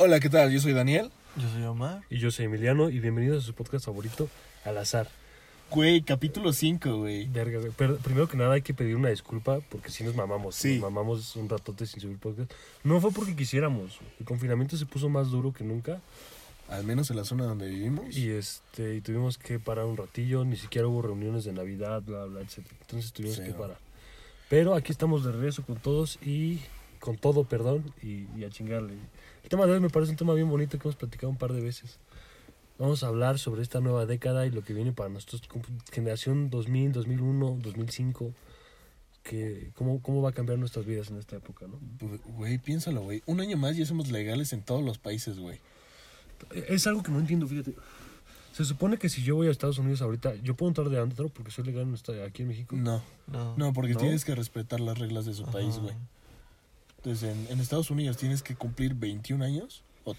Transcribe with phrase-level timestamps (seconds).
[0.00, 0.52] Hola, ¿qué tal?
[0.52, 1.10] Yo soy Daniel.
[1.36, 2.02] Yo soy Omar.
[2.10, 4.28] Y yo soy Emiliano y bienvenidos a su podcast favorito,
[4.64, 5.08] Al Azar.
[5.70, 7.26] Güey, capítulo 5, güey.
[7.26, 7.72] Verga, güey.
[7.76, 10.54] Pero primero que nada hay que pedir una disculpa porque si nos mamamos.
[10.54, 10.74] Sí.
[10.78, 12.50] Nos mamamos un ratote sin subir podcast.
[12.84, 13.98] No fue porque quisiéramos.
[14.18, 16.00] El confinamiento se puso más duro que nunca
[16.68, 18.16] Al menos en la zona donde vivimos.
[18.16, 20.44] y este y tuvimos que parar un ratillo.
[20.44, 22.60] Ni siquiera hubo reuniones de Navidad, bla, bla, etc.
[22.82, 23.60] Entonces tuvimos Sí, que güey.
[23.60, 23.78] parar.
[24.48, 26.60] Pero aquí estamos de regreso con todos y
[27.00, 28.94] con todo, perdón, y, y a chingarle.
[29.48, 31.54] El tema de hoy me parece un tema bien bonito que hemos platicado un par
[31.54, 31.98] de veces.
[32.78, 35.40] Vamos a hablar sobre esta nueva década y lo que viene para nosotros,
[35.90, 38.34] generación 2000, 2001, 2005,
[39.22, 41.78] que, cómo, cómo va a cambiar nuestras vidas en esta época, ¿no?
[41.98, 43.22] Bu- Güey, piénsalo, güey.
[43.24, 45.58] Un año más ya somos legales en todos los países, güey.
[46.68, 47.74] Es algo que no entiendo, fíjate.
[48.52, 51.30] Se supone que si yo voy a Estados Unidos ahorita, yo puedo entrar de antro
[51.30, 52.76] porque soy legal en esta- aquí en México.
[52.76, 53.56] No, No.
[53.56, 54.00] no, porque ¿No?
[54.00, 55.52] tienes que respetar las reglas de su Ajá.
[55.52, 55.94] país, güey.
[56.98, 60.14] Entonces, en, en Estados Unidos tienes que cumplir 21 años o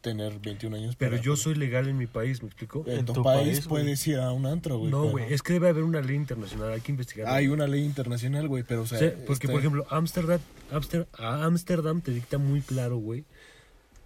[0.00, 0.96] tener 21 años.
[0.96, 2.84] Pero para- yo soy legal en mi país, ¿me explico?
[2.86, 4.90] En, En tu, tu país, país, puedes ir a un antro, güey.
[4.90, 7.28] No, pero- güey, es que debe haber una ley internacional, hay que investigar.
[7.28, 8.98] Hay una ley internacional, güey, pero o sea...
[8.98, 10.40] Sí, porque, este- por ejemplo, Amsterdam,
[10.72, 13.24] Amster- a Amsterdam te dicta muy claro, güey,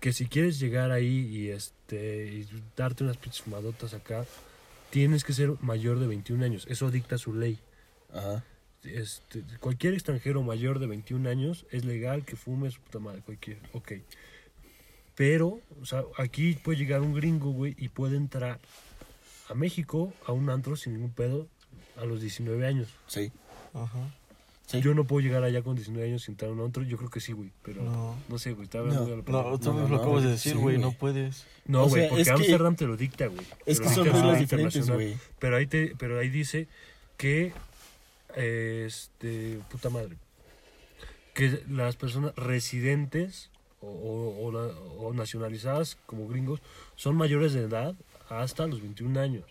[0.01, 4.25] que si quieres llegar ahí y este y darte unas pinches fumadotas acá,
[4.91, 6.67] tienes que ser mayor de 21 años.
[6.69, 7.59] Eso dicta su ley.
[8.13, 8.45] Ajá.
[8.85, 13.59] Este, cualquier extranjero mayor de 21 años es legal que fume su puta madre, cualquier.
[13.73, 13.93] Ok.
[15.17, 18.59] Pero, o sea, aquí puede llegar un gringo, güey, y puede entrar
[19.49, 21.47] a México a un antro sin ningún pedo
[21.97, 22.89] a los 19 años.
[23.07, 23.31] Sí.
[23.73, 24.13] Ajá.
[24.67, 24.81] Sí.
[24.81, 26.83] Yo no puedo llegar allá con 19 años sin entrar a un antro.
[26.83, 27.51] Yo creo que sí, güey.
[27.63, 28.39] Pero no, No.
[28.39, 28.65] sé, güey.
[28.65, 30.79] Estaba hablando No, de la No, tú No, lo acabas de decir, sí, güey, güey.
[30.79, 31.45] no puedes.
[31.67, 33.47] No, güey, porque es que- Amsterdam te lo dicta, güey.
[33.67, 34.95] Es que lo son reglas diferentes, internacional.
[34.97, 35.17] güey.
[35.39, 36.67] Pero ahí, te, pero ahí dice
[37.19, 37.53] que,
[38.37, 40.17] este, puta madre,
[41.35, 46.61] que las personas residentes o, o- o la- o nacionalizadas como gringos
[46.97, 47.95] son mayores de edad
[48.29, 49.45] hasta los 21 años.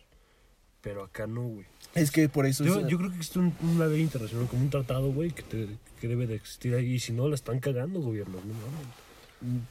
[0.81, 1.66] Pero acá no, güey.
[1.95, 2.63] Es que por eso...
[2.66, 5.44] Yo, es- yo creo que existe un- una ley internacional, como un tratado, güey, que,
[5.44, 5.68] te-
[6.02, 6.94] que debe de existir ahí.
[6.96, 8.41] Y si no, la están cagando gobiernos.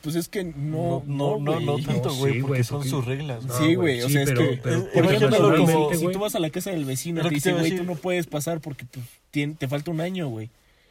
[0.03, 1.03] Pues es que no...
[1.06, 3.44] No, no, no, no tanto, No, güey, sí, porque son sus reglas.
[3.47, 4.56] No, Sí, güey, o sí, sea, es pero- que...
[4.62, 7.34] pero- imagínalo como como- si tú vas a la casa del vecino y te te
[7.37, 10.50] dice, güey, tú no puedes pasar porque pues, tien- te falta un año, güey.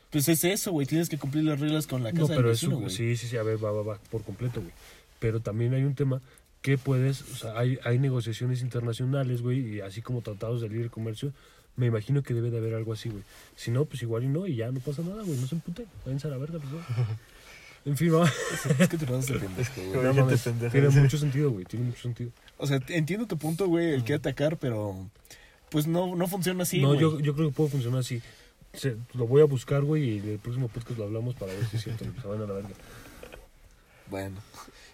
[0.10, 2.50] Pues es eso, güey, tienes que cumplir las reglas con la casa No, del pero
[2.50, 2.92] vecino, eso, güey.
[2.94, 4.74] sí, sí, sí, a ver, va, va, va, por completo, güey.
[5.20, 6.22] Pero también hay un tema
[6.62, 10.90] que puedes, o sea, hay, hay negociaciones internacionales, güey, y así como tratados de libre
[10.90, 11.32] comercio,
[11.78, 13.24] me imagino que debe de haber algo así, güey.
[13.56, 15.86] Si no, pues igual y no, y ya no pasa nada, güey, no se emputen,
[16.06, 16.80] váyanse a la verga, pues, ¿no?
[17.86, 18.26] En fin, va.
[18.80, 19.92] Es que te de pendejo, güey.
[20.04, 22.32] No mames, tiene mucho sentido, güey, tiene mucho sentido.
[22.58, 25.10] O sea, entiendo tu punto, güey, el que atacar, pero...
[25.70, 27.00] Pues no, no funciona así, no, güey.
[27.00, 28.22] yo, yo creo que puede funcionar así.
[28.74, 31.66] Se- lo voy a buscar, güey, y en el próximo podcast lo hablamos para ver
[31.66, 32.70] si es cierto, güey, se van a la verga.
[34.10, 34.36] Bueno.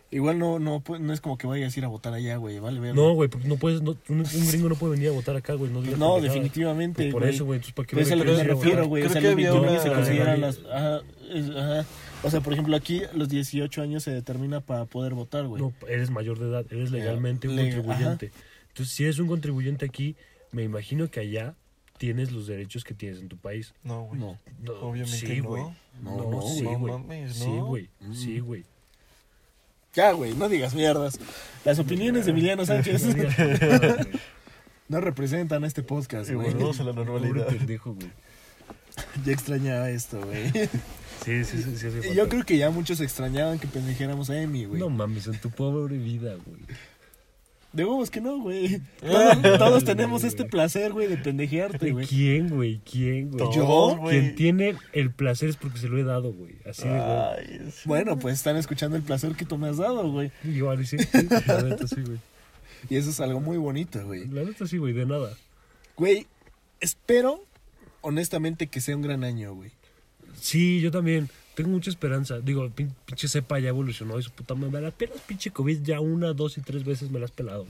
[0.10, 2.60] Igual no, no, pu- no es como que vayas a ir a votar allá, güey,
[2.60, 2.94] vale.
[2.94, 5.54] No, güey, porque no puedes, no, un, un gringo no puede venir a votar acá,
[5.56, 6.34] güey, no digas No, pendejadas.
[6.36, 8.88] definitivamente, Pues por eso, güey, entonces, ¿para qué Pero es a lo que me refiero,
[8.88, 9.04] güey.
[9.04, 10.60] O Creo sea, que los había 21 una- se consideran las...
[10.72, 11.02] Ajá,
[11.34, 11.86] es- ajá.
[12.24, 15.62] O sea, por ejemplo, aquí los 18 años se determina para poder votar, güey.
[15.62, 18.32] No, eres mayor de edad, eres legalmente un le- contribuyente.
[18.70, 20.16] Entonces, si eres un contribuyente aquí,
[20.52, 21.56] me imagino que allá
[21.98, 23.74] tienes los derechos que tienes en tu país.
[23.84, 24.20] No, güey.
[24.22, 24.40] No.
[24.64, 25.48] No, Obviamente sí, no.
[25.50, 25.64] güey.
[26.02, 27.34] No, No, no, sí, no güey.
[27.34, 27.66] Sí, no.
[27.66, 27.90] güey.
[28.00, 28.14] Mm.
[28.14, 28.64] Sí, güey.
[29.94, 31.20] Ya, güey, no digas mierdas.
[31.66, 33.06] Las opiniones de Emiliano Sánchez
[34.90, 36.52] No representan a este podcast, güey.
[36.52, 37.48] volvemos a la normalidad.
[37.48, 38.10] pendejo, güey.
[39.26, 40.52] Ya extrañaba esto, güey.
[41.26, 41.78] Sí, sí, sí.
[41.78, 42.14] sí falta.
[42.14, 44.80] Yo creo que ya muchos extrañaban que pendejéramos a Emi, güey.
[44.80, 46.60] No mames, en tu pobre vida, güey.
[47.74, 48.82] De huevos que no, güey.
[49.02, 52.08] Todos, todos tenemos este placer, güey, de pendejearte, güey.
[52.08, 52.80] ¿Quién, güey?
[52.80, 53.46] ¿Quién, güey?
[53.54, 53.98] ¿Yo?
[53.98, 54.20] güey.
[54.20, 56.56] Quien tiene el placer es porque se lo he dado, güey.
[56.66, 57.72] Así de güey.
[57.72, 57.82] Sí.
[57.86, 60.32] Bueno, pues están escuchando el placer que tú me has dado, güey.
[60.44, 61.08] Igual, sí, sí,
[61.46, 62.20] la neta sí, güey.
[62.90, 64.28] Y eso es algo muy bonito, güey.
[64.28, 65.36] La neta sí, güey, de nada.
[65.98, 66.28] Güey,
[66.80, 67.44] espero,
[68.02, 69.72] honestamente, que sea un gran año, güey.
[70.40, 71.30] Sí, yo también.
[71.58, 72.40] Tengo mucha esperanza.
[72.40, 74.86] Digo, pin- pinche cepa ya evolucionó y su puta madre.
[74.86, 77.66] Apenas pinche COVID ya una, dos y tres veces me la has pelado.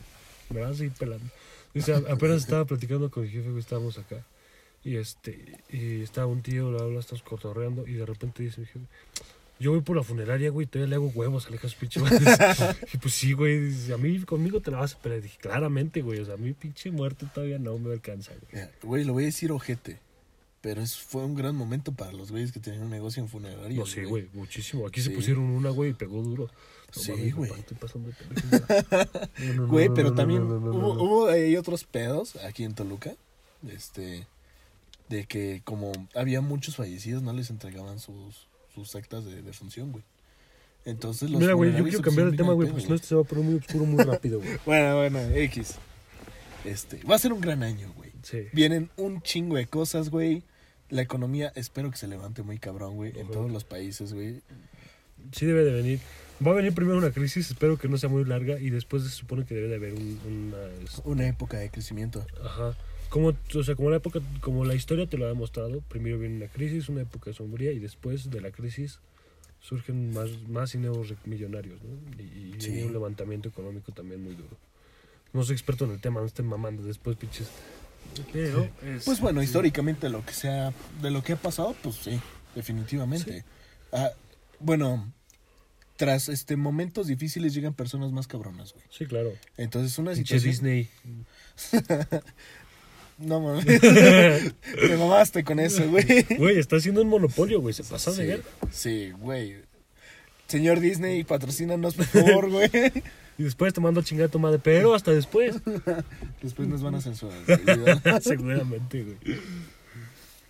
[0.50, 1.26] Me la vas a seguir pelando.
[1.74, 4.26] Sea, apenas estaba platicando con mi jefe, güey, estábamos acá.
[4.84, 5.40] Y este,
[5.70, 7.88] y estaba un tío, bla, bla, estamos cotorreando.
[7.88, 8.86] Y de repente dice mi jefe,
[9.58, 12.20] yo voy por la funeraria, güey, todavía le hago huevos a la su pinche madre".
[12.94, 15.22] Y pues sí, güey, dice, a mí conmigo te la vas a pelear.
[15.22, 18.66] Dije, claramente, güey, o sea, a mí pinche muerte todavía no me alcanza, güey.
[18.84, 20.00] Güey, lo voy a decir ojete.
[20.68, 23.80] Pero es, fue un gran momento para los güeyes que tenían un negocio en funeraria.
[23.80, 24.86] No sé, güey, muchísimo.
[24.86, 26.50] Aquí se pusieron una, güey, y pegó duro.
[26.94, 27.50] No Sí, güey.
[29.70, 33.16] Güey, pero también hubo, ahí otros pedos aquí en Toluca.
[33.66, 34.28] Este,
[35.08, 40.04] de que como había muchos fallecidos, no les entregaban sus, sus actas de defunción, güey.
[40.84, 43.22] Entonces los Mira, güey, yo quiero cambiar pusieron tema, güey, pues no, esto se va
[43.22, 44.58] a poner muy oscuro muy rápido, güey.
[44.66, 45.76] Bueno, bueno, X.
[46.66, 48.12] Este, va a ser un gran año, güey.
[48.22, 48.48] Sí.
[48.52, 50.44] Vienen un chingo de cosas, güey.
[50.90, 54.42] La economía, espero que se levante muy cabrón, güey, en todos los países, güey.
[55.34, 56.00] Sí debe de venir.
[56.46, 59.10] Va a venir primero una crisis, espero que no sea muy larga, y después se
[59.10, 60.66] supone que debe de haber un, una...
[60.84, 62.26] es- Una época de crecimiento.
[62.44, 62.76] Ajá.
[63.10, 66.36] Como, o sea, como la época, como la historia te lo ha demostrado, primero viene
[66.38, 69.00] una crisis, una época sombría, y después de la crisis
[69.60, 72.22] surgen más, más y nuevos millonarios, ¿no?
[72.24, 72.72] Y, y Sí.
[72.72, 74.56] viene un levantamiento económico también muy duro.
[75.34, 77.50] No soy experto en el tema, no estén mamando después, pinches.
[78.34, 78.68] Pero,
[79.06, 82.20] Pues bueno, históricamente lo que sea, de lo que ha pasado, pues sí,
[82.56, 83.44] definitivamente.
[83.92, 84.10] Ah,
[84.60, 85.12] bueno,
[85.98, 88.86] tras este momentos difíciles llegan personas más cabronas, güey.
[88.90, 89.34] Sí, claro.
[89.58, 90.52] Entonces una Pinche situación...
[90.52, 90.90] Disney.
[93.20, 93.66] No mames.
[94.90, 96.06] Me mamaste con eso, güey.
[96.38, 97.74] Güey, está haciendo un monopolio, güey.
[97.74, 98.44] Se pasa de Sí, ver.
[98.72, 99.56] sí, güey.
[100.48, 102.70] Señor Disney, patrocínanos, por favor, güey.
[103.38, 105.56] Y después te mando a chingar a tu madre, pero hasta después.
[106.42, 107.38] Después nos van a censurar.
[108.22, 109.40] Seguramente, güey.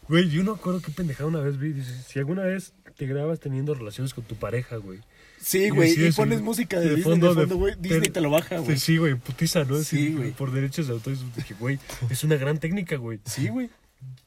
[0.07, 1.74] Güey, yo no acuerdo qué pendejada una vez vi.
[1.74, 5.00] Dice, si alguna vez te grabas teniendo relaciones con tu pareja, güey.
[5.42, 6.07] Sí, güey.
[6.07, 7.75] Y pones música de de Disney fondo de fondo, güey.
[7.80, 8.78] Disney te lo baja, güey.
[8.78, 9.78] Sí, güey, putiza, ¿no?
[9.84, 10.31] Sí, güey.
[10.31, 11.16] Por derechos de autor.
[11.48, 11.80] que, güey,
[12.10, 13.19] es una gran técnica, güey.
[13.25, 13.69] Sí, güey.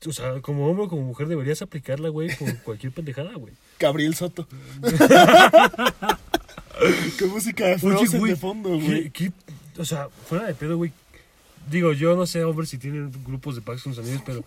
[0.06, 3.52] O sea, como hombre o como mujer deberías aplicarla, güey, con cualquier pendejada, güey.
[3.78, 4.46] Gabriel Soto.
[7.18, 9.10] Qué música de Frozen de fondo, ¿qué- güey.
[9.10, 9.32] qué-
[9.78, 10.92] o sea, fuera de pedo, güey.
[11.70, 14.44] Digo, yo no sé, hombre, si tienen grupos de packs con sus amigos, pero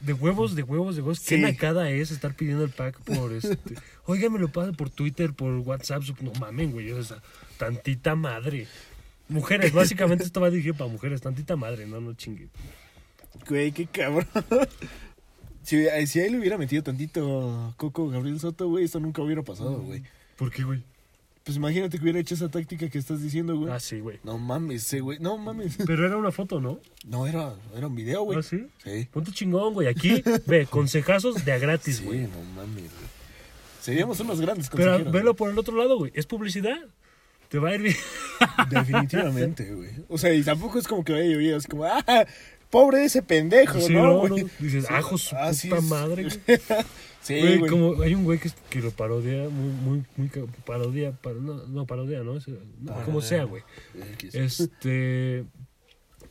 [0.00, 1.20] de huevos, de huevos, de huevos.
[1.20, 1.40] Qué Sí.
[1.42, 3.58] nacada es estar pidiendo el pack por este.
[4.06, 6.02] Oigan, me lo pasa por Twitter, por WhatsApp.
[6.20, 6.92] No mamen, güey.
[6.92, 7.22] O sea,
[7.58, 8.66] tantita madre.
[9.28, 11.20] Mujeres, básicamente esto va dirigido para mujeres.
[11.22, 12.48] Tantita madre, no, no chingue.
[13.48, 14.26] Güey, qué cabrón.
[15.64, 19.42] Si, eh, si ahí le hubiera metido tantito Coco Gabriel Soto, güey, esto nunca hubiera
[19.42, 20.02] pasado, güey.
[20.36, 20.82] ¿Por qué, güey?
[21.44, 23.72] Pues imagínate que hubiera hecho esa táctica que estás diciendo, güey.
[23.72, 24.20] Ah, sí, güey.
[24.22, 25.18] No mames, ese güey.
[25.18, 25.76] No mames.
[25.84, 26.78] Pero era una foto, ¿no?
[27.04, 28.38] No, era, era un video, güey.
[28.38, 28.66] ¿Ah, sí?
[28.84, 29.08] Sí.
[29.12, 29.88] Ponte chingón, güey.
[29.88, 32.20] Aquí, ve, consejazos de a gratis, Sí, güey.
[32.20, 33.12] no mames, güey.
[33.80, 35.12] Seríamos unos grandes Pero consejeros.
[35.12, 36.12] velo por el otro lado, güey.
[36.14, 36.78] Es publicidad.
[37.48, 37.96] Te va a ir bien.
[38.70, 39.90] Definitivamente, güey.
[40.08, 42.26] O sea, y tampoco es como que vaya llovido, es como, ah,
[42.70, 44.44] pobre ese pendejo, Sí, ¿no, no, güey?
[44.44, 44.50] no.
[44.60, 46.60] Dices, Sí, ajo su así puta madre, güey.
[47.22, 47.70] Sí, Güey, güey.
[47.70, 50.28] como hay un güey que, que lo parodia, muy, muy,
[50.66, 52.36] parodia, no, no, parodia, ¿no?
[52.36, 53.62] Es- no, como sea, güey.
[54.32, 55.44] Este,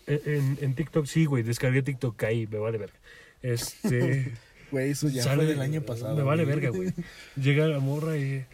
[0.07, 2.99] en, en TikTok, sí, güey, descargué TikTok, caí, me vale verga.
[3.41, 4.33] Este,
[4.71, 6.15] Güey, eso ya sale- fue del año pasado.
[6.15, 6.93] Me vale verga, güey.
[7.35, 8.45] Llega la morra y,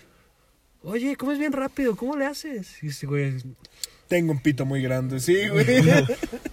[0.81, 2.81] oye, comes bien rápido, ¿cómo le haces?
[2.83, 3.35] Y este güey,
[4.07, 5.65] Tengo un pito muy grande, sí, güey.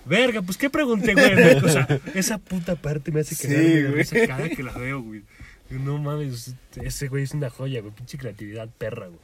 [0.04, 1.54] verga, pues, ¿qué pregunté, güey?
[1.64, 4.26] O sea, esa puta parte me hace Sí, cagarme de güey.
[4.26, 5.22] cada que la veo, güey.
[5.78, 9.20] No mames, ese güey es una joya, güey, pinche creatividad perra, güey.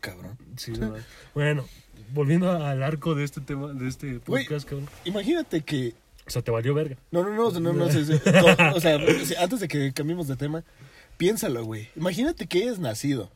[0.00, 0.38] Cabrón.
[0.56, 1.04] Sí, no mames.
[1.34, 1.64] bueno,
[2.14, 4.44] volviendo al arco de este tema, de este Güey.
[4.44, 4.88] podcast, cabrón.
[5.04, 5.94] Imagínate que
[6.26, 6.96] O sea, te valió verga.
[7.10, 8.20] No, no, no, no, no, sí, sí.
[8.30, 8.98] No, o sea,
[9.40, 10.62] antes de que cambiemos de tema,
[11.16, 11.88] piénsalo, güey.
[11.96, 13.30] Imagínate que hayas nacido.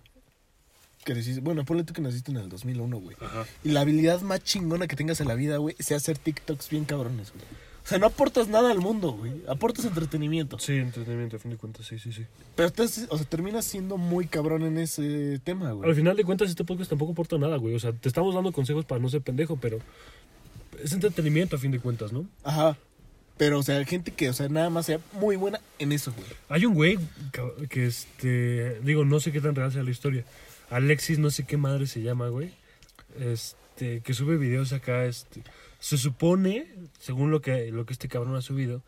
[1.05, 3.17] Que decís, bueno, ponle tú que naciste en el 2001, güey.
[3.21, 3.45] Ajá.
[3.65, 6.85] Y la habilidad más chingona que tengas en la vida, güey, sea hacer TikToks bien
[6.85, 7.45] cabrones, güey.
[7.84, 9.32] O sea, no aportas nada al mundo, güey.
[9.49, 10.58] Aportas entretenimiento.
[10.58, 12.25] Sí, entretenimiento, a fin de cuentas, sí, sí, sí.
[12.55, 15.94] Pero estás, o sea, terminas siendo muy cabrón en ese tema, Al güey.
[15.94, 17.75] final de cuentas, este podcast tampoco aporta nada, güey.
[17.75, 19.79] O sea, te estamos dando consejos para no ser pendejo, pero
[20.82, 22.24] es entretenimiento, a fin de cuentas, ¿no?
[22.44, 22.77] Ajá.
[23.36, 26.27] Pero, o sea, gente que, o sea, nada más sea muy buena en eso, güey.
[26.48, 26.98] Hay un güey
[27.69, 30.24] que, este, digo, no sé qué tan real sea la historia.
[30.70, 32.53] Alexis, no sé qué madre se llama, güey.
[33.19, 35.43] Este, que sube videos acá, este.
[35.82, 36.67] Se supone,
[37.01, 38.84] según lo que, lo que este cabrón ha subido,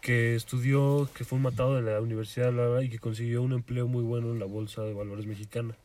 [0.00, 3.52] que estudió, que fue un matado de la universidad bla, bla, y que consiguió un
[3.52, 5.76] empleo muy bueno en la bolsa de valores mexicana.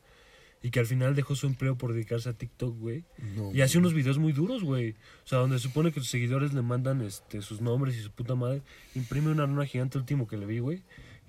[0.62, 3.02] Y que al final dejó su empleo por dedicarse a TikTok, güey.
[3.34, 4.90] No, Y hace unos videos muy duros, güey.
[5.24, 8.36] O sea, donde supone que sus seguidores le mandan este, sus nombres y su puta
[8.36, 8.62] madre.
[8.94, 10.80] Imprime una lona gigante, último que le vi, güey.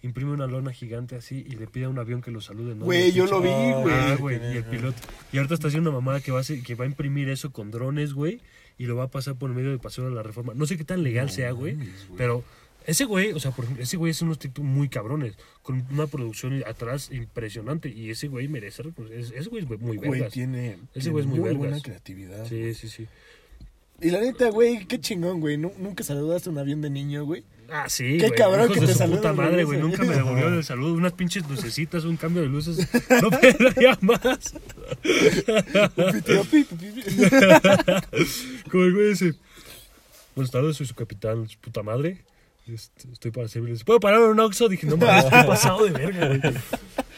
[0.04, 2.86] Imprime una lona gigante así y le pide a un avión que lo salude, ¿no?
[2.86, 4.38] Güey, yo lo vi, Ah, güey.
[4.38, 4.54] güey.
[4.54, 4.98] Y el piloto.
[5.32, 7.52] Y ahorita está haciendo una mamada que va a, hacer- que va a imprimir eso
[7.52, 8.40] con drones, güey.
[8.78, 10.54] Y lo va a pasar por el medio del paseo de la reforma.
[10.56, 11.78] No sé qué tan legal sea, güey.
[12.18, 12.44] Pero
[12.86, 15.36] ese güey, o sea, por ejemplo, ese güey hace unos TikTok muy cabrones.
[15.62, 17.90] Con una producción atrás impresionante.
[17.90, 18.84] Y ese güey merece.
[18.84, 20.34] pues, ese güey es muy Güey, vergas.
[20.34, 21.58] tiene, Ese güey es muy vergas.
[21.58, 22.46] buena creatividad.
[22.48, 23.08] Sí, sí, sí.
[24.02, 25.56] Y la neta, güey, qué chingón, güey.
[25.58, 27.44] Nu- Nunca saludaste un avión de niño, güey.
[27.70, 28.18] Ah, sí.
[28.20, 29.80] Qué cabrón que te su saludan puta madre, güey.
[29.80, 30.94] Nunca me devolvió el saludo.
[30.94, 32.88] Unas pinches lucecitas, un cambio de luces.
[33.22, 34.54] No pedía más.
[38.70, 39.34] Como el güey ese.
[40.36, 42.24] Buenas tardes, soy su capitán, su puta madre.
[42.68, 43.84] Este, estoy para servirles.
[43.84, 44.70] ¿Puedo parar en un Oxxo?
[44.70, 46.42] Dije, no mames, estoy pasado de verga, güey.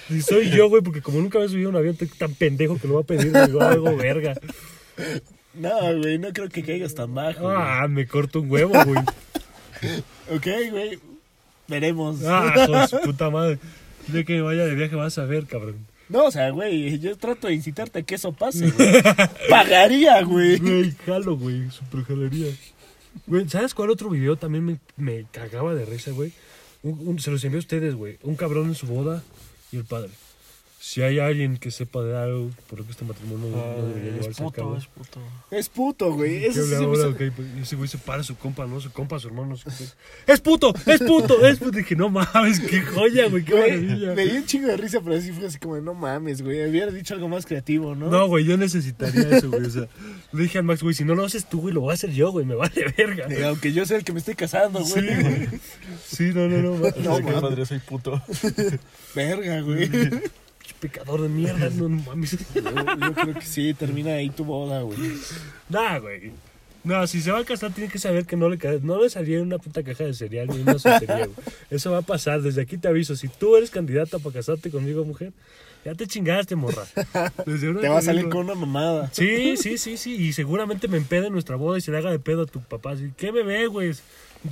[0.09, 2.33] Y soy yo, güey, porque como nunca me he subido a un avión, estoy tan
[2.33, 4.33] pendejo que lo voy a pedir, digo, algo verga.
[5.53, 7.43] No, güey, no creo que caigas tan bajo.
[7.43, 7.55] güey.
[7.57, 9.01] Ah, me corto un huevo, güey.
[10.31, 10.99] Ok, güey.
[11.67, 12.23] Veremos.
[12.25, 13.59] Ah, su puta madre.
[14.07, 15.77] De que vaya de viaje vas a ver, cabrón.
[16.09, 19.01] No, o sea, güey, yo trato de incitarte a que eso pase, güey.
[19.49, 20.57] Pagaría, güey.
[20.59, 22.47] Güey, jalo, güey, super jalería.
[23.25, 26.31] Güey, ¿sabes cuál otro video también me, me cagaba de risa, güey?
[26.83, 28.19] Un- un- se los envié a ustedes, güey.
[28.21, 29.23] Un cabrón en su boda
[29.71, 30.11] y el padre.
[30.87, 34.11] Si hay alguien que sepa de algo, por lo que este matrimonio no, no debería
[34.11, 34.77] es llevarse a puto, cabo.
[34.77, 35.19] es puto.
[35.49, 36.41] Es puto, güey.
[36.41, 36.99] ¿Qué Eso sí se ahora?
[36.99, 38.79] hizo- Ok, pues, ese güey se para a su compa, ¿no?
[38.79, 39.57] Su compa, su hermano.
[39.57, 39.67] Su...
[40.27, 40.75] ¡Es puto!
[40.85, 41.43] ¡Es puto!
[41.43, 41.71] ¡Es puto!
[41.79, 44.13] Dije, no mames, qué joya, güey, qué Güey, maravilla.
[44.13, 46.69] me dio un chingo de risa, pero así fue así como, no mames, güey.
[46.69, 48.11] Hubiera dicho algo más creativo, ¿no?
[48.11, 49.65] No, güey, yo necesitaría eso, güey.
[49.65, 49.87] O sea,
[50.33, 52.11] le dije al Max, güey, si no lo haces tú, güey, lo voy a hacer
[52.11, 53.25] yo, güey, me vale verga.
[53.31, 55.15] Eh, Aunque yo sea el que me estoy casando, Sí, güey.
[55.19, 55.47] güey.
[56.07, 56.75] Sí, no, no, no.
[56.77, 57.41] No, Qué mames.
[57.41, 58.21] padre, soy puto.
[59.15, 59.89] Verga, güey.
[60.79, 62.31] Pecador de mierda, no, no mames.
[62.53, 64.97] Yo, yo creo que sí, termina ahí tu boda, güey.
[65.69, 66.31] Nah, güey.
[66.83, 69.41] No, si se va a casar, tiene que saber que no le, no le salía
[69.41, 71.47] una puta caja de cereal ni una soltería, güey.
[71.71, 72.43] Eso va a pasar.
[72.43, 73.15] Desde aquí te aviso.
[73.15, 75.33] Si tú eres candidata para casarte conmigo, mujer,
[75.83, 76.83] ya te chingaste, morra.
[77.45, 79.09] Desde Te va a salir con una mamada.
[79.13, 80.15] Sí, sí, sí, sí.
[80.15, 82.61] Y seguramente me empeda en nuestra boda y se le haga de pedo a tu
[82.61, 82.91] papá.
[82.91, 83.91] Así, ¿qué bebé, güey?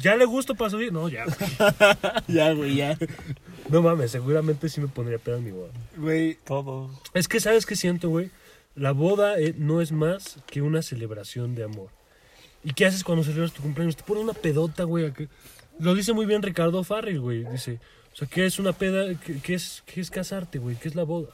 [0.01, 0.91] ¿Ya le gusto para subir?
[0.91, 1.25] No, ya.
[1.25, 1.37] güey.
[2.27, 2.97] Ya, güey, ya.
[3.69, 5.71] No mames, seguramente sí me pondría pedo en mi boda.
[5.97, 6.89] Güey, Todo.
[7.13, 8.31] Es que, ¿sabes qué siento, güey?
[8.75, 11.89] La boda eh, no es más que una celebración de amor.
[12.63, 13.95] ¿Y qué haces cuando celebras tu cumpleaños?
[13.95, 15.11] Te pones una pedota, güey.
[15.79, 17.43] Lo dice muy bien Ricardo Farrell, güey.
[17.45, 17.79] Dice,
[18.13, 19.13] o sea, ¿qué es una peda?
[19.19, 20.75] ¿Qué, qué es, qué es casarte, güey?
[20.75, 21.29] ¿Qué es la boda?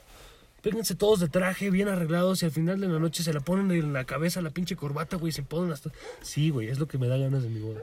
[0.61, 3.71] Péguense todos de traje, bien arreglados, y al final de la noche se la ponen
[3.71, 5.91] en la cabeza la pinche corbata, güey, y se ponen hasta...
[6.21, 7.79] Sí, güey, es lo que me da ganas de mi boda.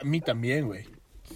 [0.00, 0.84] A mí también, güey.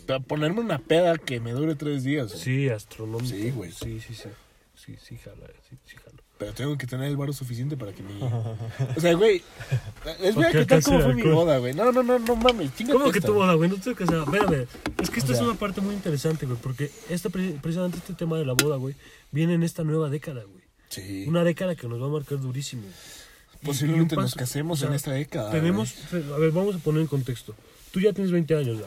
[0.06, 2.28] Para ponerme una peda que me dure tres días.
[2.28, 2.40] güey.
[2.40, 3.34] Sí, astronómico.
[3.34, 3.73] Sí, güey.
[3.73, 4.28] Sí, sí, sí.
[4.75, 6.11] Sí, sí, jala, sí, sí, jala.
[6.37, 8.11] Pero tengo que tener el varo suficiente para que me...
[8.96, 9.40] O sea, güey,
[10.20, 11.75] les voy a Ok, contar alcance cómo el fue mi boda, güey.
[11.75, 12.70] No, no, no, no mames.
[12.90, 13.70] ¿Cómo que tu boda, güey?
[13.70, 14.25] No estoy casada.
[14.25, 14.66] Espérame.
[15.00, 16.58] Es que esta es una parte muy interesante, güey.
[16.61, 18.96] Porque esta, pre- precisamente este tema de la boda, güey,
[19.30, 20.64] viene en esta nueva década, güey.
[20.88, 21.25] Sí.
[21.28, 22.82] Una década que nos va a marcar durísimo.
[23.62, 25.50] Posiblemente nos casemos en esta década.
[25.52, 27.54] Tenemos, a ver, vamos a poner en contexto.
[27.94, 28.80] Tú ya tienes 20 años.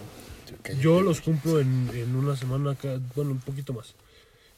[0.64, 3.96] Cállate, Yo los cumplo en, en una semana, acá, bueno, un poquito más.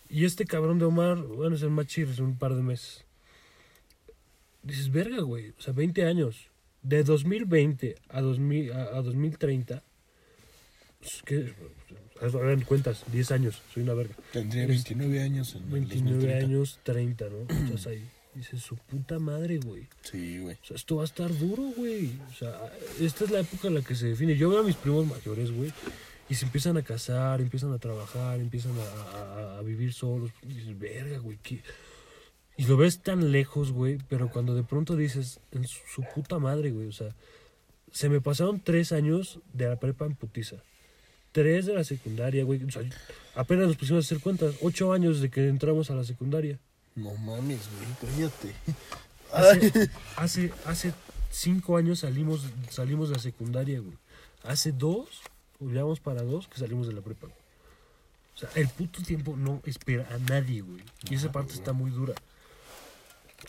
[0.10, 3.06] Y este cabrón de Omar, bueno, es el más chido, es un par de meses.
[4.64, 5.50] Dices, verga, güey.
[5.52, 6.48] O sea, 20 años.
[6.82, 9.84] De 2020 a, 2000, a, a 2030.
[11.00, 11.54] pues, ¿Qué?
[12.20, 14.16] Ver, cuentas, 10 años, soy una verga.
[14.34, 16.46] Tendría 29 años en el 29 2030.
[16.48, 17.66] años, 30, ¿no?
[17.66, 18.04] Estás ahí.
[18.40, 19.88] Dices, su puta madre, güey.
[20.02, 20.56] Sí, güey.
[20.64, 22.12] O sea, esto va a estar duro, güey.
[22.32, 24.38] O sea, esta es la época en la que se define.
[24.38, 25.74] Yo veo a mis primos mayores, güey,
[26.30, 30.32] y se empiezan a casar, empiezan a trabajar, empiezan a, a- a vivir solos.
[30.44, 31.62] Y dices, verga, güey, ¿qué?
[32.56, 36.40] Y lo ves tan lejos, güey, pero cuando de pronto dices, en su, su puta
[36.40, 37.14] madre, güey, o sea,
[37.92, 40.58] se me pasaron tres años de la prepa en putiza.
[41.34, 42.64] Tres de la secundaria, güey.
[42.64, 42.84] O sea,
[43.36, 44.56] apenas nos pusimos a hacer cuentas.
[44.62, 46.58] Ocho años de que entramos a la secundaria.
[47.02, 48.12] No mames, güey.
[48.14, 48.54] Cállate.
[49.32, 50.94] Hace, hace, hace
[51.30, 53.96] cinco años salimos, salimos de la secundaria, güey.
[54.44, 55.22] Hace dos,
[55.60, 57.28] o llevamos para dos, que salimos de la prepa.
[57.28, 57.40] güey.
[58.36, 60.82] O sea, el puto tiempo no espera a nadie, güey.
[61.10, 62.16] Y esa parte está muy dura.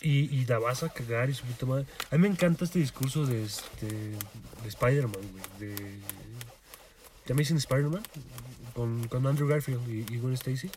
[0.03, 1.87] Y, y la vas a cagar y su puta madre.
[2.11, 5.45] A mí me encanta este discurso de, este, de Spider-Man, güey.
[5.71, 5.95] De,
[7.25, 8.03] ¿The Amazing Spider-Man?
[8.75, 10.71] Con, con Andrew Garfield y, y Gwen Stacy.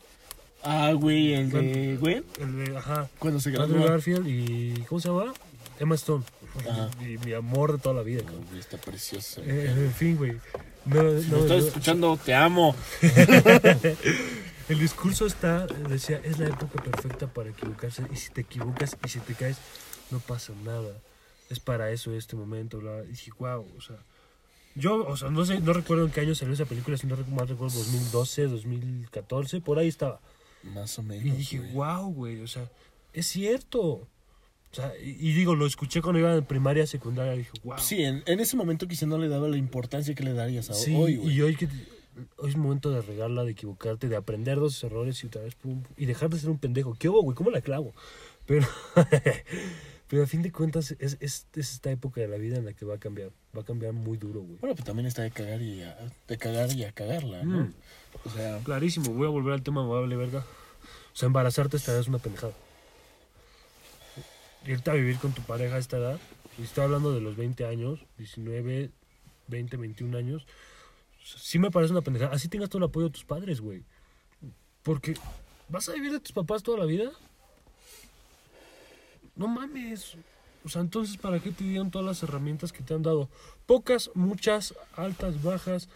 [0.64, 1.98] Ah, güey, el de...
[2.00, 3.10] Güey, El de, ajá.
[3.20, 3.88] cuando se Andrew graduó.
[3.88, 4.82] Garfield y.
[4.88, 5.34] ¿Cómo se llama?
[5.80, 6.24] Emma Stone.
[6.70, 6.90] Ajá.
[7.02, 8.46] Y mi amor de toda la vida, cabrón.
[8.48, 9.42] Güey, está precioso.
[9.44, 10.38] Eh, en fin, güey.
[10.86, 12.76] No, Si no, me estás yo- escuchando, te amo.
[14.70, 18.04] el discurso está, decía, es la época perfecta para equivocarse.
[18.12, 19.58] Y si te equivocas y si te caes,
[20.12, 20.94] no pasa nada.
[21.50, 22.80] Es para eso este momento.
[22.80, 23.04] Bla.
[23.04, 23.98] Y dije, wow, o sea.
[24.76, 27.16] Yo, o sea, no sé, no recuerdo en qué año salió esa película, si no
[27.16, 30.20] recuerdo, mal recuerdo 2012, 2014, por ahí estaba.
[30.64, 31.26] Más o menos.
[31.26, 31.72] Y dije, güey.
[31.74, 32.70] wow, güey, o sea,
[33.14, 33.82] es cierto.
[33.82, 37.78] O sea, y, y digo, lo escuché cuando iba en primaria, secundaria, dije, wow.
[37.78, 40.74] Sí, en, en ese momento quizá no le daba la importancia que le darías a
[40.74, 41.36] Sí, hoy, güey.
[41.36, 41.68] y hoy que
[42.38, 45.54] hoy es momento de regarla, de equivocarte, de aprender de esos errores y otra vez
[45.56, 46.96] pum, y dejar de ser un pendejo.
[46.98, 47.36] ¿Qué hubo, güey?
[47.36, 47.94] ¿Cómo la clavo?
[48.46, 48.66] Pero
[50.08, 52.74] pero a fin de cuentas es, es, es esta época de la vida en la
[52.74, 54.58] que va a cambiar, va a cambiar muy duro, güey.
[54.60, 57.62] Bueno, pues también está de cagar y a, de cagar y a cagarla, ¿no?
[57.66, 57.74] Mm.
[58.26, 60.40] O sea, Clarísimo, voy a volver al tema, me verga.
[60.40, 62.54] O sea, embarazarte esta edad es una pendejada.
[64.66, 66.20] Irte a vivir con tu pareja a esta edad,
[66.58, 68.92] y estoy hablando de los 20 años, 19,
[69.48, 70.46] 20, 21 años,
[71.24, 72.36] Sí me parece una pendejada.
[72.36, 73.84] Así tengas todo el apoyo de tus padres, güey.
[74.84, 75.16] Porque
[75.70, 77.12] vas a vivir de tus papás toda la vida.
[79.36, 80.16] No mames.
[80.66, 83.30] O sea, entonces, ¿para qué te dieron todas las herramientas que te han dado?
[83.66, 85.88] Pocas, muchas, altas, bajas.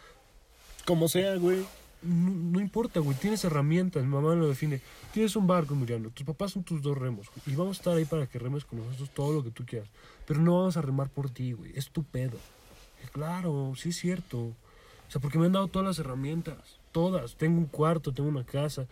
[0.86, 1.65] Como sea, güey.
[2.01, 3.18] No, importa, güey.
[3.18, 4.04] Tienes herramientas.
[4.04, 4.82] Mi mamá lo define.
[5.13, 6.10] Tienes un barco, Emiliano.
[6.10, 7.27] Tus papás son tus dos remos.
[7.46, 9.89] Y vamos a estar ahí para que remes con nosotros todo lo que tú quieras.
[10.25, 11.72] Pero no vamos a remar por ti, güey.
[11.75, 12.38] Es tu pedo.
[13.12, 14.38] Claro, sí es cierto.
[14.39, 14.56] O
[15.10, 16.80] sea, porque me han dado todas las herramientas.
[16.92, 17.36] Todas.
[17.36, 18.88] Tengo un cuarto, tengo una casa.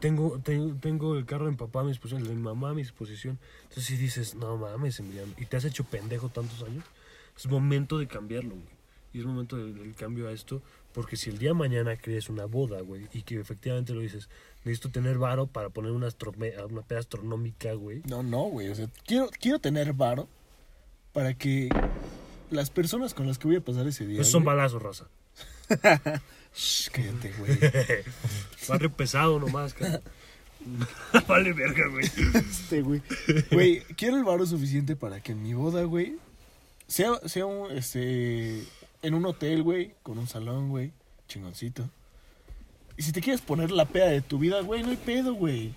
[0.00, 2.70] Tengo, tengo, tengo el carro de mi papá a mi disposición, el de mi mamá
[2.70, 3.38] a mi disposición.
[3.62, 6.84] Entonces si dices, no mames, Emiliano, y te has hecho pendejo tantos años,
[7.36, 8.76] es momento de cambiarlo, güey.
[9.14, 10.60] Y es momento del, del cambio a esto,
[10.96, 14.30] porque si el día de mañana crees una boda, güey, y que efectivamente lo dices,
[14.64, 16.08] necesito tener varo para poner una,
[16.70, 18.00] una peda astronómica, güey.
[18.08, 18.70] No, no, güey.
[18.70, 20.26] O sea, quiero, quiero tener varo
[21.12, 21.68] para que
[22.50, 24.22] las personas con las que voy a pasar ese día.
[24.22, 25.04] Esos son güey- balazos, raza.
[26.56, 27.58] Shh, cállate, güey.
[28.66, 30.00] Barrio pesado nomás, cara.
[31.28, 32.06] vale verga, güey.
[32.32, 33.02] Este, güey.
[33.50, 36.16] Güey, quiero el varo suficiente para que en mi boda, güey,
[36.86, 38.62] sea, sea un, este,
[39.02, 40.92] en un hotel, güey, con un salón, güey,
[41.28, 41.88] chingoncito.
[42.96, 45.74] Y si te quieres poner la peda de tu vida, güey, no hay pedo, güey.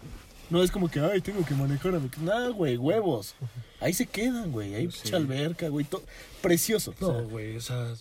[0.49, 2.09] No es como que, ay, tengo que manejar a mi...
[2.21, 3.35] Nada, güey, huevos.
[3.79, 4.73] Ahí se quedan, güey.
[4.73, 5.13] Ahí Sí.
[5.13, 5.85] alberca, güey.
[5.85, 6.03] todo
[6.41, 6.95] Precioso.
[6.99, 7.93] No, güey, o sea,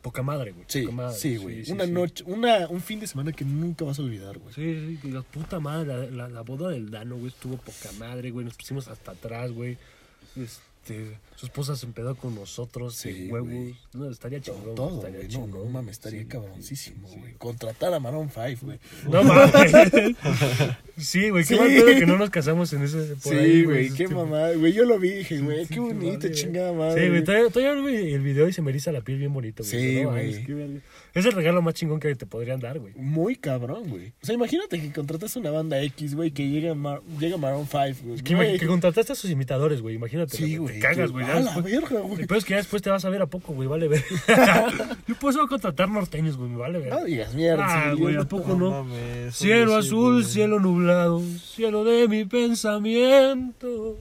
[0.00, 0.64] poca madre, güey.
[0.68, 1.64] sí, poca madre, sí, güey.
[1.66, 1.90] sí, una sí.
[1.90, 4.54] noche, una, un fin de semana que nunca vas a olvidar, güey.
[4.54, 8.30] Sí, sí, la puta madre, la, la, la boda del Dano, güey, estuvo poca madre,
[8.30, 9.76] güey, nos pusimos hasta atrás, güey.
[10.36, 10.62] Este,
[11.36, 13.50] su esposa se empedó con nosotros, Sí, huevos.
[13.92, 14.74] No, estaría chingón.
[14.74, 15.22] Todo, estaría.
[15.22, 15.50] No, chingón.
[15.50, 17.16] no mames, estaría Sí, cabroncísimo, sí.
[17.18, 17.32] güey.
[17.34, 18.78] Contratar a Maroon 5, güey.
[19.10, 19.52] No mames.
[20.96, 23.16] sí, güey, qué mal pedo que no nos casamos en ese.
[23.22, 24.72] Por sí, güey, qué este, mamada, güey.
[24.72, 27.02] Yo lo vi dije, güey, qué bonito, chingada madre.
[27.02, 29.70] Sí, güey, todavía, vi el video y se me eriza la piel bien bonito, güey.
[29.70, 30.44] Sí, No güey.
[30.46, 30.80] verga.
[31.14, 32.94] Es el regalo más chingón que te podrían dar, güey.
[32.94, 34.12] Muy cabrón, güey.
[34.22, 37.98] O sea, imagínate que contratas una banda X, güey, que llega, Mar llega Maroon 5,
[38.04, 38.22] güey.
[38.22, 40.36] Que, que contrataste a sus imitadores, güey, imagínate.
[40.36, 40.71] Sí, güey.
[40.74, 41.24] Te cagas, que- güey.
[41.24, 42.26] A ya la verga, güey.
[42.26, 44.04] Peor es que ya después te vas a ver a poco, güey, vale ver.
[45.06, 46.90] Yo voy a contratar norteños, güey, vale ver.
[46.90, 47.64] No digas mierda.
[47.90, 48.70] Ah, güey, ¿a no- poco no?
[48.84, 53.96] mames, Cielo sí, azul, cielo nublado, cielo de mi pensamiento.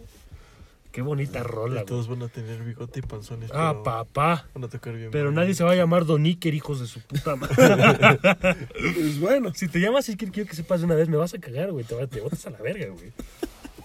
[0.92, 2.20] Qué bonita rola, Y todos güey.
[2.20, 3.50] van a tener bigote y panzones.
[3.54, 4.46] Ah, pero papá.
[4.54, 5.10] Van a tocar bien.
[5.10, 7.56] Pero nadie se va a llamar Don Iker, hijos de su puta madre.
[8.94, 9.54] Pues bueno.
[9.56, 11.86] si te llamas Iker, quiero que sepas de una vez, me vas a cagar, güey.
[11.86, 13.12] Te, te botas a la verga, güey.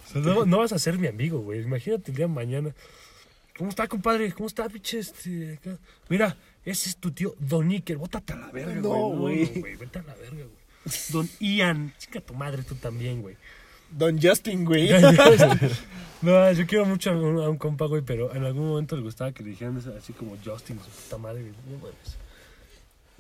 [0.07, 1.61] O sea, no, no vas a ser mi amigo, güey.
[1.63, 2.75] Imagínate el día de mañana.
[3.59, 4.33] ¿Cómo está, compadre?
[4.33, 4.99] ¿Cómo está, pinche?
[4.99, 5.59] Este?
[6.09, 7.97] Mira, ese es tu tío Don Iker.
[7.97, 9.47] Bótate a la verga, No, güey.
[9.61, 9.77] güey.
[9.77, 10.95] Vete a la verga, güey.
[11.11, 11.93] Don Ian.
[11.99, 13.37] Chica tu madre, tú también, güey.
[13.91, 14.91] Don Justin, güey.
[16.23, 19.03] No, yo quiero mucho a un, a un compa, güey, pero en algún momento le
[19.03, 21.53] gustaba que le dijeran así como Justin, su puta madre, güey.
[21.69, 22.17] No mames.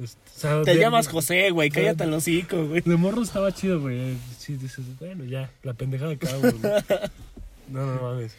[0.02, 0.04] O
[0.34, 1.70] sea, Te de- llamas José, güey.
[1.70, 2.82] Cállate el hocico, güey.
[2.82, 4.16] De morro estaba chido, güey.
[4.38, 6.52] Sí, dices, bueno, ya, la pendejada de cada uno.
[6.52, 7.80] ¿no?
[7.86, 8.34] No, no mames.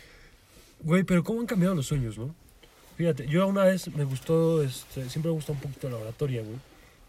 [0.83, 2.33] Güey, pero ¿cómo han cambiado los sueños, no?
[2.95, 6.55] Fíjate, yo una vez me gustó, este, siempre me gustó un poquito la oratoria, güey.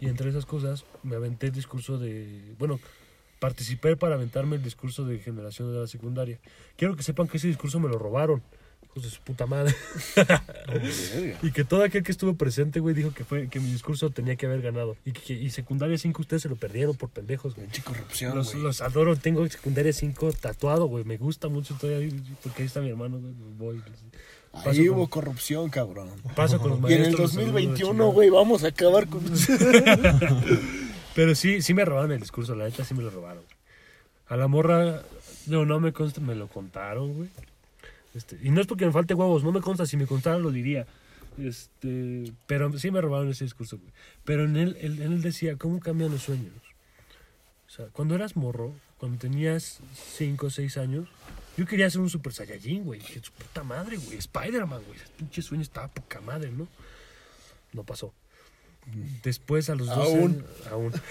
[0.00, 2.80] Y entre esas cosas me aventé el discurso de, bueno,
[3.40, 6.38] participé para aventarme el discurso de generación de la secundaria.
[6.76, 8.42] Quiero que sepan que ese discurso me lo robaron.
[8.98, 9.74] Hijos de su puta madre.
[11.42, 14.36] y que todo aquel que estuvo presente, güey, dijo que fue que mi discurso tenía
[14.36, 14.96] que haber ganado.
[15.04, 17.68] Y que y secundaria 5 ustedes se lo perdieron por pendejos, güey.
[17.84, 18.62] Corrupción, Los, güey.
[18.64, 21.04] los adoro, tengo secundaria 5 tatuado, güey.
[21.04, 22.10] Me gusta mucho todavía
[22.42, 23.32] porque ahí está mi hermano, güey.
[23.76, 23.82] Voy.
[24.52, 26.10] paso Ahí con- hubo corrupción, cabrón.
[26.34, 27.06] Paso con los Y en maestros.
[27.14, 28.10] el los saludo de 2021, chingada.
[28.12, 29.22] güey, vamos a acabar con
[31.14, 33.42] Pero sí, sí me robaron el discurso, la neta sí me lo robaron.
[34.28, 35.02] A la morra,
[35.46, 37.28] no, no me consta, me lo contaron, güey.
[38.14, 40.50] Este, y no es porque me falte huevos, no me consta, si me contara lo
[40.50, 40.86] diría.
[41.38, 43.92] Este, pero sí me robaron ese discurso, güey.
[44.24, 46.52] Pero en él, él, él decía, ¿cómo cambian los sueños?
[47.68, 49.80] O sea, cuando eras morro, cuando tenías
[50.16, 51.08] 5 o 6 años,
[51.56, 53.00] yo quería ser un super saiyajin, güey.
[53.00, 54.16] Dije, puta madre, güey.
[54.18, 54.96] Spider-Man, güey.
[54.96, 56.68] Ese pinche sueño estaba poca madre, ¿no?
[57.72, 58.14] No pasó.
[59.22, 60.44] Después a los 12 Aún.
[60.70, 60.92] Aún.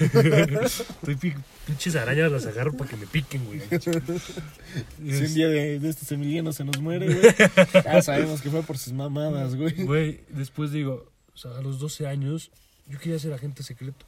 [0.64, 1.36] Estoy pi-
[1.66, 3.62] pinches arañas las agarro para que me piquen, güey.
[3.80, 7.36] Si un día de, de estos Emiliano se nos muere, güey.
[7.84, 9.74] Ya sabemos que fue por sus mamadas, güey.
[9.84, 12.52] Güey, después digo, o sea, a los 12 años
[12.88, 14.06] yo quería ser agente secreto.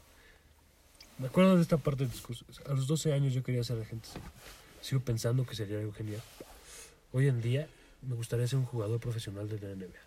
[1.17, 2.45] Me acuerdo de esta parte del discurso.
[2.67, 4.29] A los 12 años yo quería ser agente secreto.
[4.81, 6.21] Sigo pensando que sería algo genial.
[7.11, 7.67] Hoy en día
[8.07, 9.99] me gustaría ser un jugador profesional de la NBA.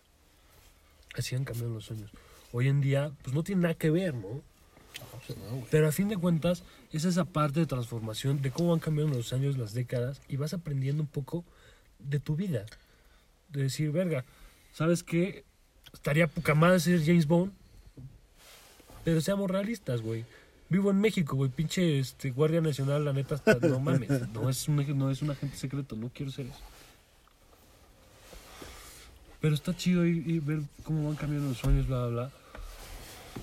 [1.14, 2.10] Así han cambiado los sueños.
[2.52, 4.40] Hoy en día, pues no tiene nada que ver, ¿no?
[5.70, 9.32] Pero a fin de cuentas, es esa parte de transformación, de cómo van cambiando los
[9.32, 11.44] años, las décadas, y vas aprendiendo un poco
[11.98, 12.66] de tu vida.
[13.50, 14.24] De decir, verga,
[14.72, 15.44] ¿sabes qué?
[15.94, 17.52] Estaría poca madre ser James Bond.
[19.04, 20.24] Pero seamos realistas, güey.
[20.68, 21.50] Vivo en México, güey.
[21.50, 24.08] Pinche este, Guardia Nacional, la neta, está- no mames.
[24.32, 26.60] No es, un, no es un agente secreto, no quiero ser eso.
[29.40, 32.32] Pero está chido y, y ver cómo van cambiando los sueños, bla, bla, bla.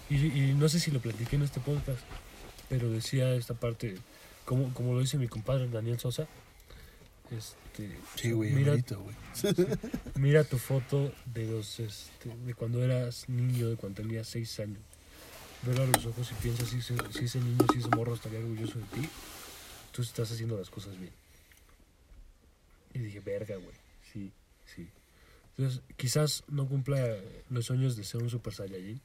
[0.10, 2.00] Y, y no sé si lo platiqué en este podcast,
[2.68, 3.98] pero decía esta parte,
[4.46, 6.28] como, como lo dice mi compadre Daniel Sosa.
[7.32, 7.60] Este,
[8.16, 9.16] Sí, güey, mira, bonito, güey.
[10.16, 14.80] mira tu foto de los este, de cuando eras niño, de cuando tenías seis años.
[15.64, 18.40] Velo a los ojos y piensa si ese, si ese niño, si ese morro estaría
[18.40, 19.10] orgulloso de ti.
[19.92, 21.12] Tú estás haciendo las cosas bien.
[22.94, 23.76] Y dije, verga, güey.
[24.12, 24.32] Sí,
[24.76, 24.88] sí.
[25.58, 27.18] Entonces, quizás no cumpla
[27.50, 29.02] los sueños de ser un Super Saiyajin,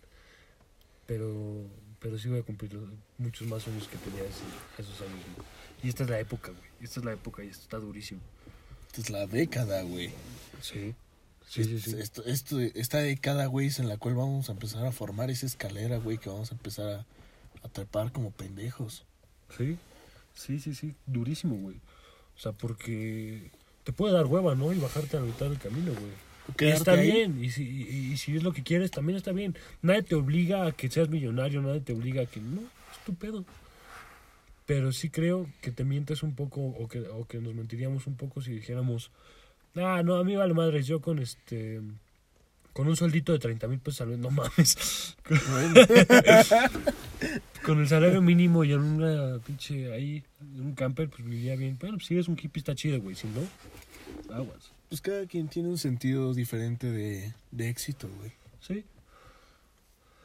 [1.06, 1.66] pero,
[2.00, 2.78] pero sí voy a cumplir
[3.18, 5.24] muchos más sueños que tenía ese- esos años.
[5.36, 5.44] ¿no?
[5.82, 6.70] Y esta es la época, güey.
[6.80, 8.20] Esta es la época y esto está durísimo.
[8.88, 10.10] Esta es la década, güey.
[10.60, 10.94] Sí.
[11.46, 11.96] Sí, sí, sí.
[11.98, 15.44] Esto, esto, esta década, güey, es en la cual vamos a empezar a formar esa
[15.46, 17.06] escalera, güey, que vamos a empezar a,
[17.62, 19.04] a trepar como pendejos.
[19.56, 19.76] Sí,
[20.34, 21.76] sí, sí, sí, durísimo, güey.
[22.36, 23.50] O sea, porque
[23.84, 24.72] te puede dar hueva, ¿no?
[24.72, 26.12] Y bajarte a la mitad del camino, güey.
[26.58, 27.10] Y está ahí.
[27.10, 29.56] bien, y si, y, y si es lo que quieres, también está bien.
[29.82, 33.14] Nadie te obliga a que seas millonario, nadie te obliga a que no, es tu
[33.14, 33.44] pedo.
[34.66, 38.16] Pero sí creo que te mientes un poco, o que, o que nos mentiríamos un
[38.16, 39.10] poco si dijéramos,
[39.76, 41.80] ah, no, a mí vale madres, yo con este.
[42.72, 45.16] Con un sueldito de 30 mil pesos al mes, no mames.
[47.62, 51.76] con el salario mínimo y en una pinche ahí, en un camper, pues vivía bien.
[51.78, 53.14] Bueno, pues si eres un hippie está chido, güey.
[53.14, 54.73] Si no, aguas.
[54.94, 58.30] Pues cada quien tiene un sentido diferente de, de éxito, güey.
[58.60, 58.84] Sí,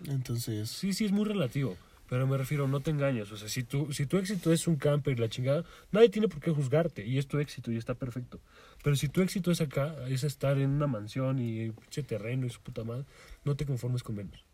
[0.05, 1.75] Entonces, sí, sí, es muy relativo.
[2.07, 3.31] Pero me refiero, no te engañes.
[3.31, 6.27] O sea, si tu, si tu éxito es un camper y la chingada, nadie tiene
[6.27, 7.03] por qué juzgarte.
[7.03, 8.39] Y es tu éxito y está perfecto.
[8.83, 12.51] Pero si tu éxito es acá, es estar en una mansión y pinche terreno y
[12.51, 13.05] su puta madre,
[13.45, 14.45] no te conformes con menos.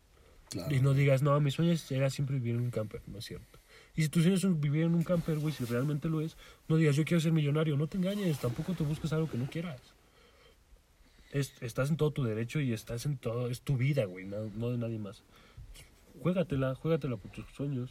[0.48, 0.74] claro.
[0.74, 3.58] Y no digas, no, mi sueño era siempre vivir en un camper, no es cierto.
[3.94, 6.78] Y si tu sueño es vivir en un camper, güey, si realmente lo es, no
[6.78, 9.95] digas, yo quiero ser millonario, no te engañes, tampoco te busques algo que no quieras.
[11.36, 14.44] Es- estás en todo tu derecho y estás en todo, es tu vida, güey, no,
[14.56, 15.22] no de nadie más.
[16.22, 17.90] Juégatela, juégatela por tus sueños.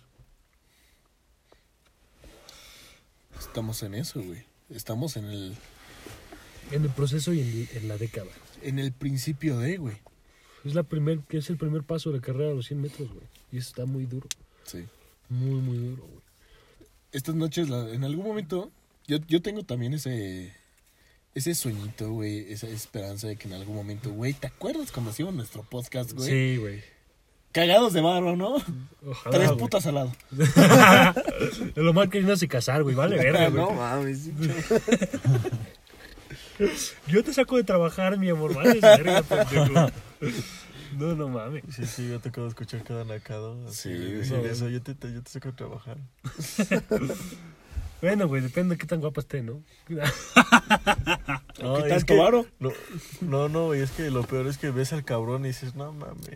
[3.40, 4.44] Estamos en eso, güey.
[4.70, 5.56] Estamos en el,
[6.72, 8.32] En el proceso y en, en la década.
[8.64, 9.98] en el principio de, güey.
[10.64, 13.08] Es la primer, que es el primer paso de la carrera de los 100 metros,
[13.10, 13.26] güey.
[13.52, 14.28] Y eso está muy duro,
[14.64, 14.86] Sí.
[15.30, 16.22] muy, muy duro, güey.
[17.12, 18.72] Estas noches, en algún momento,
[19.08, 20.54] yo, yo tengo también ese,
[21.36, 25.36] ese sueñito, güey, esa esperanza de que en algún momento, güey, ¿te acuerdas cuando hacíamos
[25.36, 26.28] nuestro podcast, güey?
[26.30, 26.82] Sí, güey.
[27.52, 28.56] Cagados de barro, ¿no?
[29.06, 29.60] Ojalá, Tres güey.
[29.60, 30.12] putas al lado.
[31.76, 33.64] Lo mal que no se casar, güey, vale verga, güey.
[33.64, 34.30] no mames.
[37.08, 38.54] Yo te saco de trabajar, mi amor.
[38.54, 39.92] Vale, verga, pendejo.
[40.98, 41.64] No, no mames.
[41.76, 43.58] Sí, sí, yo te acabo de escuchar cada nacado.
[43.68, 43.90] Así,
[44.24, 45.98] Sí, de eso, yo te, te- yo te saco de trabajar.
[48.06, 49.64] Bueno, güey, depende de qué tan guapa esté, ¿no?
[49.88, 49.96] ¿Qué
[51.64, 52.46] No, y tanto es que- varo?
[52.60, 52.72] No,
[53.22, 55.92] no, no, güey, es que lo peor es que ves al cabrón y dices, no
[55.92, 56.28] mames.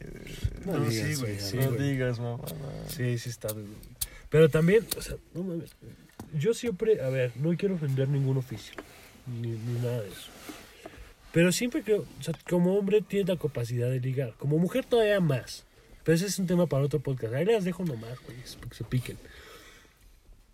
[0.66, 1.90] No No, digas, sí, güey, güey, sí, no güey.
[1.92, 2.44] digas, mamá.
[2.88, 3.66] Sí, sí está güey.
[4.30, 5.72] Pero también, o sea, no mames.
[6.34, 8.74] Yo siempre, a ver, no quiero ofender ningún oficio,
[9.28, 10.30] ni, ni nada de eso.
[11.32, 15.20] Pero siempre creo, o sea, como hombre tienes la capacidad de ligar, como mujer todavía
[15.20, 15.66] más.
[16.04, 17.36] Pero ese es un tema para otro podcast.
[17.36, 19.18] Ahí las dejo nomás, güey, que se piquen.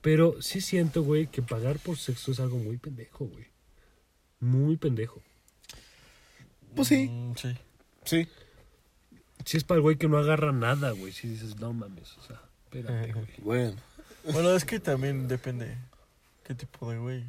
[0.06, 3.48] Pero sí siento, güey, que pagar por sexo es algo muy pendejo, güey.
[4.40, 5.20] Muy pendejo.
[6.76, 7.56] Pues sí, Mm, sí.
[8.04, 8.28] sí.
[9.46, 11.12] Si es para el güey que no agarra nada, güey.
[11.12, 13.26] Si dices, no mames, o sea, espérate, güey.
[13.40, 13.76] Bueno,
[14.32, 15.76] Bueno, es que también depende
[16.44, 17.24] qué tipo de güey.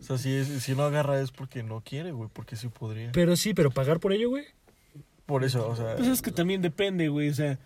[0.00, 3.12] O sea, si, es, si no agarra es porque no quiere, güey, porque sí podría.
[3.12, 4.44] Pero sí, pero pagar por ello, güey.
[5.24, 7.28] Por eso, o sea, pues es que también depende, güey.
[7.28, 7.60] O sea,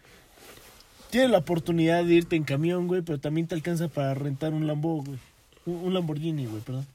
[1.13, 4.67] tienes la oportunidad de irte en camión, güey, pero también te alcanza para rentar un
[4.67, 5.19] Lambo, güey.
[5.67, 6.87] Un, un Lamborghini, güey, perdón.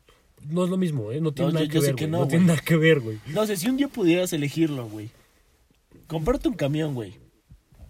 [0.49, 1.21] No es lo mismo, ¿eh?
[1.21, 2.11] No tiene No, nada yo- que yo ver, que güey.
[2.11, 3.19] no, No, tiene nada que ver, güey.
[3.27, 5.09] No sé, si un día pudieras elegirlo, güey.
[6.07, 7.13] Comprarte un camión, güey.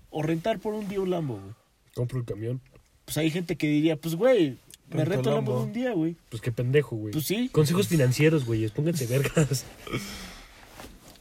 [0.10, 1.54] O rentar por un día un Lambo, güey.
[1.96, 2.62] Compro el camión.
[3.06, 4.58] Pues hay gente que diría, pues, güey,
[4.90, 5.64] me rento el Lambo Lambo.
[5.66, 6.16] un día, güey.
[6.30, 7.14] Pues qué pendejo, güey.
[7.14, 7.50] Pues sí.
[7.52, 8.68] Consejos financieros, güey.
[8.70, 9.66] Pónganse vergas.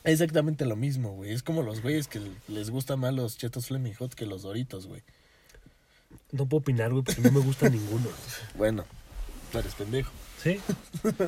[0.06, 1.32] Exactamente lo mismo, güey.
[1.32, 4.86] Es como los güeyes que les gustan más los chetos Flaming Hot que los Doritos,
[4.86, 5.02] güey.
[6.32, 8.08] No puedo opinar, güey, porque no me gusta ninguno.
[8.56, 8.84] Bueno,
[9.52, 10.10] tú eres pendejo.
[10.42, 10.58] ¿Sí?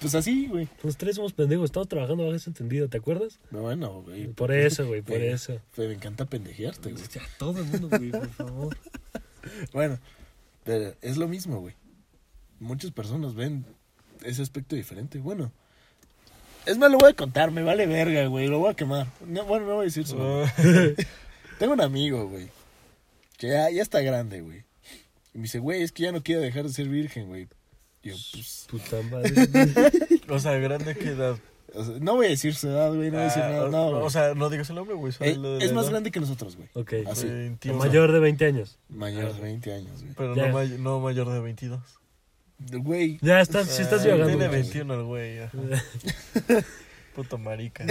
[0.00, 0.68] Pues así, güey.
[0.82, 1.66] Los tres somos pendejos.
[1.66, 3.38] Estamos trabajando bajo ese entendido, ¿te acuerdas?
[3.52, 4.26] Bueno, güey.
[4.32, 5.60] Por eso, güey, por Eh, eso.
[5.76, 7.04] pues, me encanta pendejearte, güey.
[7.14, 8.76] Ya, todo el mundo, güey, por favor.
[9.72, 10.00] Bueno,
[10.64, 11.76] pero es lo mismo, güey.
[12.58, 13.64] Muchas personas ven
[14.24, 15.18] ese aspecto diferente.
[15.20, 15.52] Bueno,
[16.66, 18.46] es más, lo voy a contar, me vale verga, güey.
[18.48, 19.06] Lo voy a quemar.
[19.26, 20.16] No, bueno, no voy a decir eso.
[20.44, 20.52] ah,
[21.58, 22.48] Tengo un amigo, güey.
[23.38, 24.64] Que ya, ya está grande, güey.
[25.34, 27.48] Y me dice, güey, es que ya no quiero dejar de ser virgen, güey.
[28.02, 29.32] Y Yo, pues, Puta madre.
[30.28, 31.36] O sea, grande que edad.
[31.74, 33.64] o sea, no voy a decir su edad, güey, no voy a decir Ah, nada,
[33.64, 35.12] o- no, o, sea, no digas el nombre, güey.
[35.20, 35.92] Eh, lo de la es más edad.
[35.92, 36.68] grande que nosotros, güey.
[36.74, 37.08] ok.
[37.10, 37.26] Así.
[37.26, 37.78] 21.
[37.78, 38.78] Mayor de 20 años.
[38.88, 40.14] Mayor de 20 años, güey.
[40.16, 40.48] Pero Ya.
[40.48, 41.80] no, may- no mayor de 22.
[42.72, 44.28] Güey, Ya estás, sí estás Ah, divagando.
[44.28, 44.62] Tiene güey.
[44.62, 45.38] 21 el güey.
[47.14, 47.84] Puto marica.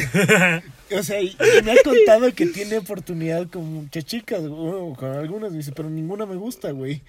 [0.98, 1.28] o sea, y,
[1.60, 5.72] y me ha contado que tiene oportunidad con muchas chicas, bueno, con algunas, me dice,
[5.76, 7.04] pero ninguna me gusta, güey.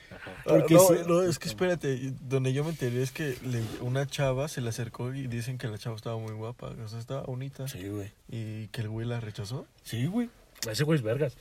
[0.45, 4.07] Porque no, se- no, es que espérate, donde yo me enteré es que le- una
[4.07, 7.23] chava se le acercó y dicen que la chava estaba muy guapa, o sea, estaba
[7.23, 7.67] bonita.
[7.67, 8.11] Sí, güey.
[8.31, 9.67] Y que el güey la rechazó.
[9.83, 10.29] Sí, güey.
[10.71, 11.35] Ese güey es vergas.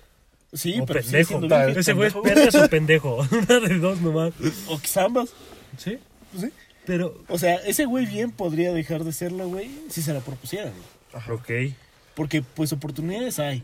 [0.53, 1.39] Sí, o pero pendejo.
[1.41, 1.77] virgen.
[1.79, 3.17] Ese güey es vergas o pendejo.
[3.31, 4.31] Una de dos nomás.
[4.69, 5.33] O quizá ambas.
[5.77, 5.99] Sí.
[6.37, 6.51] Sí.
[6.85, 7.23] Pero.
[7.27, 10.73] O sea, ese güey bien podría dejar de serlo, güey, si se la propusieran.
[10.73, 11.37] güey.
[11.69, 11.75] Ok.
[12.15, 13.63] Porque, pues, oportunidades hay,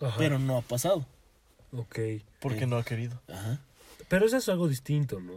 [0.00, 0.14] Ajá.
[0.18, 1.06] pero no ha pasado.
[1.72, 1.98] Ok.
[2.40, 2.66] Porque Sí.
[2.66, 3.20] no ha querido.
[3.28, 3.60] Ajá.
[4.08, 5.32] Pero eso es algo distinto, ¿no?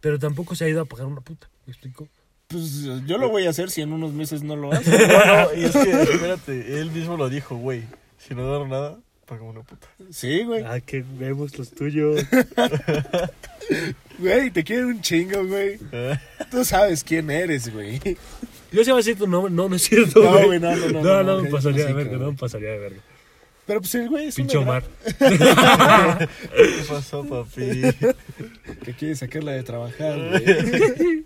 [0.00, 1.48] Pero tampoco se ha ido a pagar una puta.
[1.66, 2.08] ¿Me explico?
[2.48, 4.90] Pues yo lo voy a hacer si en unos meses no lo hace.
[5.08, 7.84] No, no, y es que, espérate, él mismo lo dijo, güey.
[8.18, 8.98] Si no agarro nada,
[9.30, 9.86] pago una puta.
[10.10, 10.64] Sí, güey.
[10.64, 12.24] Ah, qué huevos los tuyos.
[14.18, 15.78] Güey, te quiero un chingo, güey.
[16.50, 17.98] Tú sabes quién eres, güey.
[18.70, 19.50] Yo se iba a decir tu nombre.
[19.50, 20.22] No, no es cierto.
[20.22, 20.46] No, güey.
[20.46, 22.18] güey, no, no, no, No, no, me que pasaría de verga.
[22.18, 23.00] No me pasaría de verga.
[23.66, 24.84] Pero pues el güey es Pinche una Omar.
[25.18, 27.82] ¿Qué pasó, papi?
[28.84, 31.24] Que quiere sacarla de trabajar, güey.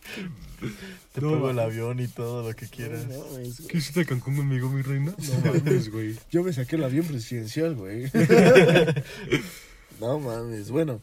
[1.15, 3.07] Te No, pago el avión y todo lo que quieras.
[3.07, 3.63] No, mames.
[3.69, 5.15] ¿Qué hiciste a Cancún conmigo, mi reina?
[5.17, 6.19] No mames, güey.
[6.33, 8.11] Yo me saqué el avión presidencial, güey.
[10.01, 11.01] no mames, bueno.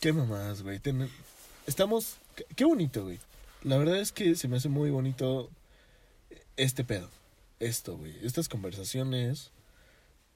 [0.00, 0.78] Qué mamás, güey.
[0.78, 1.10] Ten-
[1.66, 2.16] Estamos.
[2.34, 3.18] Qué, qué bonito, güey.
[3.62, 5.50] La verdad es que se me hace muy bonito
[6.56, 7.10] este pedo.
[7.58, 8.14] Esto, güey.
[8.24, 9.50] Estas conversaciones.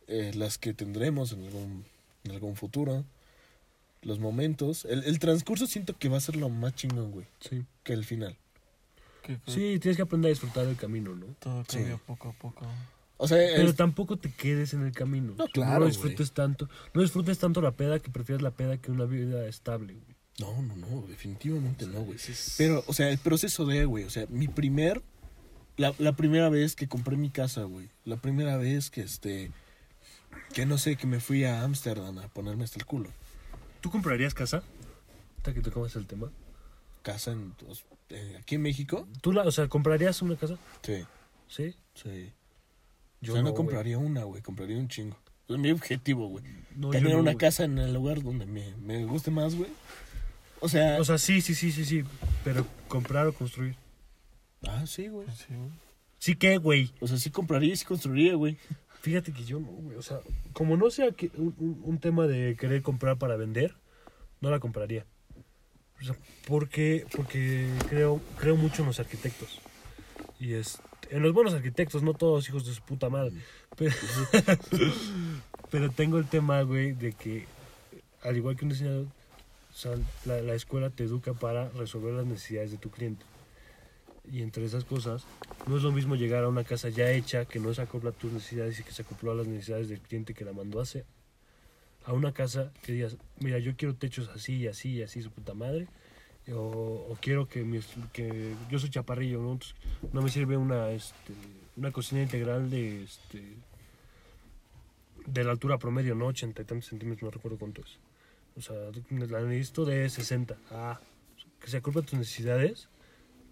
[0.08, 1.84] eh, las que tendremos en algún,
[2.24, 3.04] en algún futuro.
[4.02, 4.84] Los momentos.
[4.84, 7.26] El, el transcurso siento que va a ser lo más chingón, güey.
[7.40, 7.64] Sí.
[7.82, 8.36] Que el final.
[9.46, 11.26] Sí, tienes que aprender a disfrutar del camino, ¿no?
[11.38, 11.76] Todo Sí.
[11.78, 12.66] cambia poco a poco.
[13.16, 15.34] O sea, Pero tampoco te quedes en el camino.
[15.38, 16.68] No, claro, No disfrutes tanto.
[16.92, 20.16] No disfrutes tanto la peda que prefieres la peda que una vida estable, güey.
[20.40, 22.18] No, no, no, definitivamente no, güey.
[22.58, 25.00] Pero, o sea, el proceso de, güey, o sea, mi primer,
[25.76, 29.52] la, la primera vez que compré mi casa, güey, la primera vez que, este,
[30.52, 33.10] que no sé, que me fui a Ámsterdam a ponerme hasta el culo.
[33.80, 34.64] ¿Tú comprarías casa?
[35.36, 36.30] Hasta que tocamos el tema.
[37.04, 39.06] Casa en, os- eh, aquí en México.
[39.20, 40.58] ¿Tú la, o sea, comprarías una casa?
[40.82, 41.04] Sí,
[41.48, 41.76] Sí.
[41.94, 42.32] sí.
[43.20, 45.16] Yo o sea, no, no, compraría una, güey, compraría un chingo.
[45.48, 46.42] Es mi objetivo, güey.
[46.74, 49.70] No, Tener no, una casa en el lugar donde me, me guste más, güey.
[50.60, 52.02] O sea, O sea, sí, sí, sí, sí, sí.
[52.42, 53.76] Pero comprar o construir.
[54.66, 55.28] ah, sí, güey.
[55.36, 55.70] Sí, güey.
[56.18, 56.90] Sí que, güey.
[57.00, 58.56] O sea, sí compraría y sí construiría, güey.
[59.02, 59.98] Fíjate que yo no, güey.
[59.98, 60.20] O sea,
[60.54, 63.74] como no sea que un, un- un tema de querer comprar para vender,
[64.40, 65.04] no la compraría.
[66.04, 69.60] Sea, porque, porque creo, creo mucho en los arquitectos.
[70.38, 70.78] Y es,
[71.10, 73.32] en los buenos arquitectos, no todos hijos de su puta madre.
[73.76, 73.94] Pero,
[75.70, 77.46] pero tengo el tema, güey, de que,
[78.22, 79.06] al igual que un diseñador,
[80.24, 83.24] la, la escuela te educa para resolver las necesidades de tu cliente.
[84.30, 85.24] Y entre esas cosas,
[85.66, 88.12] no es lo mismo llegar a una casa ya hecha que no se acopla a
[88.12, 90.84] tus necesidades y que se acopló a las necesidades del cliente que la mandó a
[90.84, 91.04] hacer.
[92.04, 95.30] A una casa que digas, mira, yo quiero techos así y así y así, su
[95.30, 95.88] puta madre.
[96.52, 97.80] O, o quiero que, mi,
[98.12, 99.52] que yo soy chaparrillo, ¿no?
[99.52, 99.74] Entonces,
[100.12, 101.32] no me sirve una, este,
[101.76, 103.56] una cocina integral de, este,
[105.26, 106.26] de la altura promedio, ¿no?
[106.26, 107.98] 80 y tantos centímetros, no recuerdo cuánto es.
[108.56, 108.76] O sea,
[109.10, 110.56] la necesito de 60.
[110.70, 111.00] Ah,
[111.60, 112.88] que se acople a tus necesidades.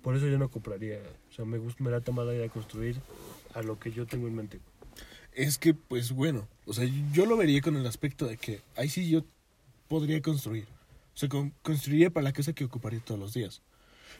[0.02, 0.98] Por eso yo no compraría.
[1.30, 3.00] O sea, me gusta, me da más la idea de construir
[3.54, 4.60] a lo que yo tengo en mente.
[5.35, 8.88] Es que, pues bueno, o sea, yo lo vería con el aspecto de que ahí
[8.88, 9.25] sí yo
[9.88, 10.66] podría construir.
[11.14, 13.62] O sea, con- construiría para la casa que ocuparía todos los días.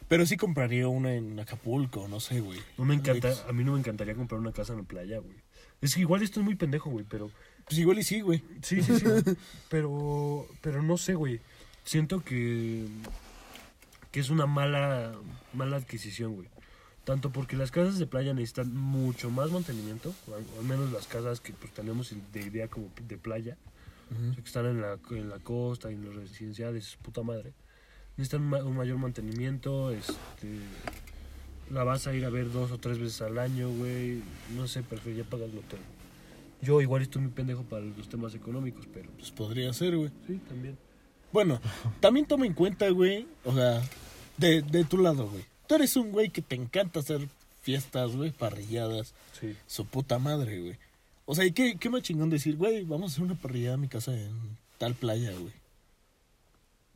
[0.07, 2.59] Pero sí compraría una en Acapulco, no sé, güey.
[2.77, 5.35] No me encanta, a mí no me encantaría comprar una casa en la playa, güey.
[5.81, 7.29] Es que igual esto es muy pendejo, güey, pero
[7.65, 8.43] Pues igual y sí, güey.
[8.61, 9.05] sí, sí, sí.
[9.69, 11.39] pero pero no sé, güey.
[11.85, 12.85] Siento que
[14.11, 15.13] que es una mala
[15.53, 16.47] mala adquisición, güey.
[17.05, 21.41] Tanto porque las casas de playa necesitan mucho más mantenimiento, o al, menos las casas
[21.41, 23.57] que pues tenemos de idea como de playa,
[24.09, 27.21] o sea, que están en la, en la costa y en los residenciales, es puta
[27.23, 27.53] madre.
[28.15, 30.59] Necesitan ma- un mayor mantenimiento, este,
[31.71, 34.21] la vas a ir a ver dos o tres veces al año, güey.
[34.55, 35.79] No sé, preferiría pagar el hotel.
[36.61, 40.11] Yo igual estoy muy pendejo para los temas económicos, pero Pues podría ser, güey.
[40.27, 40.77] sí, también.
[41.33, 41.59] Bueno,
[41.99, 43.81] también toma en cuenta, güey, o sea,
[44.37, 45.43] de, de tu lado, güey.
[45.73, 47.27] Tú eres un güey que te encanta hacer
[47.63, 49.55] fiestas, güey, parrilladas, Sí.
[49.65, 50.77] su puta madre, güey.
[51.25, 53.81] O sea, ¿y qué, qué más chingón decir, güey, vamos a hacer una parrillada en
[53.81, 54.37] mi casa en
[54.77, 55.51] tal playa, güey.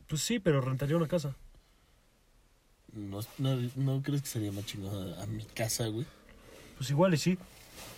[0.06, 1.34] Pues sí, pero rentaría una casa.
[2.92, 6.06] ¿No, no, no crees que sería más chingón a, a mi casa, güey?
[6.76, 7.36] Pues igual y sí.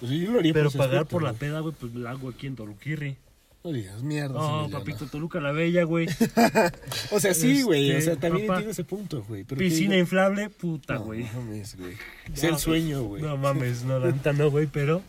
[0.00, 1.40] Pues yo lo haría Pero ese pagar aspecto, por la güey.
[1.40, 3.18] peda, güey, pues la hago aquí en Toluquirri.
[3.62, 4.34] No digas mierda.
[4.38, 6.06] No, papito, Toluca la Bella, güey.
[7.12, 7.90] O sea, sí, güey.
[7.90, 9.44] o Este, sea, también papá, entiendo ese punto, güey.
[9.44, 11.24] Piscina digo- inflable, puta, güey.
[11.24, 11.94] No mames, güey.
[12.32, 13.22] Es el sueño, güey.
[13.22, 15.02] No mames, no, la neta no, güey, pero...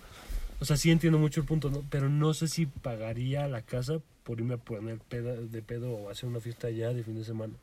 [0.59, 1.81] O sea, sí entiendo mucho el punto, ¿no?
[1.89, 6.09] Pero no sé si pagaría la casa por irme a poner peda, de pedo o
[6.11, 7.53] hacer una fiesta allá de fin de semana.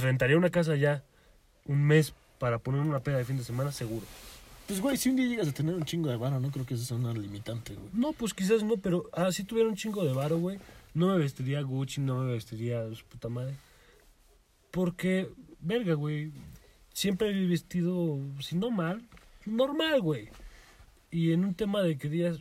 [0.00, 1.02] Rentaría una casa ya
[1.64, 4.06] un mes para poner una peda de fin de semana, seguro.
[4.66, 6.74] Pues, güey, si un día llegas a tener un chingo de varo, no creo que
[6.74, 7.88] eso sea una limitante, güey.
[7.92, 10.58] No, pues quizás no, pero ah, si tuviera un chingo de varo, güey,
[10.92, 13.54] no me vestiría Gucci, no me vestiría su puta madre.
[14.72, 16.32] Porque, verga, güey,
[16.92, 19.02] siempre he vestido, si no mal,
[19.44, 20.30] normal, güey.
[21.10, 22.40] Y en un tema de que digas,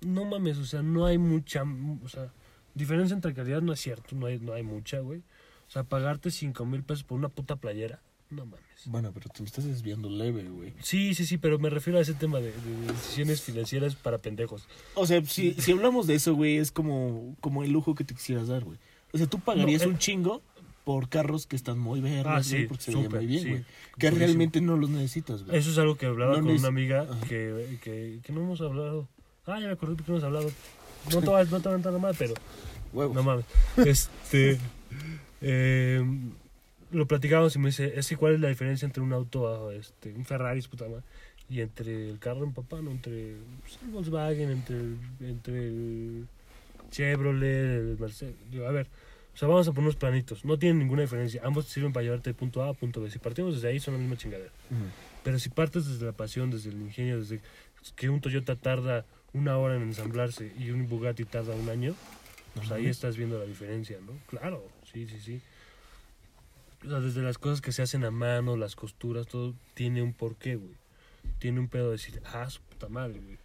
[0.00, 1.62] no mames, o sea, no hay mucha,
[2.02, 2.32] o sea,
[2.74, 5.20] diferencia entre calidad no es cierto, no hay, no hay mucha, güey.
[5.68, 8.60] O sea, pagarte cinco mil pesos por una puta playera, no mames.
[8.86, 10.72] Bueno, pero te me estás desviando leve, güey.
[10.82, 14.66] Sí, sí, sí, pero me refiero a ese tema de, de decisiones financieras para pendejos.
[14.94, 18.14] O sea, si, si hablamos de eso, güey, es como, como el lujo que te
[18.14, 18.78] quisieras dar, güey.
[19.12, 20.42] O sea, tú pagarías No, un chingo
[20.84, 23.64] por carros que están muy verdes, Ah, sí, porque se súper, muy bien, sí, güey.
[23.98, 25.58] Que realmente no los necesitas, güey.
[25.58, 29.06] Eso es algo que hablaba No con una amiga que, que, que no hemos hablado.
[29.46, 30.50] Ah, ya me acordé porque no hemos hablado.
[31.12, 32.34] No te va, no te va a entrar mal, pero
[32.92, 33.14] Huevos.
[33.14, 33.44] no mames.
[33.76, 34.58] Este.
[35.40, 36.02] eh,
[36.90, 39.74] lo platicábamos y me dice: Es que, ¿cuál es la diferencia entre un auto, ah,
[39.74, 41.02] este, un Ferrari, puta madre,
[41.48, 42.90] y entre el carro en papá, ¿no?
[42.90, 46.26] Entre pues, el Volkswagen, entre el, entre el
[46.90, 48.34] Chevrolet, el Mercedes.
[48.50, 48.86] Digo, a ver.
[49.32, 50.44] O sea, vamos a poner unos planitos.
[50.44, 51.40] No tienen ninguna diferencia.
[51.44, 53.10] Ambos sirven para llevarte de punto A a punto B.
[53.10, 54.50] Si partimos desde ahí, son la misma chingadera.
[54.70, 54.84] Ujú.
[55.22, 57.40] Pero si partes desde la pasión, desde el ingenio, desde
[57.94, 61.94] que un Toyota tarda una hora en ensamblarse y un Bugatti tarda un año,
[62.54, 64.12] pues ahí estás viendo la diferencia, ¿no?
[64.26, 65.40] Claro, sí, sí, sí.
[66.84, 70.12] O sea, desde las cosas que se hacen a mano, las costuras, todo tiene un
[70.12, 70.74] porqué, güey.
[71.38, 73.38] Tiene un pedo de decir, ah, su puta madre, güey.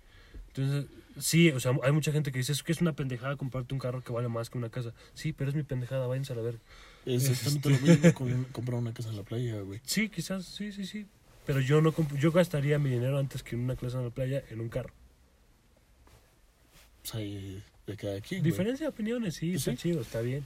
[0.47, 0.85] Entonces,
[1.19, 3.79] sí, o sea, hay mucha gente que dice, es que es una pendejada comprarte un
[3.79, 4.93] carro que vale más que una casa.
[5.13, 6.59] Sí, pero es mi pendejada, váyanse a la ver.
[7.05, 9.81] Es exactamente lo mismo comprar una casa en la playa, güey.
[9.83, 11.05] Sí, quizás, sí, sí, sí.
[11.45, 14.43] Pero yo no yo gastaría mi dinero antes que en una clase en la playa
[14.49, 14.93] en un carro.
[17.03, 17.61] O sea, de
[17.97, 18.41] cada quien.
[18.41, 19.77] Diferencia de opiniones, sí, Pues está sí.
[19.77, 20.43] chido, está bien.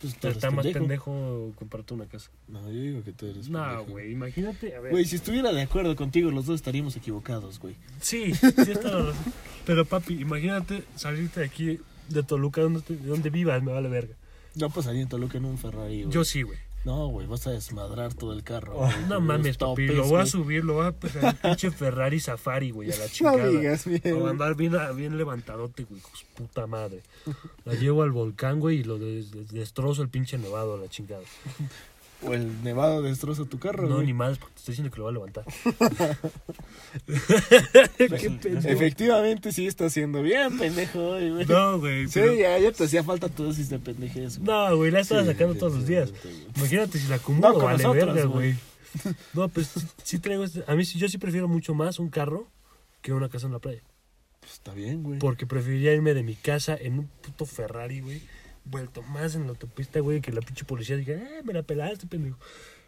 [0.00, 1.52] Pues tú está más pendejo.
[1.56, 2.30] comprarte una casa.
[2.48, 4.92] No, yo digo que tú eres No, güey, imagínate, a ver.
[4.92, 7.74] Güey, si estuviera de acuerdo contigo, los dos estaríamos equivocados, güey.
[8.00, 9.32] Sí, sí está la razón.
[9.64, 14.14] Pero papi, imagínate salirte de aquí, de Toluca, donde, te- donde vivas, me vale verga.
[14.54, 16.12] No pasaría en Toluca en un Ferrari, güey.
[16.14, 16.58] Yo sí, güey.
[16.86, 18.74] No, güey, vas a desmadrar todo el carro.
[18.78, 21.70] Oh, No mames, papi, topes, lo voy a subir, lo voy a pegar el pinche
[21.72, 23.48] Ferrari Safari, güey, a la No chingada.
[23.48, 27.02] digas, Lo voy a andar bien, bien levantadote, güey, su puta madre.
[27.64, 30.88] La llevo al volcán, güey, y lo des- des- destrozo el pinche nevado a la
[30.88, 31.22] chingada.
[32.22, 34.06] O el nevado destroza tu carro, No, güey.
[34.06, 35.44] ni más, porque te estoy diciendo que lo va a levantar.
[37.98, 38.68] Qué pendejo.
[38.68, 41.46] Efectivamente, sí está haciendo bien, pendejo, hoy, güey.
[41.46, 42.06] No, güey.
[42.06, 44.46] Sí, pero- ya, ya te hacía falta tu dosis de pendejez, güey.
[44.48, 46.12] No, güey, la estaba Sí, sacando todos los días.
[46.56, 48.54] Imagínate si la acumulo, No, vale nosotros, verga, güey.
[49.34, 49.70] No, pues
[50.02, 50.64] sí, traigo este.
[50.66, 52.46] A mí sí- yo sí prefiero mucho más un carro
[53.02, 53.82] que una casa en la playa.
[54.40, 55.18] Pues está bien, güey.
[55.18, 58.22] Porque preferiría irme de mi casa en un puto Ferrari, güey.
[58.68, 62.06] Vuelto más en la autopista, güey, que la pinche policía diga, eh, me la pelaste,
[62.06, 62.38] pendejo.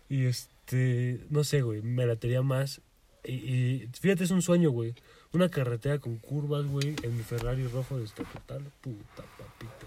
[0.08, 2.80] Y este, no sé, güey, me latería más.
[3.24, 4.94] Y, y fíjate, es un sueño, güey.
[5.32, 8.70] Una carretera con curvas, güey, en mi Ferrari rojo descapotable.
[8.80, 9.86] Puta, papito.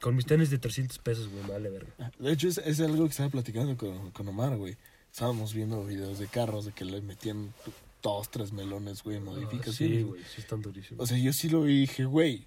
[0.00, 2.10] Con mis tenis de 300 pesos, güey, vale verga.
[2.18, 4.76] De hecho, es, es algo que estaba platicando con, con Omar, güey.
[5.12, 7.52] Estábamos viendo videos de carros de que le metían
[8.02, 9.76] dos, tres melones, güey, Ah, modificaciones.
[9.76, 10.02] sí, güey.
[10.04, 11.02] güey, sí están durísimos.
[11.02, 12.46] O sea, yo sí lo vi y dije, güey,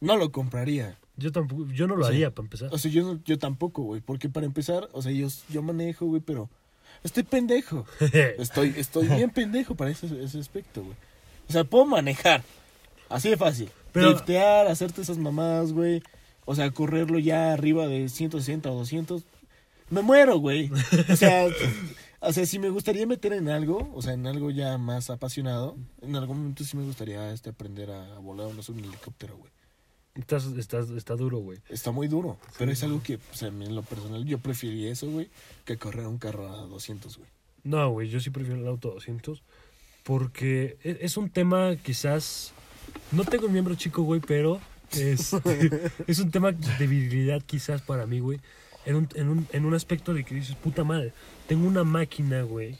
[0.00, 0.96] no lo compraría.
[1.16, 2.12] Yo tampoco, yo no lo Sí.
[2.12, 2.70] haría para empezar.
[2.72, 4.00] O sea, yo, no- yo tampoco, güey.
[4.00, 6.48] Porque para empezar, o sea, yo, yo manejo, güey, pero
[7.04, 7.84] estoy pendejo.
[8.38, 10.96] Estoy, estoy bien pendejo para ese, ese aspecto, güey.
[11.48, 12.42] O sea, puedo manejar.
[13.08, 13.68] Así de fácil.
[13.92, 16.02] Pero- Driftear, hacerte esas mamadas, güey.
[16.46, 19.24] O sea, correrlo ya arriba de 160 o 200.
[19.90, 20.70] Me muero, güey.
[21.10, 21.46] O sea,
[22.20, 25.76] o sea, si me gustaría meter en algo, o sea, en algo ya más apasionado,
[26.00, 29.50] en algún momento sí me gustaría este, aprender a volar o no un helicóptero, güey.
[30.14, 31.58] Estás, estás, está duro, güey.
[31.68, 34.38] Está muy duro, pero es algo que, o sea, a mí en lo personal, yo
[34.38, 35.28] preferiría eso, güey,
[35.64, 37.28] que correr un carro a 200, güey.
[37.62, 39.42] No, güey, yo sí prefiero el auto 200
[40.02, 42.52] porque e- es un tema quizás...
[43.12, 44.60] No tengo un miembro chico, güey, pero
[44.92, 48.40] este, es un tema de virilidad quizás para mí, güey.
[48.86, 51.12] En un, en, un, en un aspecto de que dices, puta madre,
[51.46, 52.78] tengo una máquina, güey,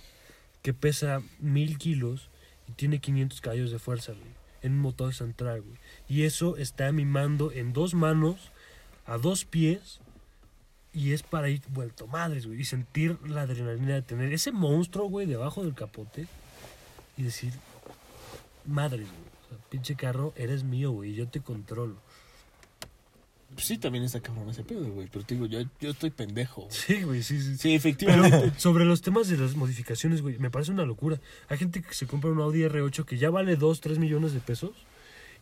[0.63, 2.29] que pesa mil kilos
[2.69, 4.25] y tiene 500 caballos de fuerza, güey.
[4.63, 5.77] en un motor central, güey.
[6.11, 8.51] Y eso está a mi mando en dos manos,
[9.07, 10.01] a dos pies,
[10.93, 12.61] y es para ir vuelto madres, güey.
[12.61, 16.27] Y sentir la adrenalina de tener ese monstruo, güey, debajo del capote
[17.17, 17.53] y decir,
[18.67, 19.31] madres, güey.
[19.47, 21.95] O sea, pinche carro, eres mío, güey, y yo te controlo.
[23.55, 25.07] Pues sí, también está cabrón ese pedo, güey.
[25.13, 26.63] Pero te digo, yo, yo estoy pendejo.
[26.63, 26.73] güey.
[26.75, 27.57] Sí, güey, sí, sí.
[27.57, 28.53] Sí, Pero efectivamente.
[28.59, 31.21] sobre los temas de las modificaciones, güey, me parece una locura.
[31.49, 34.41] Hay gente que se compra un Audi R8 que ya vale 2, 3 millones de
[34.41, 34.73] pesos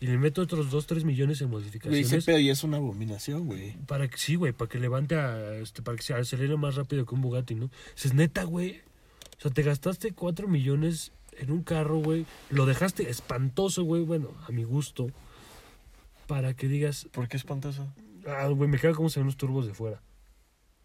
[0.01, 2.25] y le mete otros 2, 3 millones en Güey, ese modificaciones.
[2.25, 3.73] pedo ya es una abominación, güey.
[3.87, 7.05] Para que sí, güey, para que levante a, este, para que se acelere más rápido
[7.05, 7.71] que un Bugatti, ¿no?
[7.97, 8.81] Es neta, güey.
[9.39, 12.27] O sea, te gastaste 4 millones en un carro, güey.
[12.51, 15.09] Lo dejaste espantoso, güey, bueno, a mi gusto.
[16.27, 17.87] Para que digas, ¿Por qué espantoso?
[18.27, 20.03] ah, güey, me cago como se ven los turbos de fuera.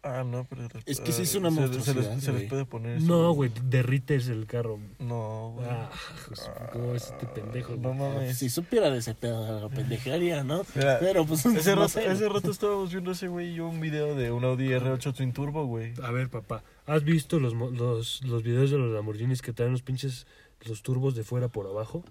[0.06, 0.68] Ah, no, pero...
[0.84, 2.48] Es que sí es ah, una se- se, monstruosidad, les, se les güey.
[2.48, 3.06] puede poner eso.
[3.06, 4.78] No, güey, derrites el carro.
[4.98, 5.66] No, güey.
[5.68, 5.90] Ah,
[6.28, 7.74] José, ¿cómo es este pendejo?
[7.76, 8.36] No mames.
[8.36, 10.62] Si supiera de ese pedo, la pendejaría, ¿no?
[10.74, 11.46] Mira, Pero pues.
[11.46, 14.44] ese, no rato, ese rato estábamos viendo ese güey y yo un video de un
[14.44, 15.94] Audi R8 Twin Turbo, güey.
[16.02, 19.72] A ver, papá, ¿has visto los, mo- los, los videos de los Lamborghinis que traen
[19.72, 20.26] los pinches,
[20.66, 22.04] los turbos de fuera por abajo?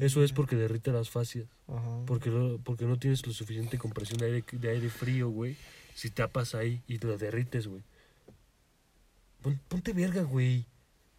[0.00, 1.46] Eso es porque derrite las fascias.
[1.68, 2.00] Ajá.
[2.04, 5.56] Porque, lo- porque no tienes lo suficiente compresión de aire, de aire frío, güey.
[5.98, 7.82] Si tapas ahí y lo derrites, güey.
[9.42, 10.64] Pon- ponte verga, güey.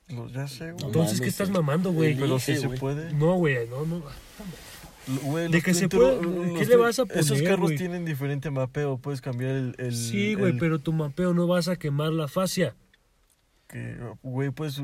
[0.08, 0.80] Lo- ya sé, güey.
[0.84, 2.16] No Entonces, mames, ¿qué estás mamando, güey?
[2.16, 3.12] Pero sí dije, se puede.
[3.12, 4.02] No, güey, no, no.
[5.50, 6.22] De que se puede-
[6.58, 8.98] ¿qué le vas a poner, Esos carros tienen diferente mapeo.
[9.00, 9.76] Puedes cambiar el.
[9.80, 12.74] el Sí, güey, el- pero tu mapeo no vas a quemar la fascia.
[13.68, 14.80] que, Güey, puedes.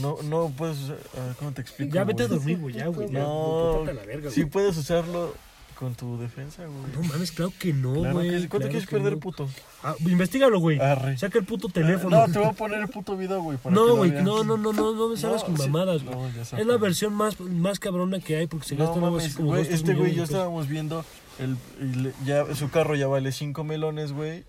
[0.00, 0.76] No, no puedes.
[0.78, 0.98] usar-
[1.38, 1.94] ¿Cómo te explico?
[1.94, 3.08] Ya vete a dormir, güey, ya, güey.
[3.10, 5.32] No, a la verga, sí puedes usarlo
[5.78, 6.92] con tu defensa, güey.
[6.94, 8.30] No mames, claro que no, güey.
[8.30, 9.20] ¿Cuánto claro quieres perder, no.
[9.20, 9.48] puto?
[9.82, 10.78] Ah, investígalo, güey.
[11.18, 12.16] Saca el puto teléfono.
[12.26, 13.58] No, te voy a poner el puto video, güey.
[13.70, 16.16] No, güey, no, no, no, no, no me salgas No, con mamadas, güey.
[16.16, 19.62] No, es la versión más, más cabrona que hay porque se algo así como güey,
[19.68, 20.30] este güey pesos.
[20.30, 21.04] estábamos viendo
[21.38, 24.44] el, el- ya su carro ya vale 5 melones, güey.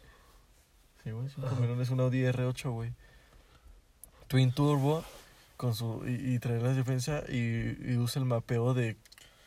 [1.04, 2.92] Sí, güey, 5 melones, un Audi R8, güey.
[4.28, 5.04] Twin Turbo
[5.58, 8.96] con su y, y trae la defensa y, y usa el mapeo de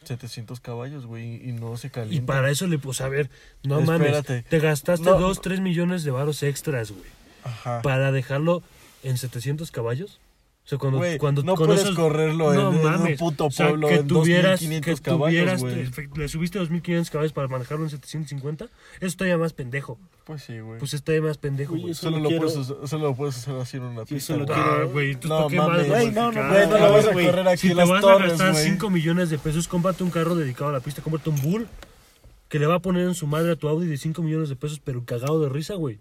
[0.04, 2.32] 700 caballos, güey, y, y no se Y calienta.
[2.32, 3.30] para eso le, pues a ver,
[3.62, 4.32] no Espérate.
[4.32, 5.18] mames, te gastaste No.
[5.18, 7.04] 2, 3 millones de varos extras, güey,
[7.44, 7.82] Ajá.
[7.82, 8.62] para dejarlo
[9.02, 10.18] en 700 caballos.
[10.62, 13.18] O sea, cuando, Güey, cuando no puedes esos- correrlo en, no en un mames.
[13.18, 15.90] puto O sea, pueblo que en tuvieras, 2500 que caballos, tuvieras, güey.
[16.12, 18.72] te- le subiste 2500 caballos para manejarlo en 750, eso
[19.06, 19.98] está ya más pendejo.
[20.24, 20.78] Pues sí, güey.
[20.78, 21.94] Pues está ya más pendejo, güey.
[21.94, 24.58] solo, lo quiero- puedes solo lo puedes usar así en una pista, eso lo güey.
[24.58, 25.88] quiero- Ah, güey, No, ¿para qué mames.
[25.88, 26.48] Güey, no, no?
[26.48, 27.26] Güey, no lo vas a güey.
[27.26, 28.64] correr aquí Si en te las vas a torres, gastar güey.
[28.64, 31.66] 5 millones de pesos, cómprate un carro dedicado a la pista, cómprate un Bull
[32.48, 34.56] que le va a poner en su madre a tu Audi de 5 millones de
[34.56, 35.98] pesos, pero cagado de risa, güey.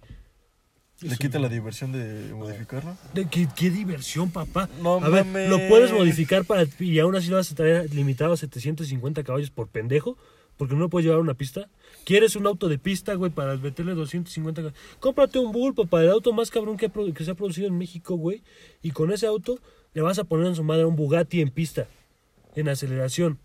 [1.01, 2.97] Le quita la diversión de modificarlo.
[3.13, 4.69] De ¿Qué, qué diversión, papá.
[4.81, 5.49] No a ver, mames.
[5.49, 9.49] lo puedes modificar para y aún así lo vas a traer limitado a 750 caballos
[9.49, 10.17] por pendejo,
[10.57, 11.69] porque no lo puedes llevar a una pista.
[12.03, 14.79] ¿Quieres un auto de pista, güey, para meterle 250 caballos?
[14.99, 18.15] Cómprate un Bull, papá, el auto más cabrón que, que se ha producido en México,
[18.15, 18.43] güey.
[18.81, 19.59] Y con ese auto
[19.93, 21.87] le vas a poner en su madre un Bugatti en pista,
[22.55, 23.39] en aceleración,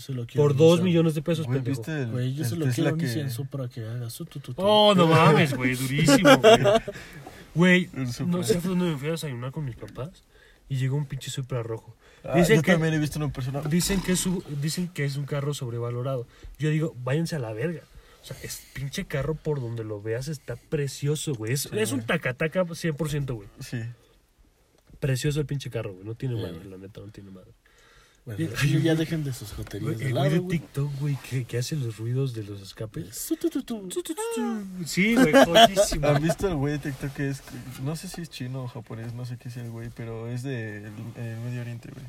[0.00, 1.76] Yo se lo quiero por en 2 esa- millones de pesos, Güey, pendejo.
[1.82, 3.30] ¿viste el, Güey, yo el se lo Tesla quiero en que...
[3.32, 4.26] Supra que haga su.
[4.56, 6.58] Oh, no mames, güey, durísimo, güey.
[7.54, 8.38] Güey, El Supra.
[8.38, 10.22] no sé dónde me fui a desayunar con mis papás
[10.68, 11.96] y llegó un pinche Supra rojo.
[12.24, 13.60] Ah, Dicen yo que- también he visto una persona...
[13.62, 16.26] Dicen que, es su- dicen que es un carro sobrevalorado.
[16.58, 17.82] Yo digo, váyanse a la verga.
[18.22, 21.52] O sea, es pinche carro por donde lo veas está precioso, güey.
[21.54, 23.48] Es, Sí, es un tacataca 100%, güey.
[23.60, 23.80] Sí.
[25.00, 26.04] Precioso el pinche carro, güey.
[26.04, 27.50] No tiene Sí, madre, la neta, no tiene madre.
[28.26, 30.58] Bueno, Ay, ya dejen de sus joterías de el güey de lado, güey.
[30.58, 33.16] TikTok, güey, que, que hace los ruidos de los escapes.
[34.84, 36.06] Sí, güey, joyísimo.
[36.06, 37.42] ¿Han visto el güey de TikTok que es...
[37.82, 40.42] No sé si es chino o japonés, no sé qué es el güey, pero es
[40.42, 42.04] de el, el Medio Oriente, güey.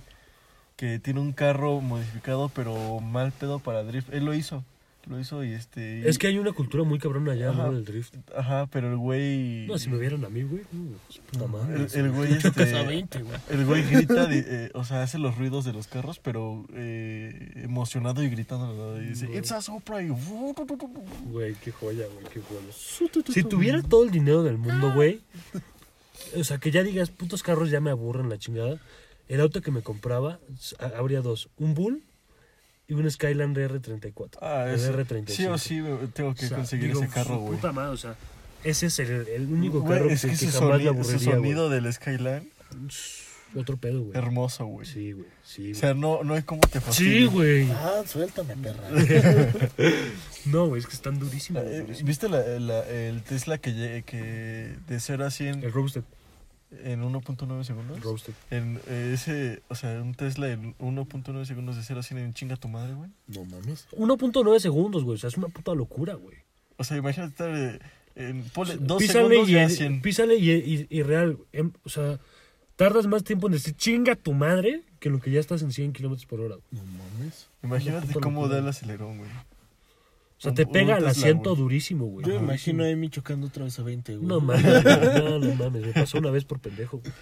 [0.75, 4.13] Que tiene un carro modificado, pero mal pedo para drift.
[4.13, 4.63] Él lo hizo.
[5.07, 5.99] Lo hizo y este...
[5.99, 7.63] y- Es que hay una cultura muy cabrona allá, Ajá.
[7.67, 7.73] ¿no?
[7.73, 8.13] Del drift.
[8.35, 9.65] Ajá, pero el güey...
[9.65, 10.61] No, si me vieran a mí, güey.
[10.71, 11.87] no, su puta madre.
[11.93, 12.77] El, el güey este...
[12.77, 13.37] a 20, güey.
[13.49, 17.51] El güey grita, de- eh, o sea, hace los ruidos de los carros, pero eh,
[17.55, 18.73] emocionado y gritando.
[18.73, 19.01] ¿no?
[19.01, 19.39] Y dice, Güey.
[19.39, 20.03] It's a Supra.
[20.03, 20.09] Y...
[20.09, 22.61] Güey, qué joya, güey, qué joya.
[22.71, 23.23] Si tu.
[23.49, 25.21] tuviera todo el dinero del mundo, güey.
[26.37, 28.79] O sea, que ya digas, putos carros ya me aburren la chingada.
[29.27, 30.39] El auto que me compraba
[30.95, 32.03] habría dos: un Bull
[32.91, 34.37] y un Skyline R34.
[34.41, 35.27] Ah, eso- R35.
[35.29, 35.81] sí o sí
[36.13, 37.55] tengo que O sea, conseguir digo, ese carro, güey.
[37.55, 38.15] Puta madre, o sea,
[38.65, 41.11] ese es el, el único carro es que, que que ese jamás sonido, le ese
[41.13, 41.35] aburriría, güey.
[41.53, 42.51] sonido del Skyline,
[43.55, 44.17] Otro pedo, güey.
[44.17, 44.85] hermoso, güey.
[44.85, 45.27] Sí, güey.
[45.43, 47.27] Sí, O sea, no, no hay como te Sí, fastidia.
[47.29, 47.71] güey.
[47.71, 48.83] Ah, suéltame, perra.
[50.45, 51.63] No, güey, es que están durísimos.
[51.65, 51.85] Eh.
[52.03, 55.63] ¿Viste la- la- el Tesla que, que de 0 a 100?
[55.63, 56.03] El Roadster.
[56.83, 57.99] En 1.9 segundos.
[58.01, 58.33] Roasted.
[58.49, 62.33] En eh, ese, o sea, un Tesla en 1.9 segundos de 0 a 100 en
[62.33, 63.09] chinga tu madre, güey.
[63.27, 63.87] No mames.
[63.91, 65.15] 1.9 segundos, güey.
[65.15, 66.37] O sea, es una puta locura, güey.
[66.77, 67.79] O sea, imagínate estar eh,
[68.15, 70.01] en ponle, dos Písale segundos y, 100.
[70.01, 71.37] písale y, y- y real.
[71.53, 72.19] em, o sea,
[72.75, 75.71] tardas más tiempo en decir chinga tu madre que en lo que ya estás en
[75.71, 76.55] 100 kilómetros por hora.
[76.55, 76.83] güey.
[76.83, 76.83] No
[77.19, 77.47] mames.
[77.63, 78.55] Imagínate cómo locura.
[78.55, 79.29] da el acelerón, güey.
[80.41, 82.25] O sea, te pega el asiento durísimo, güey.
[82.25, 84.27] Yo me imagino a Emi chocando otra vez a 20, güey.
[84.27, 84.63] No mames,
[85.23, 85.85] no, no mames.
[85.85, 87.13] Me pasó una vez por pendejo, güey.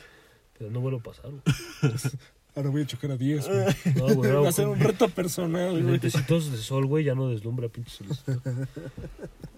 [0.57, 1.41] Pero no vuelvo a pasar, güey.
[2.55, 3.65] Ahora voy a chocar a 10, güey.
[3.95, 4.31] No, güey.
[4.31, 5.83] Va a ser un reto personal, güey.
[5.83, 8.41] lentecitos de sol, güey, ya no deslumbra pinche solecito.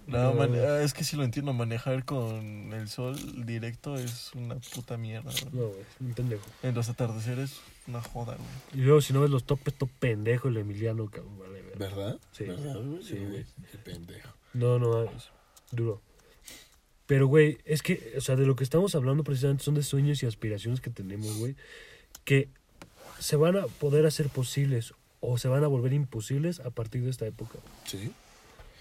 [0.08, 4.56] No, man- ah, es que si lo entiendo, manejar con el sol directo es una
[4.56, 5.54] puta mierda, güey.
[5.54, 6.44] No, güey, un pendejo.
[6.62, 8.82] En los atardeceres, una joda, güey.
[8.82, 11.61] Y luego, si no ves los topes, todo pendejo el Emiliano, cabrón, vale.
[11.78, 12.18] ¿Verdad?
[12.32, 12.44] Sí.
[12.44, 13.02] ¿Verdad, güey?
[13.02, 13.44] Sí, güey.
[13.70, 14.30] Qué pendejo.
[14.54, 15.30] No, no, es
[15.70, 16.00] duro.
[17.06, 20.22] Pero, güey, es que, o sea, de lo que estamos hablando precisamente son de sueños
[20.22, 21.56] y aspiraciones que tenemos, güey,
[22.24, 22.48] que
[23.18, 27.10] se van a poder hacer posibles o se van a volver imposibles a partir de
[27.10, 27.58] esta época.
[27.84, 28.12] Sí.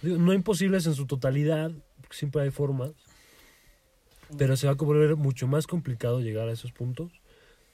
[0.01, 2.91] Digo, no imposibles en su totalidad, porque siempre hay formas,
[4.37, 7.20] pero se va a volver mucho más complicado llegar a esos puntos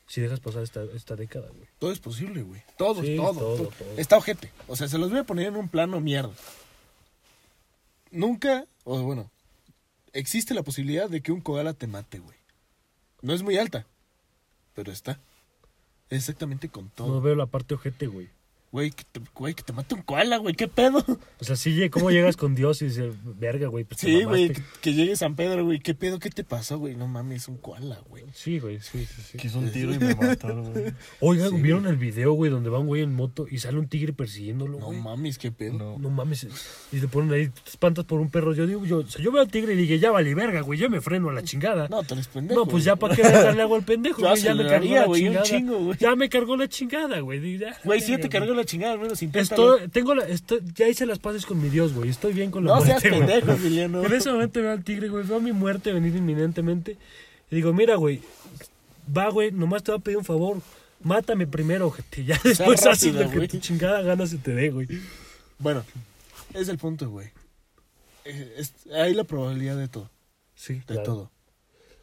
[0.08, 1.68] si dejas pasar esta, esta década, güey.
[1.80, 2.62] Todo es posible, güey.
[2.78, 3.92] Todo, Sí, todo, todo, todo.
[3.98, 4.52] Está ojete.
[4.68, 6.34] O sea, se los voy a poner en un plano mierda.
[8.12, 9.30] Nunca, o bueno,
[10.14, 12.38] existe la posibilidad de que un koala te mate, güey.
[13.22, 13.86] No es muy alta,
[14.74, 15.20] pero está.
[16.10, 17.22] Exactamente con No todo.
[17.22, 18.30] veo la parte ojete, güey.
[18.70, 21.04] Güey, que te, güey, que te mate un koala, güey, ¿qué pedo?
[21.40, 23.86] O sea, sí, ¿cómo llegas con Dios y dices, verga, güey?
[23.86, 24.62] Pues te Sí, güey, mamaste"?
[24.62, 26.20] que, que llegue San Pedro, güey, ¿qué pedo?
[26.20, 26.94] ¿Qué te pasó, güey?
[26.96, 28.26] No mames, es un koala, güey.
[28.34, 29.38] Sí, güey, sí, sí, sí.
[29.38, 30.94] Quiso un tiro y me mató, güey.
[31.22, 33.88] Oigan, Sí, ¿vieron el video, güey, donde va un güey en moto y sale un
[33.88, 35.00] tigre persiguiéndolo, No güey?
[35.02, 35.74] mames, ¿qué pedo?
[35.78, 35.98] No.
[35.98, 36.46] No mames.
[36.92, 38.54] Y te ponen ahí, te espantas por un perro.
[38.54, 40.78] Yo digo, yo, o sea, yo veo al tigre y dije, ya vale verga, güey,
[40.78, 41.88] yo me freno a la chingada.
[41.88, 42.68] No, No, tú eres pendejo.
[42.68, 45.28] pues ya para qué darle agua al pendejo, güey, ya me cargó la güey, un
[45.30, 45.46] chingada.
[45.46, 45.98] chingo, güey.
[46.00, 47.58] Ya me cargó la chingada, güey.
[47.86, 49.76] Güey, si te cargó la chingada, al menos inténtalo.
[49.76, 52.10] Estoy, tengo la, estoy, ya hice las paces con mi Dios, güey.
[52.10, 53.20] Estoy bien con la No seas muerte, güey.
[53.22, 54.04] pendejo, Emiliano.
[54.06, 55.24] En ese momento veo al tigre, güey.
[55.26, 56.98] Veo mi muerte venir inminentemente.
[57.50, 58.22] Y digo, mira, güey.
[59.16, 59.52] Va, güey.
[59.52, 60.58] Nomás te voy a pedir un favor.
[61.04, 62.26] Mátame primero, ojete.
[62.26, 63.48] Ya después haces rápido, lo que güey.
[63.48, 64.88] tu chingada gana se te dé, güey.
[65.60, 65.84] Bueno,
[66.54, 67.30] es el punto, güey.
[68.26, 70.10] Eh, es- hay la probabilidad de todo,
[70.56, 71.04] Sí, de claro.
[71.04, 71.32] todo.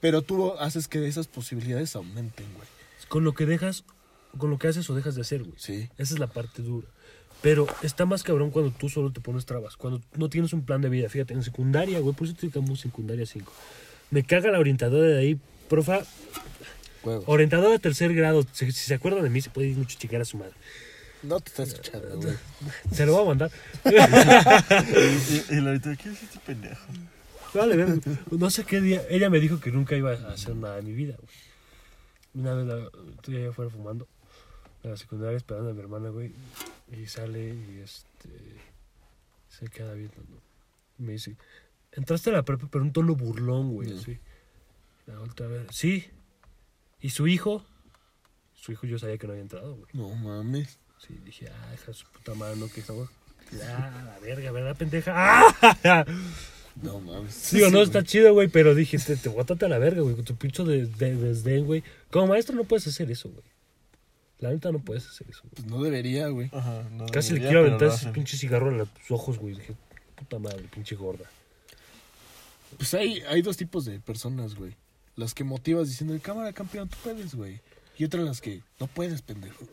[0.00, 2.66] Pero tú haces que esas posibilidades aumenten, güey.
[3.08, 3.84] Con lo que dejas,
[4.38, 5.54] con lo que haces o dejas de hacer, güey.
[5.56, 5.88] Sí.
[5.98, 6.86] Esa es la parte dura.
[7.42, 9.76] Pero está más cabrón cuando tú solo te pones trabas.
[9.76, 11.08] Cuando no tienes un plan de vida.
[11.08, 13.52] Fíjate, en secundaria, güey, por eso estoy en secundaria 5.
[14.10, 15.38] Me caga la orientadora de ahí.
[15.68, 16.00] Profa,
[17.02, 17.24] Huevos.
[17.26, 18.44] orientadora de tercer grado.
[18.52, 20.54] Si, si se acuerdan de mí, se puede ir mucho chicar a su madre.
[21.22, 22.34] No te estás escuchando, güey.
[22.92, 23.50] Se lo voy a mandar.
[23.84, 26.86] Y, y la ahorita, ¿qué es este pendejo?
[27.54, 29.02] Vale, ver, no sé qué día.
[29.08, 31.28] Ella me dijo que nunca iba a hacer nada en mi vida, güey.
[32.34, 34.08] Una vez la, estoy allá afuera fumando.
[34.84, 36.32] En la secundaria esperando a mi hermana, güey.
[36.92, 38.28] Y sale y este.
[39.48, 40.36] Se queda viendo, ¿no?
[40.98, 41.36] Me dice:
[41.92, 43.96] Entraste a la prepa, pero un tono burlón, güey.
[43.96, 44.18] Así.
[45.06, 45.66] La otra vez.
[45.70, 46.04] Sí.
[47.00, 47.64] ¿Y su hijo?
[48.54, 49.88] Su hijo yo sabía que no había entrado, güey.
[49.94, 50.78] No mames.
[50.98, 53.08] Sí, dije, ah, de su puta madre, no, que estamos.
[53.62, 55.12] Ah, la verga, ¿verdad, pendeja?
[55.14, 56.04] ¡Ah!
[56.82, 57.52] No mames.
[57.52, 60.24] Digo, Sí, no está chido, güey, pero dije, te, te a la verga, güey, con
[60.24, 61.84] tu pincho de, de desdén, güey.
[62.10, 63.44] Como maestro no puedes hacer eso, güey.
[64.44, 65.54] La neta no puedes hacer eso, güey.
[65.54, 66.50] Pues no debería, güey.
[66.52, 69.54] Ajá, no Casi le debería, quiero pero aventar ese pinche cigarro en los ojos, güey.
[69.54, 69.74] Dije,
[70.16, 71.24] puta madre, pinche gorda.
[72.76, 74.74] Pues hay, hay dos tipos de personas, güey.
[75.16, 77.62] Las que motivas diciendo, cámara, campeón, tú puedes, güey.
[77.96, 79.64] Y otras las que, no puedes, pendejo.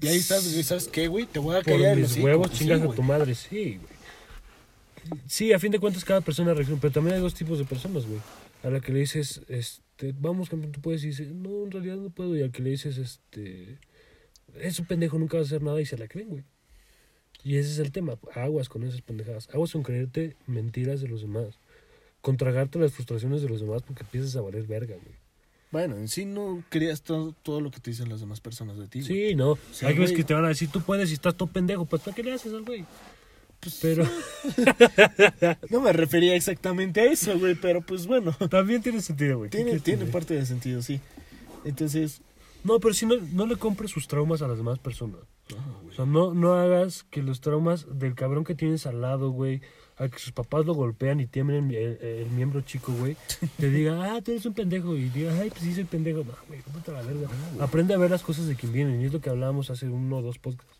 [0.00, 1.26] Y ahí estás, güey, ¿sabes qué, güey?
[1.26, 5.20] Te voy a el mis huevos Sí, chingas a tu madre, sí, güey.
[5.28, 8.06] Sí, a fin de cuentas cada persona reacciona, pero también hay dos tipos de personas,
[8.06, 8.18] güey.
[8.64, 11.94] A la que le dices, este, vamos, campeón, tú puedes, y dice, no, en realidad
[11.94, 12.36] no puedo.
[12.36, 13.78] Y al que le dices, este,
[14.58, 16.44] es un pendejo, nunca va a hacer nada y se la creen, güey.
[17.42, 19.48] Y ese es el tema, aguas con esas pendejadas.
[19.52, 21.58] Aguas con creerte mentiras de los demás.
[22.20, 25.16] Con tragarte las frustraciones de los demás porque empiezas a valer verga, güey.
[25.70, 28.88] Bueno, en sí no creas todo, todo lo que te dicen las demás personas de
[28.88, 29.28] ti, güey.
[29.30, 29.56] Sí, no.
[29.72, 32.02] sea, hay veces que te van a decir, tú puedes y estás todo pendejo, pues
[32.02, 32.84] ¿para qué le haces al güey?
[33.60, 34.04] Pues, Pero
[35.70, 38.32] No me refería exactamente a eso, güey, pero pues bueno.
[38.50, 39.50] también tiene sentido, güey.
[39.50, 41.00] ¿Qué Tiene, tiene parte de sentido, sí.
[41.64, 42.20] Entonces,
[42.64, 45.20] No, pero si no, no le compres sus traumas a las demás personas.
[45.50, 45.96] no, O güey.
[45.96, 49.60] sea, no, no hagas que los traumas del cabrón que tienes al lado, güey,
[49.96, 53.16] a que sus papás lo golpean y tienen el, el miembro chico, güey,
[53.58, 54.94] te diga, ah, tú eres un pendejo.
[54.96, 56.18] Y diga, ay, pues sí soy pendejo.
[56.24, 57.28] No, güey, cómprate la verga.
[57.60, 59.00] Aprende a ver las cosas de quien vienen.
[59.00, 60.78] Y es lo que hablábamos hace uno o dos podcasts.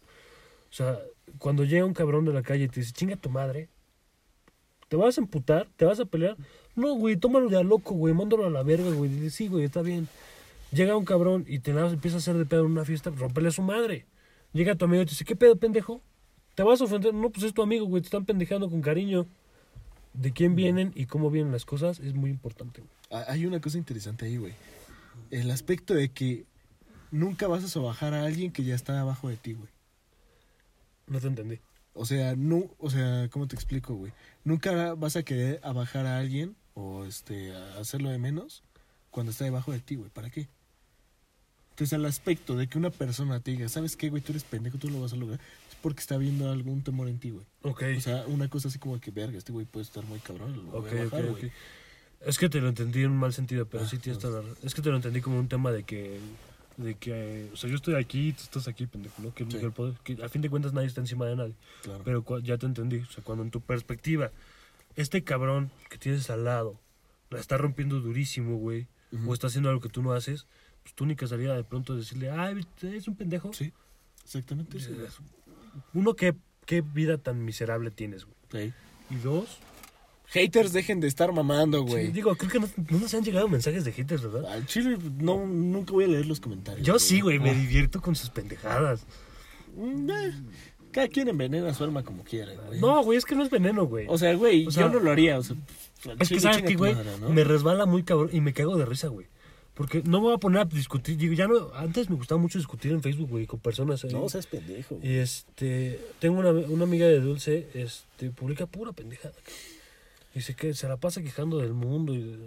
[0.70, 0.99] O sea,
[1.39, 3.68] cuando llega un cabrón de la calle y te dice, chinga tu madre,
[4.89, 5.68] ¿Te vas a emputar?
[5.76, 6.37] ¿Te vas a pelear?
[6.74, 9.09] No, güey, tómalo de a loco, güey, mándalo a la verga, güey.
[9.09, 10.09] Dice, sí, güey, está bien.
[10.73, 13.49] Llega un cabrón y te la empieza a hacer de pedo en una fiesta, rompele
[13.49, 14.07] a su madre.
[14.53, 16.03] Llega tu amigo y te dice, ¿qué pedo, pendejo?
[16.55, 17.14] ¿Te vas a ofender?
[17.14, 19.27] No, pues es tu amigo, güey, te están pendejando con cariño.
[20.12, 23.25] De quién vienen y cómo vienen las cosas es muy importante, güey.
[23.29, 24.55] Hay una cosa interesante ahí, güey.
[25.31, 26.47] El aspecto de que
[27.12, 29.68] nunca vas a sobajar a alguien que ya está abajo de ti, güey.
[31.07, 31.61] No te entendí.
[31.93, 34.12] O sea, no, o sea, ¿cómo te explico, güey?
[34.45, 38.62] Nunca vas a querer abajar a alguien o este a hacerlo de menos
[39.11, 40.11] cuando está debajo de ti, güey.
[40.11, 40.49] ¿Para qué?
[41.81, 44.20] Entonces, el aspecto de que una persona te diga, ¿sabes qué, güey?
[44.22, 45.41] Tú eres pendejo, tú lo vas a lograr.
[45.70, 47.47] Es porque está viendo algún temor en ti, güey.
[47.62, 47.83] Ok.
[47.97, 50.55] O sea, una cosa así como que, verga, este güey puede estar muy cabrón.
[50.57, 51.39] Lo voy Ok, a ok, bajar, ok.
[51.39, 51.53] güey.
[52.26, 54.28] Es que te lo entendí en un mal sentido, pero Ah, sí tienes no.
[54.28, 54.49] toda la.
[54.62, 56.20] Es que te lo entendí como un tema de que,
[56.76, 59.33] de que, o sea, yo estoy aquí y tú estás aquí, pendejo, ¿no?
[59.33, 59.53] Que, Sí.
[59.57, 61.55] que el poder- que a fin de cuentas nadie está encima de nadie.
[61.83, 62.03] Claro.
[62.05, 64.33] Pero ya te entendí, o sea, cuando en tu perspectiva,
[64.97, 66.78] este cabrón que tienes al lado
[67.31, 68.87] la está rompiendo durísimo, güey,
[69.26, 70.47] o está haciendo algo que tú no haces,
[70.83, 73.53] pues tu única salida de pronto es decirle, ay, es un pendejo.
[73.53, 73.72] Sí,
[74.24, 74.78] exactamente.
[74.81, 74.91] sí.
[75.95, 76.35] Uno, ¿qué,
[76.66, 78.37] qué vida tan miserable tienes, güey?
[78.68, 78.72] Sí.
[79.11, 79.59] Y dos,
[80.28, 82.07] Haters, dejen de estar mamando, güey.
[82.07, 84.53] sí, digo, creo que no, no nos han llegado mensajes de haters, ¿verdad?
[84.53, 86.87] Al chile, no, nunca voy a leer los comentarios.
[86.87, 87.55] Yo sí, güey, me Ah.
[87.55, 89.05] divierto con sus pendejadas.
[89.76, 90.33] Mm, eh,
[90.93, 92.81] Cada quien envenena su alma como quiera, güey.
[92.81, 94.07] No, güey, es que no es veneno, güey.
[94.09, 95.39] O sea, güey, O sea, yo no lo haría.
[95.39, 95.57] O sea,
[96.20, 96.95] es que, ¿sabes qué, güey?
[97.20, 97.28] ¿no?
[97.31, 99.26] Me resbala muy cabrón y me cago de risa, güey.
[99.81, 101.16] Porque no me voy a poner a discutir.
[101.16, 101.70] Digo, ya no.
[101.74, 104.05] Antes me gustaba mucho discutir en Facebook, güey, con personas.
[104.05, 104.12] ahí.
[104.12, 104.97] No seas pendejo.
[104.97, 105.11] güey.
[105.11, 105.99] Y este.
[106.18, 109.33] Tengo una, una amiga de Dulce, este, publica pura pendejada.
[110.35, 112.14] Dice que se la pasa quejando del mundo.
[112.14, 112.39] Y,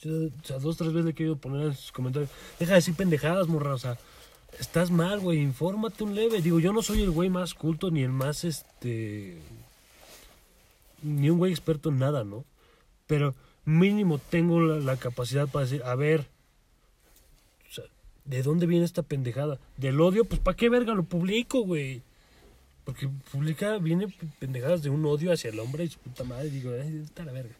[0.00, 2.30] yo, o sea, dos, tres veces le he querido poner en sus comentarios.
[2.58, 3.74] Deja de decir pendejadas, morra.
[3.74, 3.98] O sea,
[4.58, 5.42] estás mal, güey.
[5.42, 6.40] Infórmate un leve.
[6.40, 9.36] Digo, yo no soy el güey más culto ni el más, este.
[11.02, 12.46] Ni un güey experto en nada, ¿no?
[13.06, 13.34] Pero
[13.66, 16.26] mínimo tengo la, la capacidad para decir, a ver.
[18.28, 19.58] ¿De dónde viene esta pendejada?
[19.76, 20.24] ¿Del odio?
[20.24, 22.02] Pues ¿para qué verga lo publico, güey?
[22.84, 24.08] Porque publica, viene
[24.38, 26.50] pendejadas de un odio hacia el hombre y su puta madre.
[26.50, 27.54] Digo, está la verga.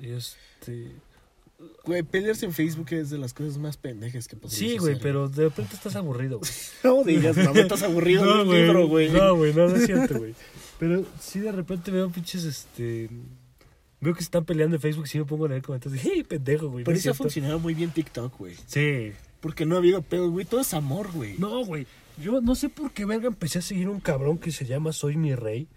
[0.00, 0.92] Y este.
[1.84, 5.28] Güey, pelearse en Facebook es de las cosas más pendejas que podrías Sí, güey, pero
[5.28, 6.50] de repente estás aburrido, güey.
[6.84, 8.62] No digas, mamá, estás aburrido No, un güey.
[8.62, 9.10] libro, güey.
[9.10, 10.34] No, güey, no, no es cierto, güey.
[10.78, 13.08] Pero sí, de repente veo pinches, este.
[14.00, 16.02] Veo que se están peleando en Facebook y sí me pongo a leer comentarios.
[16.04, 16.82] ¡Hey, pendejo, güey!
[16.82, 18.54] no Pero es eso ha funcionado muy bien TikTok, güey.
[18.66, 19.12] Sí.
[19.46, 20.44] Porque no ha habido pedo, güey.
[20.44, 21.36] Todo es amor, güey.
[21.38, 21.86] No, güey.
[22.20, 25.16] Yo no sé por qué verga empecé a seguir un cabrón que se llama Soy
[25.16, 25.68] mi rey.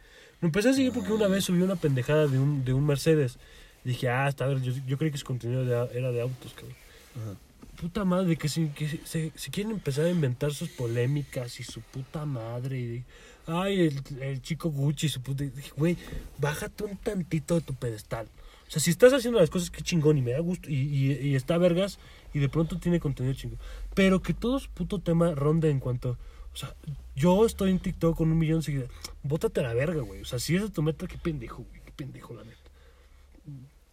[0.42, 3.38] Lo empecé a seguir porque una vez subí una pendejada de un, de un Mercedes.
[3.84, 6.52] Dije, ah, está a ver, yo, yo creí que su contenido de- era de autos,
[6.56, 6.76] cabrón.
[7.16, 7.36] Ajá.
[7.80, 11.64] Puta madre, que, si, que si- se, se quieren empezar a inventar sus polémicas y
[11.64, 12.80] su puta madre.
[12.80, 13.04] Y
[13.46, 15.44] ay, el, el chico Gucci, su puta.
[15.44, 15.96] dije, güey,
[16.40, 18.26] bájate un tantito de tu pedestal.
[18.68, 20.70] O sea, si estás haciendo las cosas, qué chingón y me da gusto.
[20.70, 22.00] Y, y, y está vergas
[22.34, 23.60] y de pronto tiene contenido chingón.
[23.96, 26.18] Pero que todo su puto tema ronde en cuanto.
[26.54, 26.76] O sea,
[27.16, 28.92] yo estoy en TikTok con un millón de seguidores.
[29.24, 30.22] Bótate a la verga, güey.
[30.22, 31.82] O sea, si esa es tu meta, qué pendejo, güey.
[31.86, 32.58] Qué pendejo, la neta.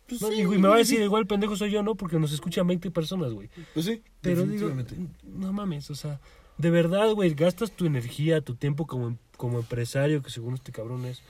[0.09, 1.97] Pues No, sí, y, me va a decir, igual pendejo soy yo, ¿no?
[1.97, 3.51] Porque nos escuchan 20 personas, güey.
[3.75, 4.71] Pues sí, Pero digo,
[5.25, 6.21] no mames, o sea,
[6.59, 10.73] de verdad, güey, gastas tu energía, tu tiempo como, em- como empresario, que según este
[10.73, 11.23] cabrón es,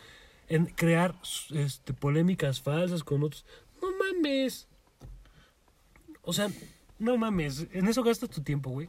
[0.48, 1.14] en crear
[1.50, 3.44] este, polémicas falsas con otros.
[3.80, 4.68] No mames.
[6.22, 6.48] O sea,
[6.98, 8.88] no mames, en eso gastas tu tiempo, güey.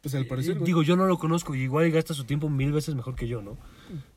[0.00, 0.66] Pues al parecer, Eh, güey.
[0.66, 3.40] Digo, yo no lo conozco y igual gasta su tiempo mil veces mejor que yo,
[3.40, 3.56] ¿no?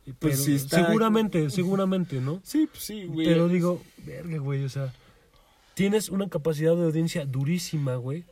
[0.04, 2.42] Pero Pues sí está- seguramente, seguramente, ¿no?
[2.44, 3.28] Sí, pues sí, güey.
[3.28, 4.92] Pero digo, verga, güey, o sea,
[5.76, 8.24] tienes una capacidad de audiencia durísima, güey.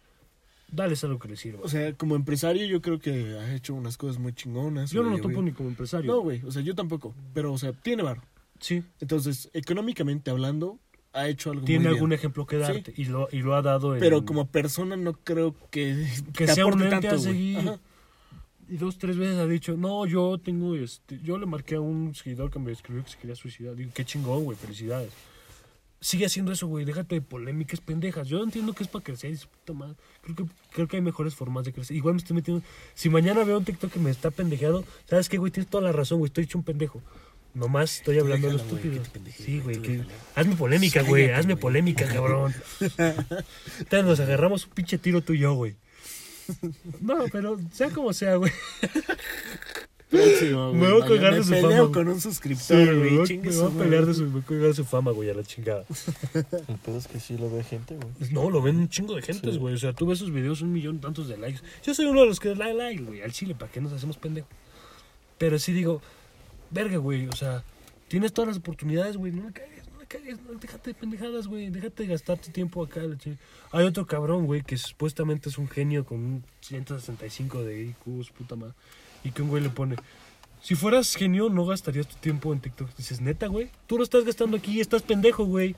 [0.72, 1.60] Dales algo que le sirva.
[1.64, 4.90] O sea, como empresario yo creo que ha hecho unas cosas muy chingonas.
[4.90, 5.44] Yo no lo topo güey.
[5.46, 6.12] ni como empresario.
[6.12, 7.14] No, güey, o sea, yo tampoco.
[7.36, 8.22] Pero, o sea, tiene bar.
[8.60, 8.82] Sí.
[9.00, 10.80] Entonces, económicamente hablando,
[11.14, 11.96] ha hecho algo Tiene muy bien.
[11.96, 14.00] algún ejemplo que darte y, lo, y lo ha dado en...
[14.00, 17.20] Pero como persona no creo que, Que te sea un a tanto, güey.
[17.20, 17.58] seguir.
[17.60, 17.80] Ajá.
[18.70, 21.20] Y dos, tres veces ha dicho, no, yo tengo este...
[21.24, 23.76] Yo le marqué a un seguidor que me escribió que se quería suicidar.
[23.76, 25.12] Digo, qué chingón, güey, felicidades.
[26.00, 28.28] Sigue haciendo eso, güey, déjate de polémicas pendejas.
[28.28, 29.96] Yo entiendo que es para crecer su puta madre.
[30.22, 31.96] Creo que, creo que hay mejores formas de crecer.
[31.96, 32.64] Igual me estoy metiendo...
[32.96, 35.52] Si mañana veo un TikTok que me está pendejeado, ¿sabes qué, güey?
[35.52, 37.02] Tienes toda la razón, güey, estoy hecho un pendejo.
[37.54, 39.04] Nomás estoy hablando de lo estúpido.
[39.38, 40.02] Sí, güey, que...
[40.36, 42.54] Hazme polémica, güey, hazme polémica, cabrón.
[42.80, 45.76] Entonces nos agarramos un pinche tiro tú y yo, güey.
[47.00, 48.52] No, pero sea como sea, güey.
[50.10, 50.82] Próximo, güey.
[50.82, 53.18] Me voy a colgar de su peleo fama, con un Sí, suscriptor, me güey.
[53.18, 54.86] voy, Chingue me su voy a pelear de su, me voy a colgar de su
[54.86, 55.86] fama, güey, a la chingada.
[56.34, 58.32] El pedo es que sí lo ve gente, güey.
[58.32, 59.58] No, lo ven un chingo de gentes, Sí.
[59.60, 59.74] güey.
[59.74, 61.62] O sea, tú ves sus videos, un millón tantos de likes.
[61.84, 64.18] Yo soy uno de los que da like, güey, al chile, ¿para qué nos hacemos
[64.18, 64.50] pendejos?
[65.40, 66.02] Pero sí digo,
[66.74, 67.64] verga, güey, o sea,
[68.14, 69.32] Tienes todas las oportunidades, güey.
[69.32, 70.38] No la cagues, no la cagues.
[70.62, 71.72] Déjate de pendejadas, güey.
[71.72, 73.02] Déjate de gastar tu tiempo acá.
[73.72, 78.56] Hay otro cabrón, güey, que supuestamente es un genio con un 165 de IQ, puta
[78.56, 78.76] madre.
[79.24, 79.96] Y que un güey le pone...
[80.62, 82.96] Si fueras genio, no gastarías tu tiempo en TikTok.
[82.96, 83.72] Dices, neta, güey.
[83.88, 85.76] Tú lo estás gastando aquí estás pendejo, güey.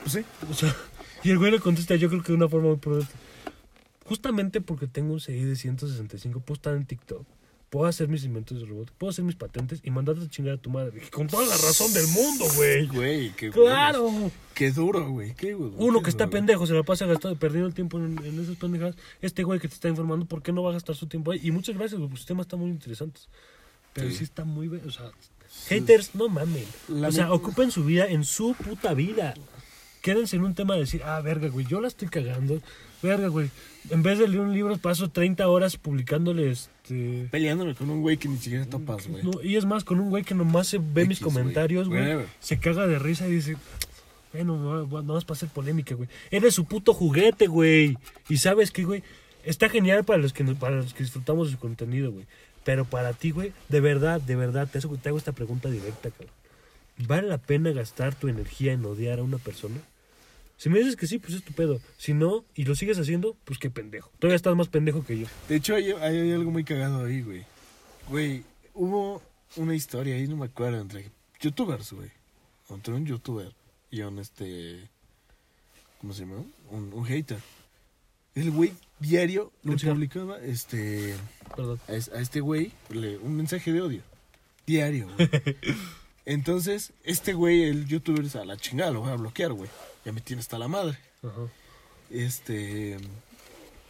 [0.00, 0.24] Pues sí.
[0.50, 0.74] O sea,
[1.22, 3.12] y el güey le contesta, yo creo que de una forma muy prudente.
[4.06, 7.26] Justamente porque tengo un CI de 165, puedo en TikTok,
[7.74, 10.58] puedo hacer mis inventos de robot, puedo hacer mis patentes y mandarte a chingar a
[10.58, 11.02] tu madre.
[11.10, 12.86] Con toda la razón del mundo, güey.
[12.86, 14.30] Güey, qué Claro.
[14.54, 15.34] Qué duro, güey.
[15.34, 15.72] Qué duro.
[15.78, 16.40] Uno qué que está duro, güey.
[16.40, 18.94] pendejo, se la pasa gastando, perdiendo el tiempo en, en esas pendejadas.
[19.20, 21.40] Este güey que te está informando, ¿por qué no va a gastar su tiempo ahí?
[21.42, 23.28] Y muchas gracias, güey, sus temas están muy interesantes.
[23.92, 24.22] Pero sí, Sí.
[24.22, 24.68] está muy...
[24.68, 25.10] O sea,
[25.66, 26.66] haters, no mamen.
[26.86, 29.34] La o sea, ocupen su vida en su puta vida.
[30.00, 32.60] Quédense en un tema de decir, ah, verga, güey, yo la estoy cagando.
[33.02, 33.50] Verga, güey.
[33.90, 37.28] En vez de leer un libro, paso 30 horas publicándole este...
[37.30, 39.22] Peleándome con un güey que ni siquiera topas, güey.
[39.22, 42.24] No, y es más, con un güey que nomás se ve mis X, comentarios, güey.
[42.40, 43.56] Se caga de risa y dice,
[44.32, 46.08] bueno, no, no, no vas para hacer polémica, güey.
[46.30, 47.96] Eres su puto juguete, güey.
[48.28, 49.02] Y sabes que, güey,
[49.44, 52.24] está genial para los que para los que disfrutamos de su contenido, güey.
[52.64, 56.10] Pero para ti, güey, de verdad, de verdad, te, hago- te hago esta pregunta directa,
[56.10, 56.32] cabrón.
[57.06, 59.76] ¿Vale la pena gastar tu energía en odiar a una persona?
[60.64, 61.78] Si me dices que sí, pues es tu pedo.
[61.98, 64.10] Si no, y lo sigues haciendo, pues qué pendejo.
[64.18, 65.26] Todavía estás más pendejo que yo.
[65.46, 67.44] De hecho, hay, hay- hay algo muy cagado ahí, güey.
[68.08, 69.20] Güey, hubo
[69.56, 72.08] una historia ahí, no me acuerdo, entre youtubers, güey.
[72.70, 73.52] Entre un youtuber
[73.90, 74.88] y un, este...
[76.00, 76.42] ¿Cómo se llama?
[76.70, 77.40] Un, un hater.
[78.34, 81.14] El güey diario le publicaba, este...
[81.54, 81.78] Perdón.
[81.88, 84.00] a, es- a este güey le- un mensaje de odio.
[84.66, 85.28] Diario, güey.
[86.24, 89.68] Entonces, este güey, el youtuber, a la chingada, lo voy a bloquear, güey.
[90.04, 90.98] Ya me tiene hasta la madre.
[91.22, 91.48] Ajá.
[92.10, 92.98] Este.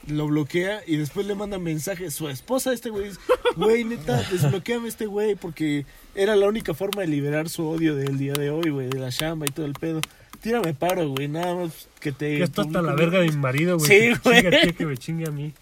[0.06, 2.10] Lo bloquea y después le manda mensaje.
[2.10, 3.10] Su esposa, este güey,
[3.56, 7.96] güey, neta, desbloqueame a este güey porque era la única forma de liberar su odio
[7.96, 10.00] del día de hoy, güey, de la chamba y todo el pedo.
[10.42, 12.36] Tírame paro, güey, nada más que te.
[12.36, 13.88] Que está hasta la verga de mi marido, güey.
[13.88, 14.66] Sí, que güey.
[14.66, 15.54] ti, que me chingue a mí.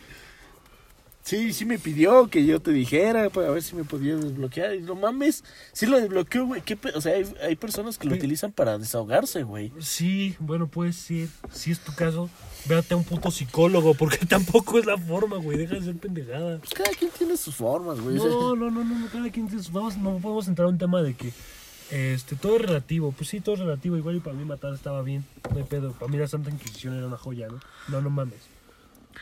[1.24, 4.74] Sí, sí me pidió que yo te dijera para ver si me podía desbloquear.
[4.74, 6.62] Y no mames, sí lo desbloqueó, güey.
[6.62, 8.18] ¿Qué pe- O sea, hay, hay personas que lo Sí.
[8.18, 9.72] utilizan para desahogarse, güey.
[9.80, 11.28] Sí, bueno, puede ser.
[11.52, 12.28] Si es tu caso,
[12.66, 15.58] véate a un puto psicólogo, porque tampoco es la forma, güey.
[15.58, 16.58] Deja de ser pendejada.
[16.58, 18.16] Pues cada quien tiene sus formas, güey.
[18.16, 20.78] No, no, no, no, no, cada quien tiene sus- Vamos, no podemos entrar a un
[20.78, 21.32] tema de que
[21.90, 23.12] este, todo es relativo.
[23.12, 23.96] Pues sí, todo es relativo.
[23.96, 25.24] Igual y para mí matar estaba bien.
[25.52, 25.92] No hay pedo.
[25.92, 27.60] Para mí la Santa Inquisición era una joya, ¿no?
[27.88, 28.40] No, no mames.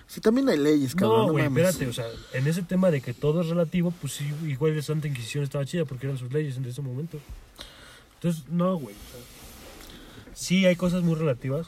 [0.07, 1.18] Sí, también hay leyes, cabrón.
[1.20, 1.68] No, No, güey, mames.
[1.68, 1.91] espérate.
[1.91, 2.07] O sea,
[2.38, 5.64] en ese tema de que todo es relativo, pues sí, igual la Santa Inquisición estaba
[5.64, 7.18] chida porque eran sus leyes en ese momento.
[8.14, 8.95] Entonces, no, güey.
[8.95, 11.66] o sea, sí hay cosas muy relativas.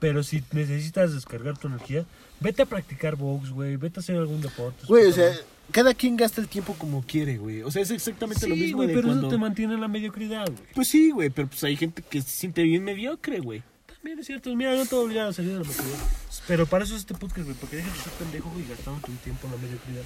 [0.00, 2.04] Pero si necesitas descargar tu energía,
[2.40, 3.76] vete a practicar box, güey.
[3.76, 4.84] Vete a hacer algún deporte.
[4.86, 5.32] Güey, o sea,
[5.70, 7.62] cada quien gasta el tiempo como quiere, güey.
[7.62, 9.28] O sea, es exactamente lo Sí, mismo güey, de pero cuando...
[9.28, 10.68] eso te mantiene en la mediocridad, güey.
[10.74, 13.62] Pues sí, güey, pero pues hay gente que se siente bien mediocre, güey.
[14.04, 14.54] También es cierto.
[14.54, 15.98] Mira, no te voy a salir de la mediocridad.
[16.46, 17.56] Pero para eso es este podcast, güey.
[17.58, 20.02] Porque dejes de ser pendejo y gastando tu tiempo en la mediocridad.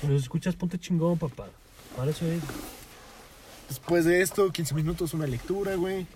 [0.00, 1.48] Si nos escuchas, ponte chingón, papá.
[1.96, 2.40] Para eso es.
[3.68, 6.06] Después de esto, 15 minutos, una lectura, güey.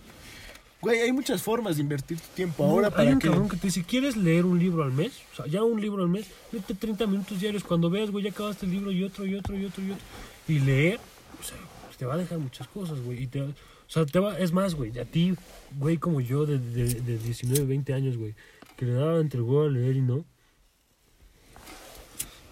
[0.82, 3.26] Güey, hay muchas formas de invertir tu tiempo ahora No, hay para un que...
[3.26, 5.14] cabrón que te dice, ¿quieres leer un libro al mes?
[5.32, 7.64] O sea, ya un libro al mes, mete 30 minutos diarios.
[7.64, 10.04] Cuando veas, güey, ya acabaste el libro y otro, y otro, y otro, y otro.
[10.46, 11.00] Y leer,
[11.40, 13.24] o sea, pues, te va a dejar muchas cosas, güey.
[13.24, 13.44] Y te,
[13.86, 15.34] o sea, te va, es más, güey, a ti,
[15.78, 18.34] güey, como yo, de, de, de 19, 20 años, güey,
[18.76, 20.24] que le daba entre el huevo a leer y no.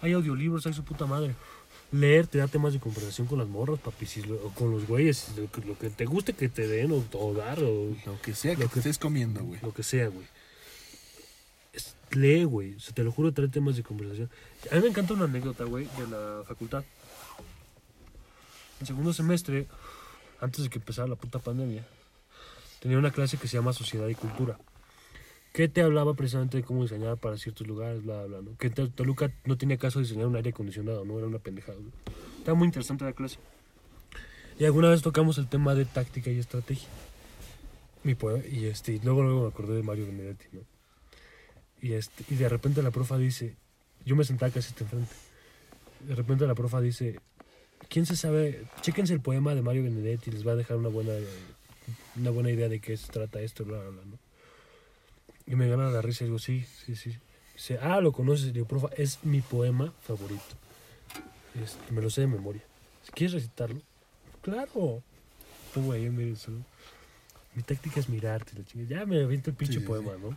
[0.01, 1.33] Hay audiolibros, hay su puta madre.
[1.91, 5.29] Leer te da temas de conversación con las morras, papi, si o con los güeyes,
[5.37, 8.33] lo que, lo que te guste que te den o, o dar o Lo que
[8.33, 9.59] sea que Lo te que- estés comiendo, güey.
[9.61, 10.25] lo que sea, güey.
[12.11, 12.75] Lee, güey.
[12.75, 14.29] O sea, te lo juro, trae temas de conversación.
[14.71, 16.83] A mí me encanta una anécdota, güey, de la facultad.
[18.79, 19.65] En segundo semestre,
[20.43, 21.85] antes de que empezara la puta pandemia,
[22.79, 24.57] tenía una clase que se llama Sociedad y Cultura.
[25.53, 28.57] Que te hablaba precisamente de cómo diseñar para ciertos lugares, bla, bla, ¿no?
[28.57, 31.17] Que Toluca no tenía caso diseñar un aire acondicionado, ¿no?
[31.17, 31.91] Era una pendejada, güey.
[32.39, 33.37] Estaba muy interesante la clase.
[34.59, 36.89] Y alguna vez tocamos el tema de táctica y estrategia
[38.03, 38.17] mi
[38.51, 40.61] y este y luego luego me acordé de Mario Benedetti no
[41.81, 43.55] y este y de repente la profa dice
[44.05, 45.13] yo me sentaba casi enfrente
[46.01, 47.19] de repente la profa dice
[47.93, 51.13] quién se sabe chéquense el poema de Mario Benedetti les va a dejar una buena
[52.15, 54.17] una buena idea de qué se trata esto bla bla bla ¿no?
[55.45, 57.15] y me gana la risa y digo sí sí sí
[57.53, 60.55] dice ah lo conoces digo profa es mi poema favorito
[61.91, 62.63] me lo sé de memoria
[63.13, 63.79] ¿quieres recitarlo?
[64.41, 65.03] claro
[65.73, 66.57] pongo ahí en medio solo
[67.55, 69.01] mi táctica es mirarte, la chingada.
[69.01, 70.35] Ya me aviento el pinche Sí, sí, poema, ¿no?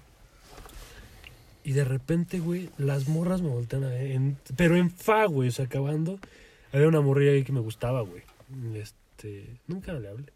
[1.64, 4.10] Y de repente, güey, las morras me voltean a ver.
[4.10, 6.18] en- pero en fa, güey, o sea, acabando.
[6.72, 8.22] Había una morrilla ahí que me gustaba, güey.
[8.74, 10.26] Es- este, nunca le hablé,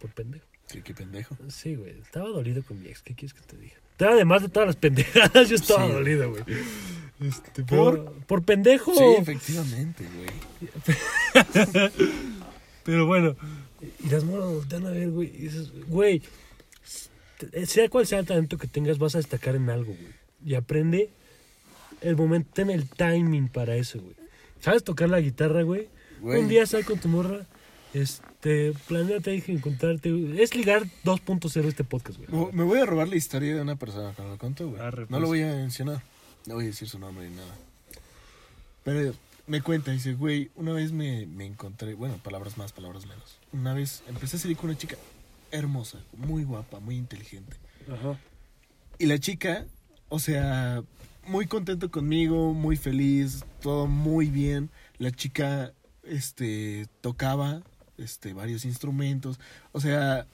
[0.00, 0.46] por pendejo.
[0.66, 1.36] Sí, qué pendejo.
[1.48, 3.74] Sí, güey, estaba dolido con mi ex, ¿qué quieres que te diga?
[3.98, 5.92] Además de todas las pendejadas, yo estaba Sí.
[5.92, 6.44] dolido, güey.
[7.20, 8.04] Este, ¿Por?
[8.04, 8.94] por, por pendejo.
[8.94, 10.30] Sí, efectivamente, güey.
[12.84, 13.34] Pero bueno,
[14.04, 16.22] y las morras voltean a ver, güey, y dices, güey,
[17.64, 20.12] sea cual sea el talento que tengas, vas a destacar en algo, güey.
[20.44, 21.10] Y aprende
[22.00, 24.14] el momento, ten el timing para eso, güey.
[24.60, 25.88] ¿Sabes tocar la guitarra, güey?
[26.20, 26.40] Güey.
[26.40, 27.46] Un día sal con tu morra,
[27.94, 30.42] este, planeate encontrarte.
[30.42, 32.52] Es ligar 2.0 este podcast, güey.
[32.52, 34.80] Me- voy a robar la historia de una persona que me lo contó, güey.
[34.80, 35.20] Arre, No pues.
[35.22, 36.02] lo voy a mencionar.
[36.46, 37.54] No voy a decir su nombre ni nada.
[38.84, 39.14] Pero
[39.46, 43.38] me cuenta, dice, güey, una vez me, me encontré, bueno, palabras más, palabras menos.
[43.52, 44.96] Una vez empecé a salir con una chica
[45.50, 47.56] hermosa, muy guapa, muy inteligente.
[47.90, 48.18] Ajá.
[48.98, 49.66] Y la chica,
[50.08, 50.82] o sea,
[51.28, 54.70] muy contento conmigo, muy feliz, todo muy bien.
[54.98, 55.72] La chica,
[56.02, 57.62] este, tocaba,
[57.98, 59.38] este, varios instrumentos.
[59.72, 60.26] O sea,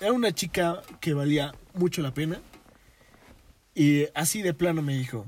[0.00, 2.40] era una chica que valía mucho la pena.
[3.74, 5.26] Y así de plano me dijo,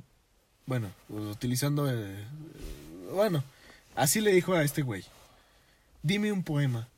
[0.67, 2.25] bueno, utilizando, eh,
[3.13, 3.43] bueno,
[3.97, 5.05] así le dijo a este güey,
[6.03, 6.89] dime un poema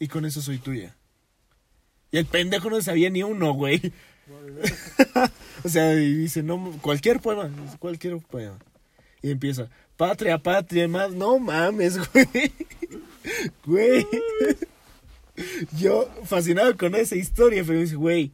[0.00, 0.96] y con eso soy tuya.
[2.10, 3.92] Y el pendejo no sabía ni uno, güey.
[5.64, 8.58] o sea, y dice, no, cualquier poema, cualquier poema.
[9.22, 12.26] Y empieza, patria, patria, más, no mames, güey.
[13.66, 14.06] Güey.
[15.78, 18.32] Yo fascinado con esa historia, pero dice, güey,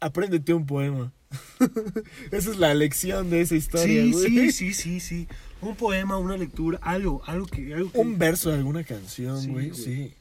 [0.00, 1.12] apréndete un poema.
[2.32, 4.26] esa es la lección de esa historia, Sí, güey.
[4.26, 5.28] sí, sí, sí, sí.
[5.60, 7.72] Un poema, una lectura, algo, algo que...
[7.74, 9.80] Algo que Un verso de alguna canción, Sí, güey, güey.
[9.80, 10.14] sí.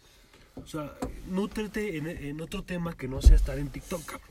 [0.55, 0.93] O sea,
[1.29, 4.27] nútrete en, en otro tema que no sea estar en TikTok, cabrón.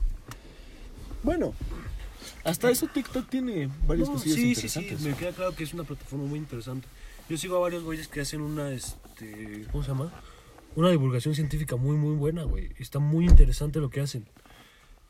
[1.23, 1.53] Bueno,
[2.43, 5.01] hasta eso TikTok tiene varias No, cosillas sí, sí, sí, interesantes.
[5.01, 6.87] me queda claro que es una plataforma muy interesante.
[7.29, 10.11] Yo sigo a varios güeyes que hacen una, este, ¿cómo se llama?
[10.75, 12.69] Una divulgación científica muy, muy buena, güey.
[12.79, 14.25] Está muy interesante lo que hacen.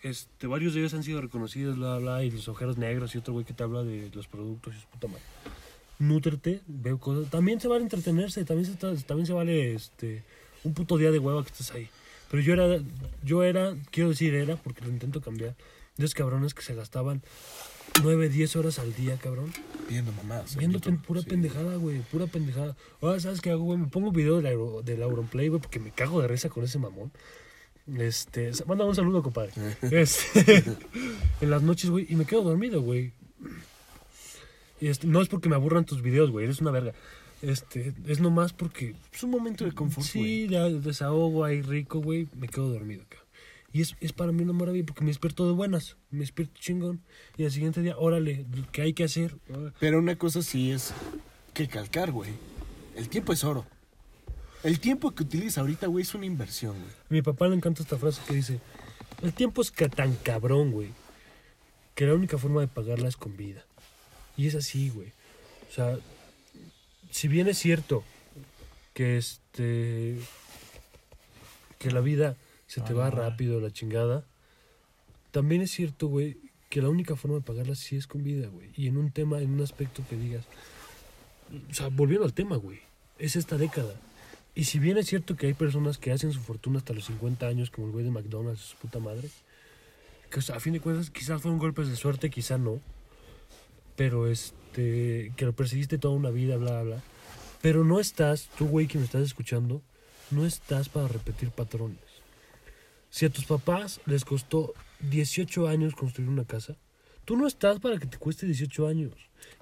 [0.01, 3.33] Este, varios de ellos han sido reconocidos, bla, bla, y los ojeros negros y otro
[3.33, 5.21] güey que te habla de los productos y su puta madre.
[5.99, 7.29] Nútrete, veo cosas.
[7.29, 10.23] También se vale entretenerse, también se, también se vale, este,
[10.63, 11.89] un puto día de hueva que estés ahí.
[12.31, 12.79] Pero yo era,
[13.23, 15.55] yo era, quiero decir era, porque lo intento cambiar,
[15.99, 17.21] de esos cabrones que se gastaban
[18.03, 19.51] 9, 10 horas al día, cabrón.
[19.89, 20.53] Viendo mamás.
[20.53, 21.27] en Viendo pen- pura sí.
[21.27, 22.75] pendejada, güey, pura pendejada.
[23.01, 23.77] Ahora, ¿sabes qué hago, güey?
[23.77, 26.79] Me pongo un video del, del Auronplay, güey, porque me cago de risa con ese
[26.79, 27.11] mamón.
[27.97, 29.51] Este, manda un saludo, compadre.
[29.91, 30.63] Este,
[31.41, 33.11] en las noches, güey, y me quedo dormido, güey.
[34.79, 36.93] Y este, no es porque me aburran tus videos, güey, eres una verga.
[37.41, 42.27] Este, es nomás porque Es un momento de confort, Sí, de desahogo ahí rico, güey.
[42.37, 43.18] Me quedo dormido, cabrón.
[43.71, 45.97] Y es, es para mí una maravilla porque me despierto de buenas.
[46.09, 47.01] Me despierto chingón.
[47.37, 49.37] Y al siguiente día, órale, ¿qué hay que hacer?
[49.79, 50.93] Pero una cosa sí es
[51.53, 52.31] que calcar, güey.
[52.95, 53.65] El tiempo es oro.
[54.63, 56.91] El tiempo que utilizas ahorita, güey, es una inversión, güey.
[56.91, 58.59] A mi papá le encanta esta frase que dice:
[59.21, 60.89] El tiempo es tan cabrón, güey.
[61.95, 63.65] Que la única forma de pagarla es con vida.
[64.35, 65.13] Y es así, güey.
[65.69, 65.97] O sea,
[67.11, 68.03] si bien es cierto
[68.93, 70.17] que este.
[71.77, 72.35] que la vida
[72.69, 73.09] se te va Ah.
[73.11, 74.23] rápido, la chingada.
[75.31, 76.37] También es cierto, güey,
[76.69, 78.69] que la única forma de pagarla sí es con vida, güey.
[78.77, 80.45] Y en un tema, en un aspecto que digas.
[81.69, 82.79] O sea, volviendo al tema, güey.
[83.17, 83.95] Es esta década.
[84.53, 87.47] Y si bien es cierto que hay personas que hacen su fortuna hasta los 50
[87.47, 89.29] años, como el güey de McDonald's, su puta madre,
[90.29, 92.79] que o sea, a fin de cuentas quizás fueron golpes de suerte, quizá no,
[93.95, 97.03] pero este, que lo perseguiste toda una vida, bla, bla, bla.
[97.61, 99.81] Pero no estás, tú güey que me estás escuchando,
[100.29, 101.97] no estás para repetir patrones.
[103.09, 106.75] Si a tus papás les costó 18 años construir una casa,
[107.25, 109.13] tú no estás para que te cueste 18 años.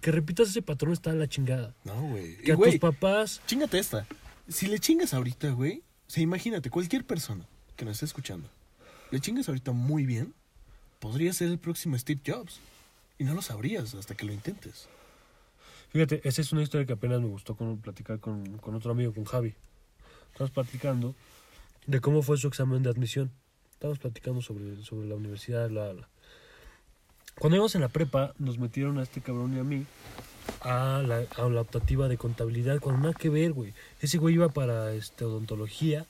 [0.01, 1.73] Que repitas ese patrón está a la chingada.
[1.83, 2.37] No, güey.
[2.37, 4.05] Que Y, a tus papás chingate esta.
[4.47, 7.45] Si le chingas ahorita, güey, o sea, imagínate, cualquier persona
[7.75, 8.49] que nos esté escuchando,
[9.11, 10.33] le chingas ahorita muy bien,
[10.99, 12.59] podría ser el próximo Steve Jobs.
[13.19, 14.87] Y no lo sabrías hasta que lo intentes.
[15.89, 19.13] Fíjate, esa es una historia que apenas me gustó con, platicar con, con otro amigo,
[19.13, 19.55] con Javi.
[20.31, 21.15] Estamos platicando
[21.87, 23.31] de cómo fue su examen de admisión.
[23.71, 26.07] Estamos platicando sobre, sobre la universidad, la, la.
[27.39, 29.85] Cuando íbamos en la prepa, nos metieron a este cabrón y a mí
[30.61, 33.73] a la, a la optativa de contabilidad, cuando nada que ver, güey.
[34.01, 36.05] Ese güey iba para este, odontología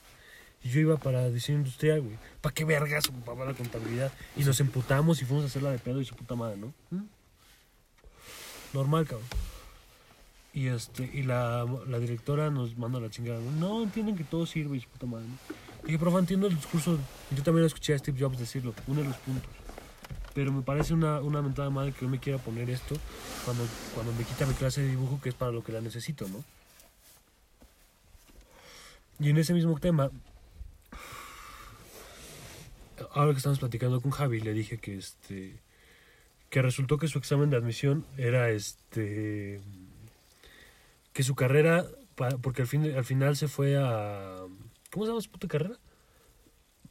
[0.64, 2.18] y yo iba para diseño industrial, güey.
[2.42, 4.12] ¿Para qué vergas ocupaba la contabilidad?
[4.36, 6.74] Y nos emputamos y fuimos a hacerla de pedo y su puta madre, ¿no?
[8.74, 9.28] Normal, cabrón.
[10.54, 13.40] Y este, y la, la directora nos manda la chingada.
[13.60, 15.28] No, entienden que todo sirve y su puta madre.
[15.28, 15.67] ¿no?
[15.88, 17.00] Dije, profe, entiendo el discurso.
[17.32, 19.50] Yo también lo escuché a Steve Jobs decirlo, uno de los puntos.
[20.34, 22.96] Pero me parece una, una mentada madre que yo me quiera poner esto
[23.46, 23.66] cuando,
[23.96, 26.44] cuando me quita mi clase de dibujo, que es para lo que la necesito, ¿no?
[29.20, 30.12] Y en ese mismo tema,
[33.14, 35.56] ahora que estamos platicando con Javi, le dije que este
[36.50, 39.62] que resultó que su examen de admisión era este
[41.14, 41.86] que su carrera
[42.42, 44.46] porque al fin al final se fue a
[44.92, 45.78] ¿cómo se llama su puta carrera?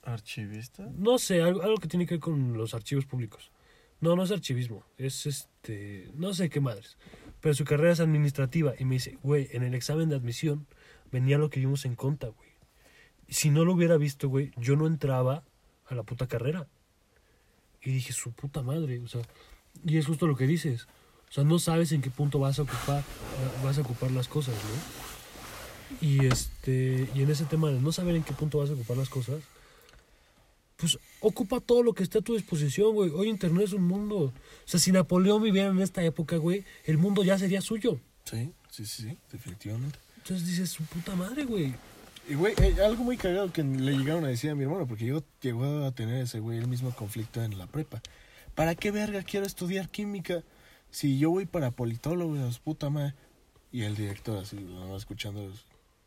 [0.02, 0.88] ¿Archivista?
[0.96, 3.50] No sé, algo, algo que tiene que ver con los archivos públicos.
[4.00, 6.96] No, no es archivismo, es este, no sé qué madres.
[7.40, 10.66] Pero su carrera es administrativa y me dice, güey, en el examen de admisión
[11.10, 12.50] venía lo que vimos en conta, güey.
[13.28, 15.44] Si no lo hubiera visto, güey, yo no entraba
[15.86, 16.66] a la puta carrera.
[17.82, 19.22] Y dije, su puta madre, o sea,
[19.84, 20.86] y es justo lo que dices.
[21.28, 23.02] O sea, no sabes en qué punto vas a ocupar,
[23.64, 25.15] vas a ocupar las cosas, ¿no?
[26.00, 28.96] Y este, y en ese tema de no saber en qué punto vas a ocupar
[28.96, 29.40] las cosas,
[30.76, 33.10] pues ocupa todo lo que esté a tu disposición, güey.
[33.10, 34.16] Hoy Internet es un mundo.
[34.16, 34.32] O
[34.64, 37.98] sea, si Napoleón viviera en esta época, güey, el mundo ya sería suyo.
[38.24, 39.98] Sí, sí, sí, sí, definitivamente.
[40.18, 41.74] Entonces dices, su puta madre, güey.
[42.28, 45.06] Y, güey, eh, algo muy cagado que le llegaron a decir a mi hermano, porque
[45.06, 48.02] yo llegó a tener ese, güey, el mismo conflicto en la prepa.
[48.54, 50.42] ¿Para qué verga quiero estudiar química
[50.90, 53.14] si yo voy para politólogos, puta madre?
[53.70, 55.52] Y el director así, nomás escuchando,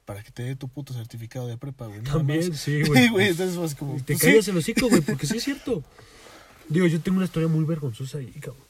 [0.10, 2.02] para que te dé tu puto certificado de prepa, güey.
[2.02, 3.10] También, sí, güey.
[3.10, 3.96] güey, entonces vas como...
[3.96, 4.50] Y te pues, callas sí.
[4.50, 5.84] el hocico, güey, porque sí es cierto.
[6.68, 8.64] Digo, yo tengo una historia muy vergonzosa ahí, cabrón.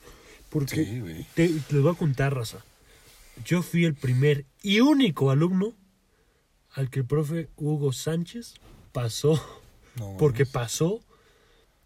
[0.49, 1.25] Porque Sí, güey.
[1.35, 2.57] te, les voy a contar, raza.
[3.45, 5.73] Yo fui el primer y único alumno
[6.73, 8.55] al que el profe Hugo Sánchez
[8.91, 9.41] pasó
[9.95, 10.51] No, Porque mames.
[10.51, 11.01] pasó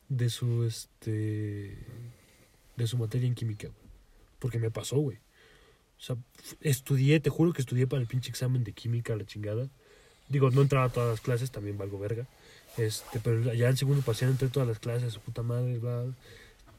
[0.10, 1.78] de su este
[2.76, 3.88] de su materia en química, güey.
[4.40, 5.20] Porque me pasó, güey.
[6.04, 6.18] O sea,
[6.60, 9.70] estudié, te juro que estudié para el pinche examen de química, la chingada.
[10.28, 12.28] Digo, no entraba a todas las clases, también valgo verga.
[12.76, 16.04] Este, pero ya en segundo parcial entré todas las clases, su puta madre, bla.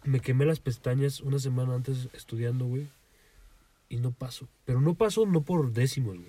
[0.03, 2.87] Me quemé las pestañas una semana antes estudiando, güey.
[3.89, 4.47] Y no paso.
[4.67, 6.29] Pero no paso no por décimos, güey.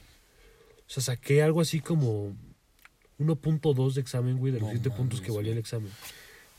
[0.88, 2.34] O sea, saqué algo así como
[3.20, 5.92] 1.2 de examen, güey, de los No 7 puntos que valía el examen.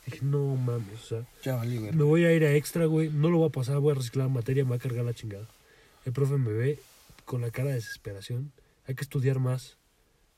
[0.05, 1.93] Dije, no mames, o sea, Ya valí, güey.
[1.93, 4.28] me voy a ir a extra, güey, no lo voy a pasar, voy a reciclar
[4.28, 5.49] materia, me va a cargar la chingada.
[6.07, 6.78] El profe me ve
[7.24, 8.52] con la cara de desesperación.
[8.86, 9.76] Hay que estudiar más.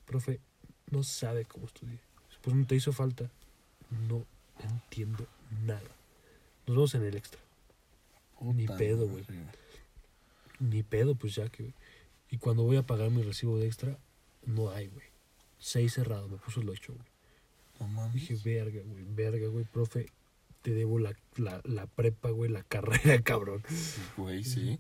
[0.07, 0.41] Profe,
[0.91, 1.99] no sabe cómo estudié.
[2.43, 3.31] Pues no te hizo falta.
[4.09, 4.25] No
[4.61, 5.27] entiendo
[5.65, 5.83] nada.
[6.67, 7.41] Nos vemos en el extra.
[8.41, 9.25] ni pedo, güey.
[10.59, 11.75] Ni pedo, pues ya que.
[12.31, 13.99] Y cuando voy a pagar mi recibo de extra,
[14.47, 15.07] no hay, güey.
[15.59, 17.07] Seis cerrado, me puso el ocho, güey.
[17.81, 18.15] No mames.
[18.15, 20.07] Dije, verga, güey, verga, güey, profe,
[20.63, 23.63] te debo la, la, la prepa, güey, la carrera, cabrón.
[23.69, 24.79] Sí, Güey, sí.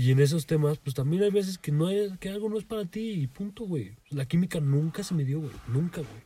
[0.00, 2.64] Y en esos temas, pues también hay veces que no hay, que algo no es
[2.64, 3.98] para ti y punto, güey.
[4.08, 6.22] La química nunca se me dio, güey, nunca, güey.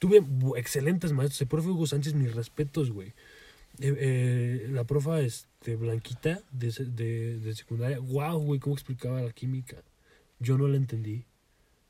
[0.00, 0.24] Tuve
[0.58, 3.10] excelentes maestros, el profe Hugo Sánchez, mis respetos, güey.
[3.78, 9.76] Eh, eh, la profa este, Blanquita de, de, secundaria, wow, güey, cómo explicaba la química.
[10.40, 11.24] Yo no la entendí.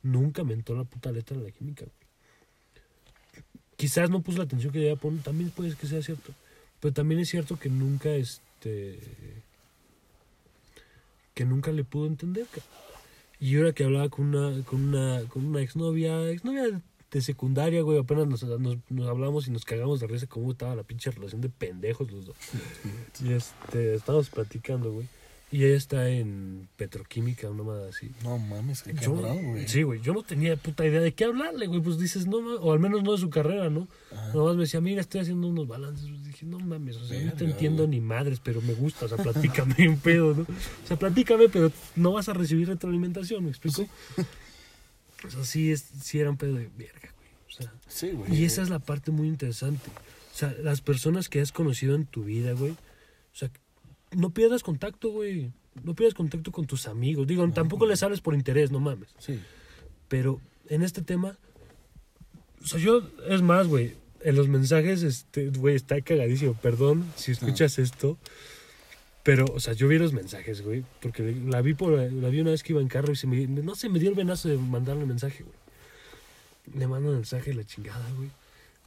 [0.03, 3.45] Nunca me entró la puta letra de la química, güey.
[3.76, 6.35] Quizás no puse la atención que debía poner, también puede que sea cierto.
[6.78, 8.99] Pero también es cierto que nunca, este.
[11.35, 12.47] Que nunca le pudo entender,
[13.41, 17.99] Y ahora que hablaba con una, con una, con una exnovia, exnovia de secundaria, güey,
[17.99, 21.41] apenas nos, nos, nos hablamos y nos cagamos de risa cómo estaba la pinche relación
[21.41, 22.37] de pendejos los dos.
[23.22, 25.07] Y este, estábamos platicando, güey.
[25.53, 28.11] Y ella está en petroquímica, una madre así.
[28.24, 29.68] No mames, qué cabrón, güey.
[29.68, 31.80] sí, güey, yo no tenía puta idea de qué hablarle, güey.
[31.82, 33.86] Pues dices, no mames, o al menos no de su carrera, ¿no?
[34.11, 34.32] Ajá.
[34.32, 36.09] Nomás me decía, mira, estoy haciendo unos balances.
[36.09, 37.98] Pues dije, no mames, o sea, no te entiendo güey.
[37.98, 40.42] ni madres, pero me gusta, o sea, platícame un pedo, ¿no?
[40.42, 43.86] O sea, platícame, pero no vas a recibir retroalimentación, ¿me explico?
[45.26, 47.28] O sea, sí, es, sí era un pedo de verga, güey.
[47.46, 48.34] O sea, Sí, güey.
[48.34, 49.90] y esa es la parte muy interesante.
[50.34, 52.72] O sea, las personas que has conocido en tu vida, güey.
[52.72, 53.50] O sea,
[54.16, 55.52] no pierdas contacto, güey.
[55.84, 57.26] No pierdas contacto con tus amigos.
[57.26, 59.08] Digo, tampoco les hables por interés, no mames.
[59.18, 59.40] Sí.
[60.08, 61.38] Pero en este tema,
[62.62, 66.54] o sea, yo, es más, güey, en los mensajes, este, güey, está cagadísimo.
[66.54, 68.18] Perdón si escuchas esto.
[69.22, 72.50] Pero, o sea, yo vi los mensajes, güey, porque la vi por, la vi una
[72.50, 74.56] vez que iba en carro y se me, no se me dio el venazo de
[74.56, 75.56] mandarle mensaje, güey.
[76.76, 78.30] Le mando un mensaje la chingada, güey.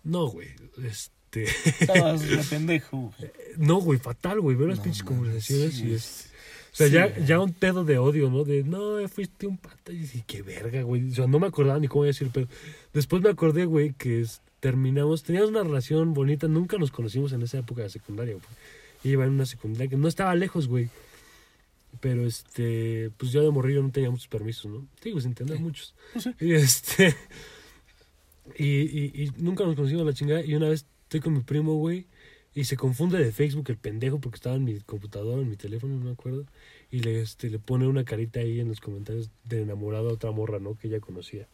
[0.03, 0.49] No, güey,
[0.83, 3.31] este, Estabas de pendejo, güey.
[3.57, 6.29] no, güey, fatal, güey, veo las No pinches conversaciones sí, y es-.
[6.73, 8.43] O sea, Sí, ya, ya un pedo de odio, ¿no?
[8.43, 9.93] De, no, fuiste un pata.
[9.93, 11.09] Y dije, qué verga, güey.
[11.09, 12.47] O sea, no me acordaba ni cómo decir, pero
[12.93, 17.43] después me acordé, güey, que es- terminamos, teníamos una relación bonita, nunca nos conocimos en
[17.43, 18.45] esa época de secundaria, güey.
[19.13, 20.89] Iba en una secundaria que no estaba lejos, güey.
[22.01, 24.85] Pero, este, pues yo de morrillo no tenía muchos permisos, ¿no?
[25.01, 25.93] Digo, sin tener muchos.
[26.11, 26.31] Pues sí.
[26.41, 27.15] Y, este,
[28.57, 30.43] y, y, y nunca nos conocimos la chingada.
[30.43, 32.05] Y una vez estoy con mi primo, güey,
[32.53, 35.95] y se confunde de Facebook el pendejo porque estaba en mi computadora, en mi teléfono,
[35.97, 36.45] no me acuerdo.
[36.91, 40.31] Y le, este, le pone una carita ahí en los comentarios de enamorado a otra
[40.31, 40.77] morra, ¿no?
[40.77, 41.47] Que ella conocía.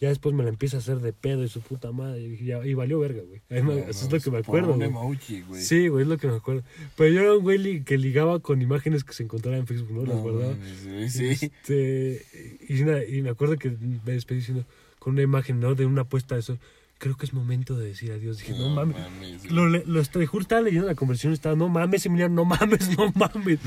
[0.00, 2.22] Ya después me la empieza a hacer de pedo y su puta madre.
[2.22, 3.40] Y, dije, ya- y valió verga, güey.
[3.62, 5.62] No, eso no, es lo que me acuerdo, un emoji, güey.
[5.62, 6.62] Sí, güey, es lo que me acuerdo.
[6.96, 9.92] Pero yo era un güey li- que ligaba con imágenes que se encontraban en Facebook,
[9.92, 10.04] ¿no?
[10.06, 10.52] Las No, guardaba.
[10.54, 11.26] mames, güey, sí.
[11.28, 12.26] Este,
[12.68, 14.64] y me acuerdo que me despedí diciendo,
[14.98, 15.74] con una imagen, ¿no?
[15.74, 16.58] De una puesta de sol.
[17.00, 18.36] Creo que es momento de decir adiós.
[18.36, 18.94] Dije, no, mames.
[19.18, 19.38] güey.
[19.48, 22.96] Lo, lo estoy, juro, estaba leyendo la conversión y estaba, no mames, Emiliano, no mames,
[22.96, 23.58] no mames.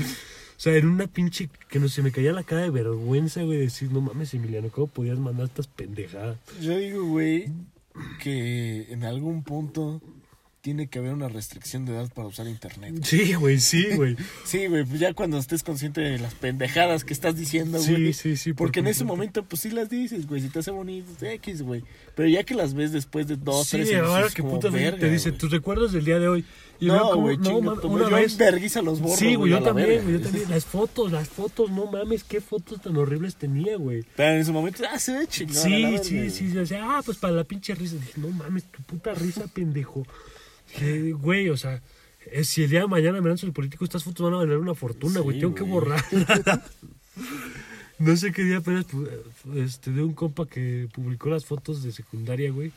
[0.56, 3.58] O sea, era una pinche que no se me caía la cara de vergüenza, güey,
[3.58, 6.38] decir, no mames, Emiliano, ¿cómo podías mandar estas pendejadas?
[6.60, 7.50] Yo digo, güey,
[8.22, 10.00] que en algún punto
[10.64, 12.94] tiene que haber una restricción de edad para usar internet.
[13.04, 14.16] Sí, güey, sí, güey.
[14.46, 18.12] Sí, güey, pues ya cuando estés consciente de las pendejadas que estás diciendo, Sí, güey.
[18.14, 18.54] sí, sí.
[18.54, 20.40] Porque en ese momento, pues sí las dices, güey.
[20.40, 21.84] Si te hace bonito, X, güey.
[22.14, 24.96] Pero ya que las ves después de dos, Sí, tres años, ahora que puta verga,
[24.98, 26.46] te dice tus recuerdos del día de hoy.
[26.80, 28.08] Y No, güey, no, tu una.
[28.08, 28.32] Yo vez.
[28.32, 30.48] en vergüenza los borro, Sí, güey, yo también, güey, yo también.
[30.48, 34.02] Las fotos, las fotos, no mames, qué fotos tan horribles tenía, güey.
[34.16, 35.54] Pero en ese momento, ah, se ve chingón.
[35.56, 37.96] Sí, sí, sí, sí, o sea, ah, pues para la pinche risa.
[37.96, 40.06] Dije, no mames, tu puta risa, pendejo.
[40.74, 41.82] Dije, güey, o sea,
[42.32, 44.58] eh, si el día de mañana me lanzo el político, estas fotos van a valer
[44.58, 46.04] una fortuna, güey, tengo que borrarlas.
[47.98, 49.08] no sé qué día apenas pu-
[49.54, 52.72] este, de un compa que publicó las fotos de secundaria, güey.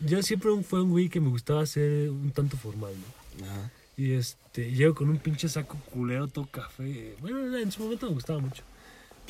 [0.00, 2.92] Yo siempre fue un güey que me gustaba ser un tanto formal,
[3.38, 3.46] ¿no?
[3.46, 3.70] Ajá.
[3.96, 7.14] Y este, llego con un pinche saco culero, todo café.
[7.20, 8.62] Bueno, en su momento me gustaba mucho.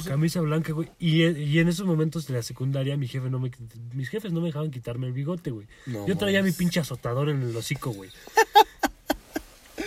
[0.04, 0.90] Camisa blanca, güey.
[0.98, 3.50] Y, en- y en esos momentos de la secundaria, mi jefe no me,
[3.94, 5.66] mis jefes no me dejaban quitarme el bigote, güey.
[5.86, 8.10] No Yo traía mi pinche azotador en el hocico, güey.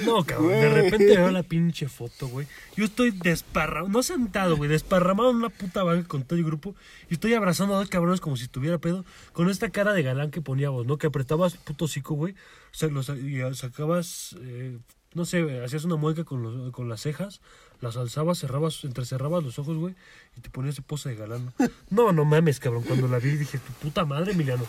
[0.06, 0.50] No, cabrón.
[0.52, 2.46] De repente veo la pinche foto, güey.
[2.76, 6.76] Yo estoy desparramado, no sentado, güey, desparramado en una puta vaga con todo el grupo.
[7.10, 9.06] Y estoy abrazando a dos cabrones como si tuviera pedo.
[9.34, 10.98] Con esta cara de galán que poníamos, ¿no?
[10.98, 12.34] Que apretabas puto hocico, güey.
[12.34, 14.78] O sea, lo sa- y sacabas, eh,
[15.14, 17.42] no sé, hacías una mueca con, los- con las cejas.
[17.80, 19.94] Las alzabas, cerrabas, entrecerrabas los ojos, güey.
[20.36, 21.54] Y te ponías ese pose de galán.
[21.92, 22.84] No, no mames, cabrón.
[22.84, 24.64] Cuando la vi dije, tu puta madre, Emiliano.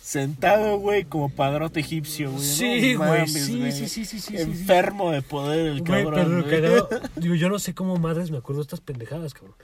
[0.00, 2.42] Sentado, güey, como padrote egipcio, güey.
[2.44, 3.72] Sí, No güey, mames, sí, güey.
[3.72, 4.42] sí, sí, sí, sí, sí, sí.
[4.42, 6.14] Enfermo de poder el Güey, cabrón.
[6.14, 6.54] pero lo güey.
[6.62, 9.54] cagado, digo, yo no sé cómo madres me acuerdo de estas pendejadas, cabrón.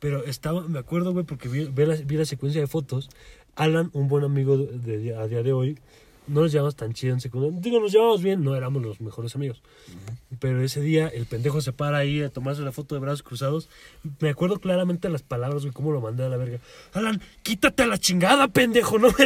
[0.00, 3.08] Pero estaba, me acuerdo, güey, porque vi, vi la, vi la secuencia de fotos.
[3.54, 5.78] Alan, un buen amigo de, de- a día de hoy,
[6.26, 7.58] no nos llevamos tan chido en secundaria.
[7.60, 9.62] Digo, nos llevamos bien, no éramos los mejores amigos.
[10.38, 13.68] Pero ese día el pendejo se para ahí a tomarse la foto de brazos cruzados.
[14.20, 16.60] Me acuerdo claramente las palabras, güey, cómo lo mandé a la verga.
[16.92, 19.24] Alan, quítate a la chingada, pendejo, no me.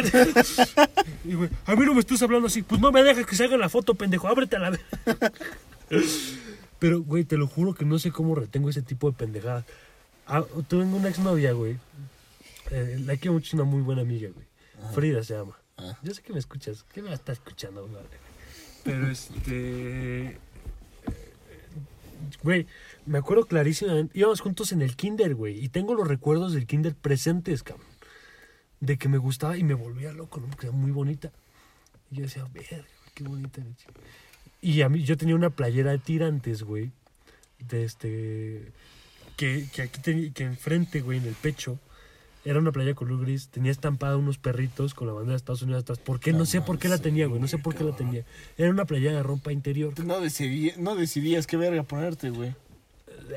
[1.25, 2.63] Y, güey, a mí no me estás hablando así.
[2.63, 4.85] Pues no me dejes que se haga la foto, pendejo, ábrete a la verga.
[6.79, 9.65] Pero, güey, te lo juro que no sé cómo retengo ese tipo de pendejadas.
[10.27, 11.77] Ah, tengo una exnovia, güey.
[12.71, 14.45] Eh, la quiero mucho, una muy buena amiga, güey.
[14.93, 15.58] Frida se llama.
[15.79, 15.97] Ah.
[16.03, 16.83] Yo sé que me escuchas.
[16.93, 18.17] ¿Qué me está escuchando, madre?
[18.83, 20.37] Pero este.
[22.43, 22.67] Güey,
[23.05, 24.17] me acuerdo clarísimamente.
[24.17, 25.63] Íbamos juntos en el kinder, güey.
[25.63, 27.87] Y tengo los recuerdos del kinder presentes, cabrón.
[28.81, 30.47] De que me gustaba y me volvía loco, ¿no?
[30.47, 31.31] Porque era muy bonita.
[32.11, 33.61] Y yo decía, verga, qué bonita.
[33.63, 33.93] la chica".
[34.61, 36.91] Y a mí, yo tenía una playera de tirantes, güey.
[37.59, 38.73] De este.
[39.37, 41.79] Que, que aquí tenía, que enfrente, güey, en el pecho.
[42.45, 43.49] Era una playa color gris.
[43.49, 45.99] Tenía estampada unos perritos con la bandera de Estados Unidos atrás.
[45.99, 46.31] ¿Por qué?
[46.31, 47.41] No, No sé por qué la tenía, güey.
[47.41, 48.23] No sé por qué la tenía.
[48.57, 49.93] Era una playera de ropa interior.
[50.05, 52.55] No, decidí, no decidías qué verga ponerte, güey.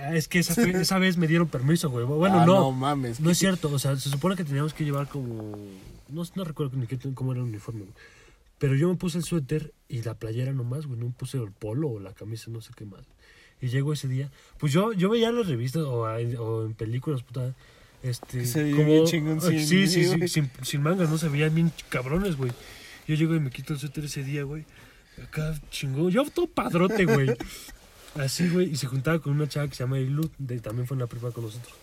[0.00, 2.04] Ah, Es que esa, esa vez me dieron permiso, güey.
[2.06, 2.60] Bueno, Ah, no.
[2.60, 3.18] No mames.
[3.20, 5.56] No es cierto, o sea, se supone que teníamos que llevar como.
[6.08, 7.92] No, no recuerdo ni qué, cómo era el uniforme, güey.
[8.58, 10.98] Pero yo me puse el suéter y la playera nomás, güey.
[11.00, 13.00] No me puse el polo o la camisa, no sé qué más.
[13.60, 14.30] Y llego ese día.
[14.58, 17.52] Pues yo, yo veía las revistas o, o en películas, puta.
[18.02, 21.54] Este, se veía bien chingón sin- sí, sí, sí, sin, sin mangas, no se veían
[21.54, 22.50] bien cabrones, güey.
[23.06, 24.64] Yo llego y me quito el suéter ese día, güey.
[25.22, 26.10] Acá chingón.
[26.10, 27.28] Yo todo padrote, güey.
[28.16, 28.70] Así, güey.
[28.70, 31.06] Y se juntaba con una chava que se llama Ilu, de, también fue en la
[31.06, 31.74] prepa con nosotros.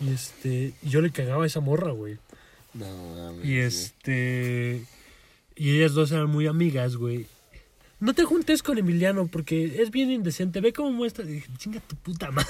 [0.00, 2.18] Y este, y yo le cagaba a esa morra, güey.
[2.74, 3.44] No mames.
[3.44, 3.58] Y güey.
[3.60, 4.84] este,
[5.56, 7.26] y ellas dos eran muy amigas, güey.
[7.98, 10.60] No te juntes con Emiliano porque es bien indecente.
[10.60, 11.24] Ve cómo muestra.
[11.24, 12.48] Dije, chinga tu puta madre.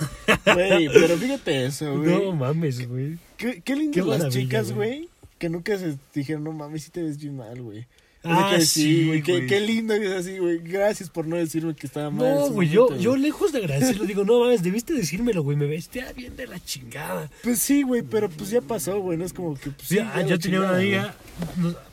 [0.53, 2.25] Güey, pero fíjate eso, güey.
[2.25, 3.19] No mames, güey.
[3.37, 5.09] Qué, qué lindas Qué las chicas, güey.
[5.39, 7.87] Que nunca se dijeron, no mames, si te ves bien mal, güey.
[8.25, 9.23] Ah, que sí, güey.
[9.23, 10.59] Qué, qué lindo que es así, güey.
[10.59, 12.35] Gracias por no decirme que estaba mal.
[12.35, 15.57] No, güey, yo, yo lejos de agradecerlo digo, no mames, debiste decírmelo, güey.
[15.57, 17.31] Me vestía bien de la chingada.
[17.45, 19.17] Pues sí, güey, pero pues ya pasó, güey.
[19.17, 19.71] No es como que.
[19.71, 21.15] Pues, Sí, ya yo tenía una amiga,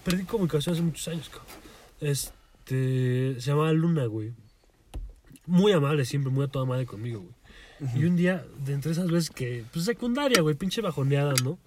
[0.03, 1.47] perdí comunicación hace muchos años, cabrón.
[2.01, 2.31] Este,
[2.65, 4.33] se llamaba Luna, güey.
[5.45, 7.33] Muy amable siempre, muy a toda madre conmigo, güey.
[7.95, 11.59] Y un día, de entre esas veces que, pues secundaria, güey, pinche bajoneada, ¿no?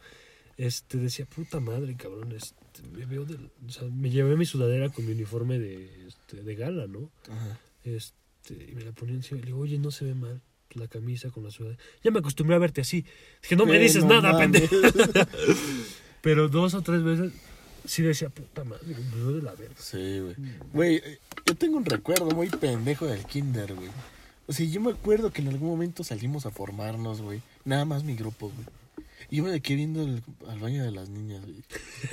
[0.56, 2.56] Este, decía, puta madre, cabrón, este,
[2.96, 6.54] me veo del, o sea, me llevé mi sudadera con mi uniforme de, este, de
[6.54, 7.10] gala, ¿no?
[7.30, 7.60] Ajá.
[7.84, 10.40] Este, y me la ponía encima y le digo, oye, no se ve mal
[10.70, 11.78] la camisa con la sudadera.
[12.02, 13.04] Ya me acostumbré a verte así.
[13.42, 14.74] Dije, no me dices no nada, pendejo.
[16.22, 17.32] Pero dos o tres veces
[17.86, 19.74] sí decía, puta madre, me duele la verga.
[19.78, 20.34] Sí, güey.
[20.72, 23.88] Güey, eh, yo tengo un recuerdo muy pendejo del kinder, güey.
[24.46, 27.40] O sea, yo me acuerdo que en algún momento salimos a formarnos, güey.
[27.64, 28.66] Nada más mi grupo, güey.
[29.30, 31.56] Y yo me quedé viendo el- al baño de las niñas, güey.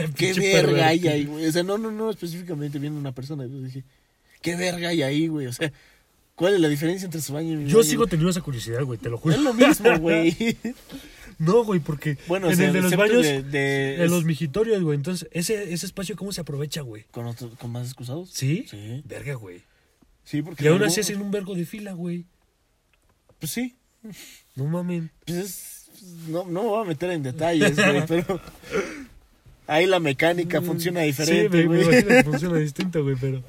[0.16, 1.46] ¿Qué verga hay ahí, güey?
[1.46, 3.46] O sea, no, no, no específicamente viendo una persona.
[3.46, 3.84] Yo dije,
[4.42, 5.46] ¿qué verga hay ahí, güey?
[5.46, 5.72] O sea,
[6.34, 7.90] ¿cuál es la diferencia entre su baño y mi Yo baño?
[7.90, 9.36] sigo teniendo esa curiosidad, güey, te lo juro.
[9.36, 10.58] Es lo mismo, güey.
[11.40, 14.26] No, güey, porque Bueno, o en sea, el de los baños, de, de- en los
[14.26, 14.96] mijitorios, güey.
[14.96, 17.04] Entonces, ese, ese espacio, ¿cómo se aprovecha, güey?
[17.12, 18.30] ¿Con, otro- ¿Con más excusados?
[18.32, 18.66] ¿Sí?
[18.70, 19.02] Sí.
[19.06, 19.62] Verga, güey.
[20.24, 20.64] Sí, porque...
[20.64, 22.26] Y aún luego- así hacen un vergo de fila, güey.
[23.40, 23.76] Pues sí.
[24.56, 25.12] No mamen.
[25.26, 25.80] Pues es-
[26.28, 28.40] no, no me voy a meter en detalles, güey, pero...
[29.68, 31.82] Ahí la mecánica funciona Sí, diferente, me güey.
[31.84, 33.42] imagino que funciona distinto, güey, pero...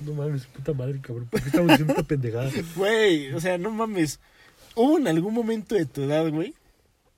[0.00, 1.26] No mames, puta madre, cabrón.
[1.30, 2.50] ¿Por qué estamos diciendo esta pendejada?
[2.76, 4.20] Güey, o sea, no mames.
[4.74, 6.54] Hubo en algún momento de tu edad, güey,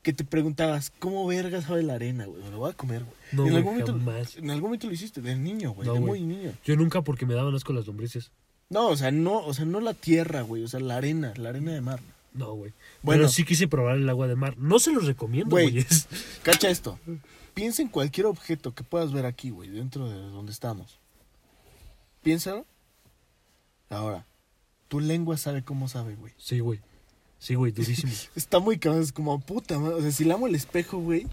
[0.09, 2.43] que te preguntabas, ¿cómo verga sabe la arena, güey?
[2.43, 3.15] Me lo voy a comer, güey.
[3.33, 4.37] No, en, algún momento, jamás.
[4.39, 6.55] en algún momento lo hiciste, de niño, güey, No, de muy niño.
[6.65, 8.31] Yo nunca porque me daban asco las lombrices.
[8.71, 11.51] No, o sea, no, o sea, no la tierra, güey, o sea, la arena, la
[11.51, 12.01] arena de mar.
[12.33, 12.73] No, güey.
[13.03, 13.21] Bueno.
[13.21, 14.57] Pero sí quise probar el agua de mar.
[14.57, 15.85] No se los recomiendo, Güey.
[16.43, 16.99] Cacha esto.
[17.53, 21.01] Piensa en cualquier objeto que puedas ver aquí, güey, dentro de donde estamos.
[22.23, 22.65] Piénsalo.
[23.91, 24.25] Ahora,
[24.89, 26.33] tu lengua sabe cómo sabe, güey.
[26.39, 26.81] Sí, güey.
[27.39, 28.13] Sí, güey, durísimo.
[28.37, 29.95] Está muy cabrón, es como puta madre.
[29.97, 31.27] O sea, si le amo el espejo, güey,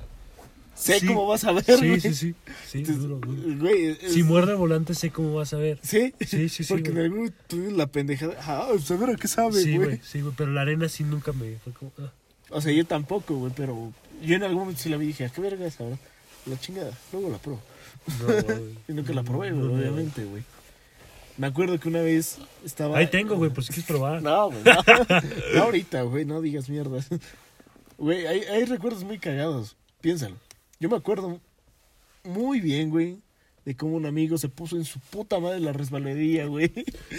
[0.76, 1.07] sé Sí.
[1.07, 1.99] cómo vas a ver, Sí, güey.
[2.02, 2.36] sí, sí.
[2.69, 3.57] Sí, Entonces, duro, duro.
[3.60, 5.80] Güey, es- Si muerde el volante, sé cómo vas a ver.
[5.82, 6.14] ¿Sí?
[6.22, 8.36] Sí, sí, sí, Porque en algún momento tuvimos la pendejada.
[8.41, 9.99] Ah, saber a qué sabe, Sí, güey.
[10.03, 10.34] sí, güey.
[10.38, 11.91] Pero la arena sí nunca me fue como.
[11.99, 12.11] ah.
[12.52, 13.91] o sea, yo tampoco, güey, pero
[14.23, 15.98] yo en algún momento sí la vi y dije, ¿a qué verga es ahora?
[16.45, 17.61] La chingada, luego la pruebo.
[18.19, 18.76] No, güey.
[18.88, 20.44] Y nunca la probé, güey, no, obviamente, güey.
[21.38, 22.98] Me acuerdo que una vez estaba...
[22.98, 24.22] Ahí tengo, güey, por si quieres probar.
[24.22, 24.74] No, güey, no.
[25.56, 27.10] No ahorita, güey, no digas mierdas.
[27.98, 29.76] Güey, hay, hay recuerdos muy cagados.
[30.02, 30.36] Piénsalo.
[30.80, 31.40] Yo me acuerdo
[32.24, 33.18] muy bien, güey,
[33.66, 36.72] de cómo un amigo se puso en su puta madre la resbaladilla, güey.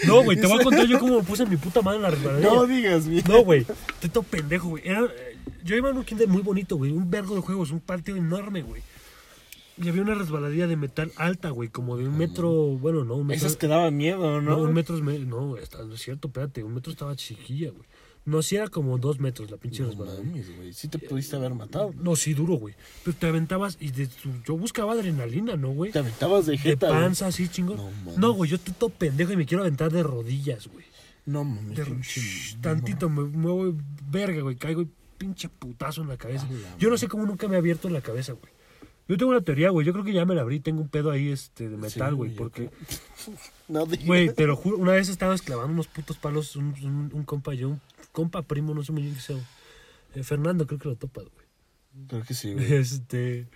[0.07, 2.11] No, güey, te voy a contar yo cómo me puse mi puta madre en la
[2.11, 2.49] resbaladilla.
[2.49, 3.33] No digas, mierda.
[3.33, 3.67] No, güey,
[4.01, 4.83] te todo pendejo, güey.
[4.87, 6.93] Era, eh, yo iba en un kinder muy bonito, güey.
[6.93, 8.83] Un vergo de juegos, un patio enorme, güey.
[9.79, 12.51] Y había una resbaladilla de metal alta, güey, como de un metro.
[12.51, 13.47] Bueno, no, un metro.
[13.47, 14.57] Esas que daban miedo, ¿no?
[14.57, 15.03] No, un metro es.
[15.03, 16.65] me- No, está- no es cierto, espérate.
[16.65, 17.85] Un metro estaba chiquilla, güey.
[18.25, 20.25] No, sí era como dos metros la pinche No resbaladilla.
[20.25, 20.73] mames, güey.
[20.73, 21.95] Sí te pudiste haber matado.
[22.03, 22.75] No, sí, duro, güey.
[23.05, 24.09] Pero te aventabas y de
[24.45, 25.93] yo buscaba adrenalina, ¿no, güey?
[25.93, 27.01] Te aventabas de De jeta, güey.
[27.03, 27.77] panza, así, chingón.
[27.77, 28.19] No, mames.
[28.19, 30.85] No, güey, yo estoy todo pendejo y me quiero aventar de rodillas, güey.
[31.27, 31.77] No mames.
[31.77, 33.73] De- shh, tantito me muevo
[34.11, 34.89] verga, güey, caigo y
[35.19, 36.47] pinche putazo en la cabeza.
[36.47, 38.53] A la Yo no sé cómo nunca me ha abierto en la cabeza, güey.
[39.09, 41.11] Yo tengo una teoría, güey, yo creo que ya me la abrí, tengo un pedo
[41.13, 42.71] ahí este de metal, Sí, güey, yo porque
[43.69, 44.07] No digas.
[44.07, 47.55] güey, te lo juro, una vez estaba esclavando unos putos palos un, un, un compa
[47.55, 47.81] yo, un
[48.13, 49.37] compa primo, no sé muy bien qué sea.
[50.15, 52.07] eh, Fernando creo que lo topa, güey.
[52.09, 52.73] Creo que sí, güey.
[52.75, 53.47] Este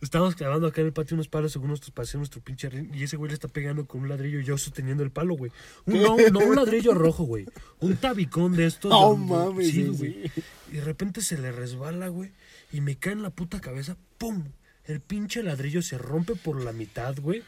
[0.00, 3.04] Estábamos clavando acá en el patio unos palos según nuestros paseos, nuestro pinche ring, y
[3.04, 5.50] ese güey le está pegando con un ladrillo y yo sosteniendo el palo, güey.
[5.86, 7.46] Un- No, no un ladrillo rojo, güey.
[7.80, 8.90] Un tabicón de estos.
[8.90, 10.30] No de- mames, sí, güey, güey.
[10.34, 10.42] sí.
[10.72, 12.32] Y de repente se le resbala, güey,
[12.70, 14.44] y me cae en la puta cabeza, ¡pum!
[14.86, 17.42] El pinche ladrillo se rompe por la mitad, güey.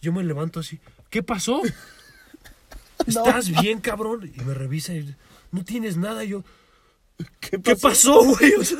[0.00, 0.78] Yo me levanto así,
[1.10, 1.62] ¿qué pasó?
[3.06, 4.32] ¿Estás bien, cabrón?
[4.34, 5.14] Y me revisa y
[5.52, 6.24] no tienes nada.
[6.24, 6.44] Y yo,
[7.40, 8.54] ¿Qué ¿Qué pasó, güey?
[8.54, 8.78] O sea,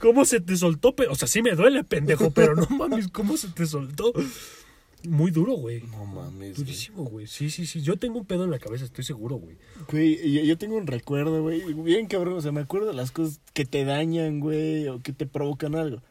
[0.00, 0.94] ¿cómo se te soltó?
[1.08, 4.12] O sea, sí me duele, pendejo, pero no mames, ¿cómo se te soltó?
[5.08, 5.82] Muy duro, güey.
[5.82, 6.56] No mames.
[6.56, 7.26] Durísimo, güey.
[7.26, 7.80] Sí, sí, sí.
[7.80, 9.56] Yo tengo un pedo en la cabeza, estoy seguro, güey.
[9.90, 11.72] Güey, yo, yo tengo un recuerdo, güey.
[11.74, 15.12] Bien cabrón, o sea, me acuerdo de las cosas que te dañan, güey, o que
[15.12, 16.02] te provocan algo.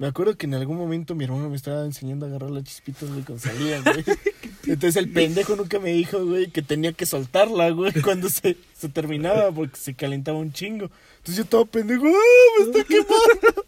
[0.00, 3.06] Me acuerdo que en algún momento mi hermano me estaba enseñando a agarrar las chispitas,
[3.10, 4.02] güey, cuando salían, güey.
[4.66, 8.88] Entonces el pendejo nunca me dijo, güey, que tenía que soltarla, güey, cuando se, se
[8.88, 10.90] terminaba, porque se calentaba un chingo.
[11.18, 13.66] Entonces yo todo pendejo, ¡ah, me está quemando!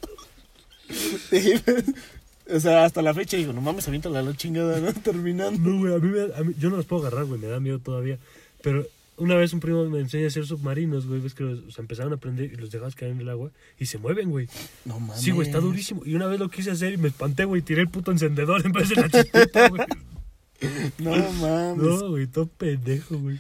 [2.57, 4.91] o sea, hasta la fecha digo, no mames, aviéntala la chingada, ¿no?
[4.95, 5.61] Terminando.
[5.71, 7.61] No, güey, a mí, me- a mí- yo no los puedo agarrar, güey, me da
[7.61, 8.19] miedo todavía.
[8.63, 8.87] Pero
[9.17, 11.83] una vez un primo me enseña a hacer submarinos, güey, ves que los, o sea,
[11.83, 14.49] empezaron a aprender y los dejabas caer en el agua y se mueven, güey.
[14.85, 15.21] No mames.
[15.23, 16.03] Sí, güey, está durísimo.
[16.05, 18.73] Y una vez lo quise hacer y me espanté, güey, tiré el puto encendedor en
[18.73, 19.83] vez de la chispita, güey.
[20.99, 21.77] No mames.
[21.77, 23.39] No, güey, todo pendejo, güey.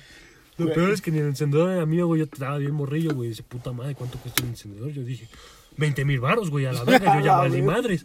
[0.59, 0.75] Lo Güey.
[0.75, 2.19] peor es que ni el encendedor era mío, güey.
[2.19, 3.29] Yo estaba bien morrillo, güey.
[3.31, 4.91] Dice, puta madre, ¿cuánto cuesta el encendedor?
[4.91, 5.29] Yo dije,
[5.77, 7.19] 20 mil baros, güey, a la verga.
[7.21, 8.05] Yo ya valí madres.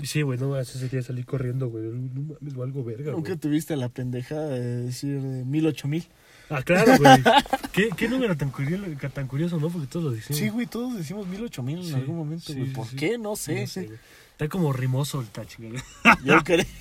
[0.00, 1.84] Y sí, güey, no, ese día salí corriendo, güey.
[1.84, 3.38] No mames, algo verga, Nunca güey.
[3.40, 6.04] tuviste la pendejada de decir de mil, ocho mil.
[6.50, 7.22] Ah, claro, güey.
[7.72, 9.68] ¿Qué, ¿Qué número tan curioso, tan curioso, no?
[9.68, 10.38] Porque todos lo decimos.
[10.38, 12.72] Sí, güey, todos decimos mil, ocho mil en Sí, algún momento, sí, güey.
[12.72, 12.96] ¿Por sí.
[12.96, 13.18] qué?
[13.18, 13.60] No sé.
[13.62, 13.90] No sé.
[14.32, 15.74] Está como rimoso el touch, güey.
[16.24, 16.64] Yo creo.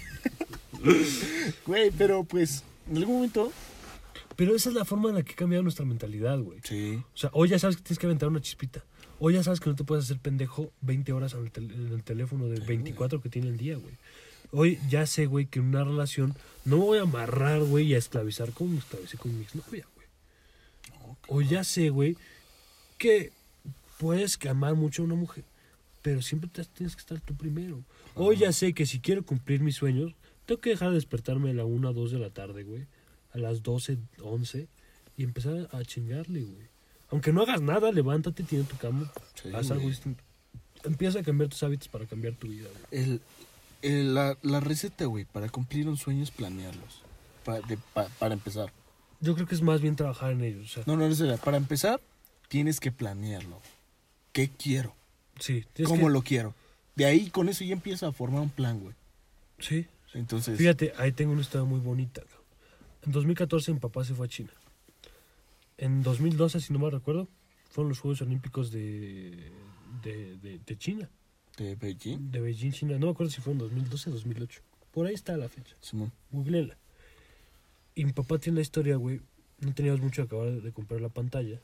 [1.65, 3.51] Güey, pero pues, en algún momento.
[4.35, 6.59] Pero esa es la forma en la que ha cambiado nuestra mentalidad, güey.
[6.63, 7.01] Sí.
[7.13, 8.83] O sea, hoy ya sabes que tienes que aventar una chispita.
[9.19, 11.87] Hoy ya sabes que no te puedes hacer pendejo 20 horas en el, tel- en
[11.91, 13.95] el teléfono de 24 que tiene el día, güey.
[14.51, 17.95] Hoy ya sé, güey, que en una relación no me voy a amarrar, güey, y
[17.95, 20.07] a esclavizar como me esclavicé con mi exnovia, güey.
[21.27, 22.15] Hoy ya sé, güey,
[22.97, 23.31] que
[23.99, 25.43] puedes que amar mucho a una mujer,
[26.01, 27.83] pero siempre te- tienes que estar tú primero.
[28.15, 30.13] Hoy ya sé que si quiero cumplir mis sueños,
[30.45, 32.85] tengo que dejar de despertarme a la 1 2 de la tarde, güey.
[33.33, 34.67] A las 12, 11
[35.17, 36.67] y empezar a chingarle, güey.
[37.09, 39.11] Aunque no hagas nada, levántate, tiene tu cama,
[39.41, 40.23] Sí, haz algo distinto.
[40.83, 43.03] Empieza a cambiar tus hábitos para cambiar tu vida, güey.
[43.03, 43.21] El,
[43.81, 47.01] el- la, la receta, güey, para cumplir un sueño es planearlos.
[47.45, 48.71] Pa- de- pa- para empezar.
[49.21, 51.39] Yo creo que es más bien trabajar en ellos, o sea, No, no, no, es
[51.39, 51.99] para empezar,
[52.49, 53.59] tienes que planearlo.
[54.33, 54.95] ¿Qué quiero?
[55.39, 55.65] sí.
[55.85, 56.53] ¿Cómo que- lo quiero?
[56.95, 58.95] De ahí, con eso ya empieza a formar un plan, güey.
[59.59, 62.21] Sí, Entonces, Fíjate, ahí tengo una historia muy bonita.
[63.03, 64.51] En 2014 mi papá se fue a China.
[65.77, 67.27] En 2012, si no me recuerdo,
[67.69, 69.51] fueron los Juegos Olímpicos de,
[70.03, 71.09] de, de, de China,
[71.57, 72.97] de Beijing, de Beijing, China.
[72.99, 74.61] No me acuerdo si fue en 2012 o 2008.
[74.91, 75.75] Por ahí está la fecha.
[75.81, 76.11] Simón.
[76.31, 76.77] Googleela.
[77.95, 79.21] Y mi papá tiene la historia, güey.
[79.59, 81.59] No teníamos mucho que acabar de comprar la pantalla.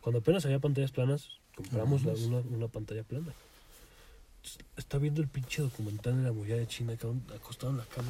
[0.00, 3.32] Cuando apenas había pantallas planas, compramos la- una, una pantalla plana.
[4.76, 6.92] Está viendo el pinche documental de la muralla de China,
[7.34, 8.08] acostado en la cama.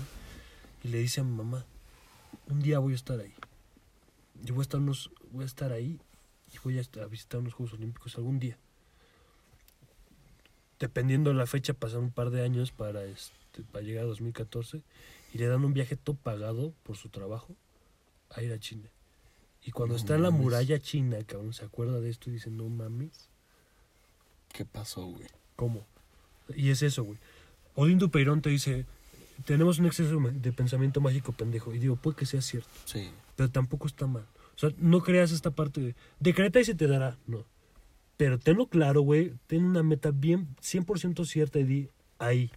[0.84, 1.64] Y le dice a mi mamá,
[2.48, 3.32] un día voy a estar ahí.
[4.44, 5.98] Yo voy a estar, unos, voy a estar ahí
[6.52, 8.58] y voy a visitar unos Juegos Olímpicos algún día.
[10.78, 14.82] Dependiendo de la fecha, pasan un par de años para, este, para llegar a 2014
[15.32, 17.54] y le dan un viaje todo pagado por su trabajo
[18.30, 18.88] a ir a China.
[19.64, 20.44] Y cuando No está en la mames.
[20.44, 23.28] muralla china, cabrón, se acuerda de esto y dice, no mames,
[24.52, 25.26] ¿Qué pasó, güey?
[25.56, 25.86] ¿cómo?
[26.54, 27.18] Y es eso, güey.
[27.74, 28.86] Odín Peirón te dice,
[29.44, 31.74] tenemos un exceso de pensamiento mágico pendejo.
[31.74, 33.10] Y digo, puede que sea cierto, Sí.
[33.34, 34.24] pero tampoco está mal.
[34.54, 37.44] O sea, no creas esta parte de, decreta y se te dará, no.
[38.16, 41.88] Pero tenlo claro, güey, ten una meta bien 100% cierta y di,
[42.18, 42.50] ahí.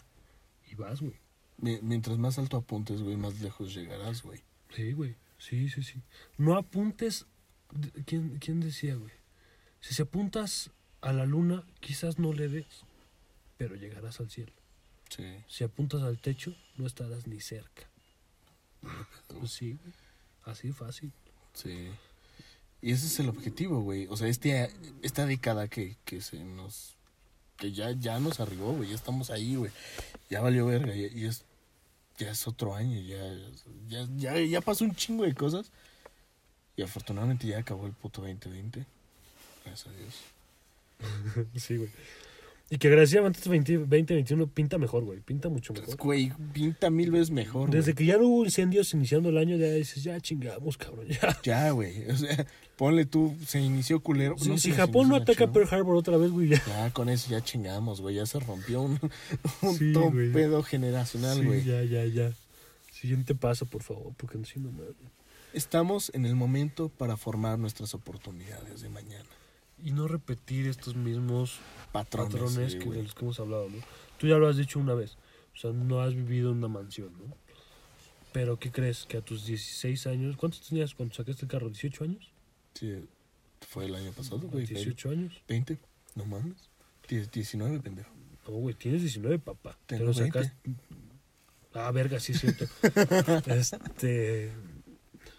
[0.72, 1.16] Y vas, güey.
[1.58, 4.42] Mi- Mientras más alto apuntes, güey, más lejos llegarás, güey.
[4.74, 5.16] Sí, güey.
[5.38, 6.02] Sí, sí, sí.
[6.38, 7.26] No apuntes.
[8.06, 9.12] ¿Quién, quién decía, güey?
[9.82, 10.72] Si se apuntas
[11.02, 12.66] a la luna, quizás no le des,
[13.58, 14.52] pero llegarás al cielo.
[15.10, 15.26] Sí.
[15.48, 17.90] Si apuntas al techo, no estarás ni cerca.
[19.28, 19.94] Pues sí, güey.
[20.44, 21.12] Así fácil.
[21.54, 21.90] Sí.
[22.82, 24.08] Y ese es el objetivo, güey.
[24.10, 26.96] O sea, este, esta década que, que se nos...
[27.58, 28.90] Que ya, ya nos arribó, güey.
[28.90, 29.72] Ya estamos ahí, güey.
[30.30, 30.96] Ya valió verga.
[30.96, 31.44] Y, y es,
[32.18, 33.02] ya es otro año.
[33.02, 33.36] Ya,
[33.90, 35.72] ya, ya, ya pasó un chingo de cosas.
[36.78, 38.86] Y afortunadamente ya acabó el puto 2020.
[39.66, 41.48] Gracias a Dios.
[41.62, 41.90] sí, güey.
[42.72, 45.22] Y que agradecidamente este 20, 2021 pinta mejor, güey.
[45.22, 45.96] Pinta mucho mejor.
[45.98, 47.96] Güey, pinta mil veces mejor, Desde güey.
[47.96, 51.36] que ya no hubo incendios iniciando el año, ya dices, ya chingamos, cabrón, ya.
[51.44, 52.08] Ya, güey.
[52.12, 52.46] O sea,
[52.78, 54.38] ponle tú, se inició culero.
[54.38, 55.52] Si, No si se Japón no ataca.
[55.52, 56.64] Pearl Harbor otra vez, güey, ya.
[56.68, 58.14] Ya con eso ya chingamos, güey.
[58.16, 59.00] Ya se rompió un,
[59.64, 60.32] un Sí, güey.
[60.32, 61.64] pedo generacional, Sí, güey.
[61.64, 62.32] ya, ya, ya.
[62.92, 64.94] Siguiente paso, por favor, porque no si no mames.
[65.54, 69.26] Estamos en el momento para formar nuestras oportunidades de mañana.
[69.84, 71.60] Y no repetir estos mismos
[71.92, 73.78] Patrones, patrones sí, que, de los que hemos hablado, ¿no?
[74.18, 75.18] Tú ya lo has dicho una vez.
[75.54, 77.36] O sea, no has vivido en una mansión, ¿no?
[78.32, 79.06] Pero, ¿qué crees?
[79.06, 80.38] Que a tus 16 años...
[80.38, 81.70] ¿Cuántos tenías cuando sacaste el carro?
[81.70, 82.32] ¿18 años?
[82.76, 83.08] Sí,
[83.68, 84.52] fue el año pasado, güey.
[84.52, 85.34] fue el 18 años.
[85.48, 85.78] 20,
[86.16, 86.70] no mames.
[87.10, 88.12] Die- 19, pendejo.
[88.48, 89.78] No, güey, tienes 19, papá.
[89.88, 90.40] Te Tengo lo 20.
[90.44, 90.76] sacaste...
[91.74, 92.66] Ah, verga, sí es cierto.
[93.54, 94.52] este...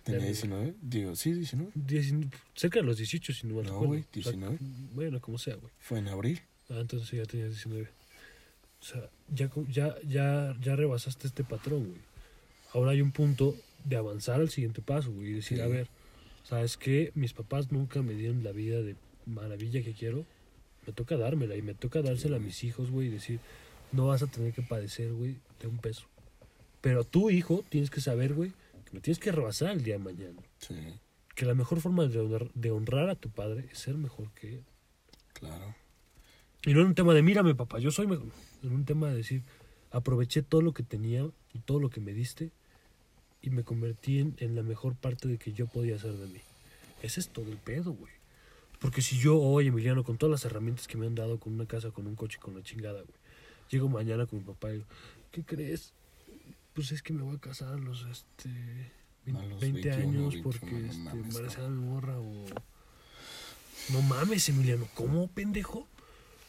[0.04, 0.26] ¿Tenía Verga.
[0.32, 0.74] 19?
[0.82, 1.72] Digo, sí, 19.
[1.74, 4.58] 19 cerca de los 18, si no me No, güey, O sea, 19.
[4.94, 5.70] bueno, como sea, güey.
[5.78, 6.40] Fue en abril.
[6.70, 7.88] Ah, entonces ya tenías 19.
[8.80, 12.00] O sea, ya, ya, ya, ya rebasaste este patrón, güey.
[12.72, 15.30] Ahora hay un punto de avanzar al siguiente paso, güey.
[15.30, 15.62] Y decir, Sí.
[15.62, 15.88] a ver,
[16.44, 17.12] ¿sabes qué?
[17.14, 18.96] Mis papás nunca me dieron la vida de
[19.26, 20.24] maravilla que quiero.
[20.86, 23.08] Me toca dármela y me toca dársela a mis hijos, güey.
[23.08, 23.38] Y decir,
[23.92, 26.06] no vas a tener que padecer, güey, de un peso.
[26.80, 28.52] Pero tú, hijo, tienes que saber, güey,
[28.92, 30.42] me tienes que rebasar el día de mañana.
[30.58, 30.74] Sí,
[31.34, 34.54] Que la mejor forma de honrar, de honrar a tu padre es ser mejor que
[34.54, 34.64] él.
[35.32, 35.74] claro.
[36.62, 38.28] Y no en un tema de, mírame, papá, yo soy mejor.
[38.62, 39.42] En un tema de decir,
[39.92, 42.50] aproveché todo lo que tenía y todo lo que me diste
[43.40, 46.40] y me convertí en, en la mejor parte de que yo podía hacer de mí.
[47.02, 48.12] Ese es todo el pedo, güey.
[48.78, 51.64] Porque si yo hoy, Emiliano, con todas las herramientas que me han dado, con una
[51.64, 53.18] casa, con un coche, con la chingada, güey,
[53.70, 54.84] llego mañana con mi papá y digo,
[55.30, 55.94] ¿qué crees?
[56.74, 58.48] Pues es que me voy a casar a los, este,
[59.26, 62.46] A los 20 21, años 21, porque no este, mames, embarazada mi morra o...
[63.90, 65.88] No mames, Emiliano, ¿cómo, pendejo?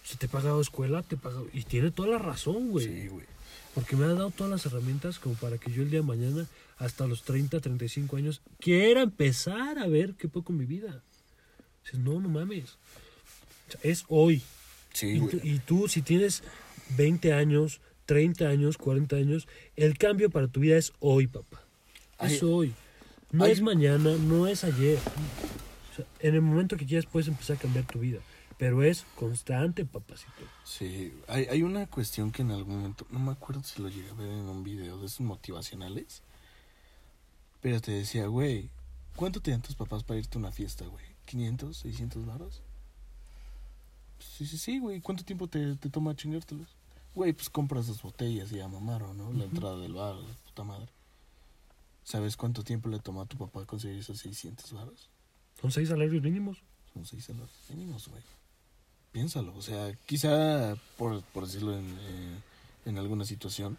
[0.03, 1.47] Se te ha pagado escuela, te he pagado...
[1.53, 2.85] Y tiene toda la razón, güey.
[2.85, 3.25] Sí, güey.
[3.73, 6.45] Porque me ha dado todas las herramientas como para que yo el día de mañana,
[6.77, 11.01] hasta los 30, 35 años, quiera empezar a ver qué puedo con mi vida.
[11.83, 12.73] Dices, no, no mames.
[13.69, 14.43] O sea, es hoy.
[14.93, 16.43] Sí, Y tú, y tú, si tienes
[16.97, 21.61] 20 años, 30 años, 40 años, el cambio para tu vida es hoy, papá.
[22.19, 22.73] Es hoy.
[23.31, 24.99] No es mañana, no es ayer.
[25.91, 28.19] O sea, en el momento que quieras puedes empezar a cambiar tu vida.
[28.57, 30.43] Pero es constante, papacito.
[30.63, 34.09] Sí, hay, hay una cuestión que en algún momento, no me acuerdo si lo llegué
[34.09, 36.21] a ver en un video de esos motivacionales,
[37.61, 38.69] pero te decía, güey,
[39.15, 41.03] ¿cuánto te dan tus papás para irte a una fiesta, güey?
[41.27, 42.61] ¿500, 600 varos?
[44.19, 46.67] Sí, sí, sí, güey, ¿cuánto tiempo te, te toma chingártelos?
[47.13, 49.33] Güey, pues compras dos botellas y ya mamaron, ¿no?
[49.33, 50.15] La entrada del bar,
[50.45, 50.87] puta madre.
[52.03, 55.09] ¿Sabes cuánto tiempo le tomó a tu papá conseguir esos 600 varos?
[55.59, 56.57] Son seis salarios mínimos.
[56.93, 58.23] Son seis salarios mínimos, güey.
[59.11, 62.37] Piénsalo, o sea, quizá, por, por decirlo en, eh,
[62.85, 63.77] en alguna situación,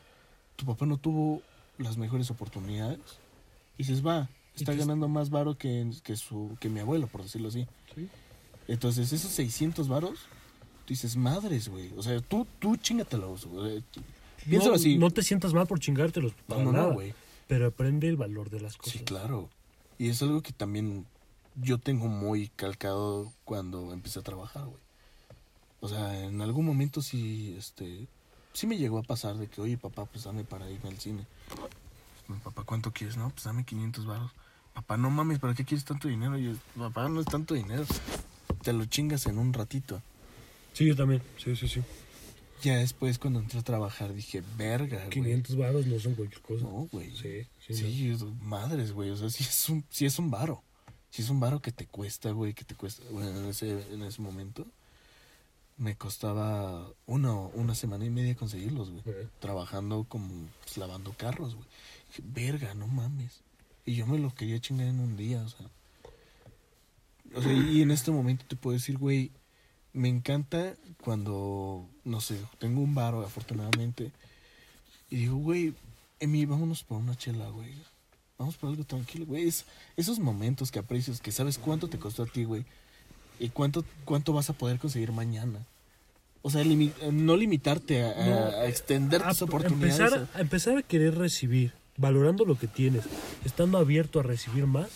[0.56, 1.42] tu papá no tuvo
[1.78, 3.00] las mejores oportunidades
[3.78, 7.48] y dices, va, está ganando más varo que, que, su, que mi abuelo, por decirlo
[7.48, 7.66] así.
[7.94, 8.08] Sí.
[8.68, 10.20] Entonces, esos 600 varos,
[10.92, 11.90] tú dices, madres, güey.
[11.96, 13.82] O sea, tú, tú chingatelos, güey.
[14.44, 14.98] Piénsalo no, así.
[14.98, 16.34] No te sientas mal por chingártelos.
[16.46, 16.88] Para no, nada.
[16.88, 17.14] no, güey.
[17.48, 18.92] Pero aprende el valor de las cosas.
[18.92, 19.48] Sí, claro.
[19.96, 21.06] Y es algo que también
[21.56, 24.82] yo tengo muy calcado cuando empecé a trabajar, güey.
[25.80, 28.06] O sea, en algún momento sí, este,
[28.52, 31.26] sí me llegó a pasar de que, oye, papá, pues dame para irme al cine.
[32.44, 33.16] Papá, ¿cuánto quieres?
[33.16, 34.30] No, pues dame 500 baros.
[34.74, 36.38] Papá, no mames, ¿para qué quieres tanto dinero?
[36.38, 37.84] Y yo, papá, no es tanto dinero.
[38.62, 40.02] Te lo chingas en un ratito.
[40.72, 41.22] Sí, yo también.
[41.38, 41.80] Sí, sí, sí.
[42.62, 45.10] Ya después, cuando entré a trabajar, dije, verga, güey.
[45.10, 46.64] 500 varos no son cualquier cosa.
[46.64, 47.10] No, güey.
[47.16, 47.74] Sí, sí.
[47.74, 49.10] Sí, es- madres, güey.
[49.10, 50.62] O sea, sí es un, sí es un varo.
[51.10, 53.02] Sí es un varo que te cuesta, güey, que te cuesta.
[53.10, 54.66] Bueno, en ese, en ese momento
[55.76, 59.02] me costaba una, una semana y media conseguirlos, güey.
[59.40, 61.66] Trabajando como pues, lavando carros, güey.
[62.08, 63.40] Dije, verga, no mames.
[63.84, 65.66] Y yo me lo quería chingar en un día, o sea.
[67.34, 69.32] O sea, y en este momento te puedo decir, güey,
[69.92, 74.10] me encanta cuando, no sé, tengo un varo, afortunadamente.
[75.10, 75.74] Y digo, güey,
[76.20, 77.72] Emi, vámonos por una chela, güey.
[78.38, 79.46] Vamos por algo tranquilo, güey.
[79.48, 79.64] Es-
[79.96, 82.64] esos momentos que aprecias, que sabes cuánto te costó a ti, güey.
[83.38, 85.58] Y cuánto, cuánto vas a poder conseguir mañana.
[86.42, 89.98] O sea, limi- no limitarte a, a- No, a extender a- tus oportunidades.
[90.00, 93.04] Empezar, a empezar a querer recibir, valorando lo que tienes,
[93.44, 94.88] estando abierto a recibir más.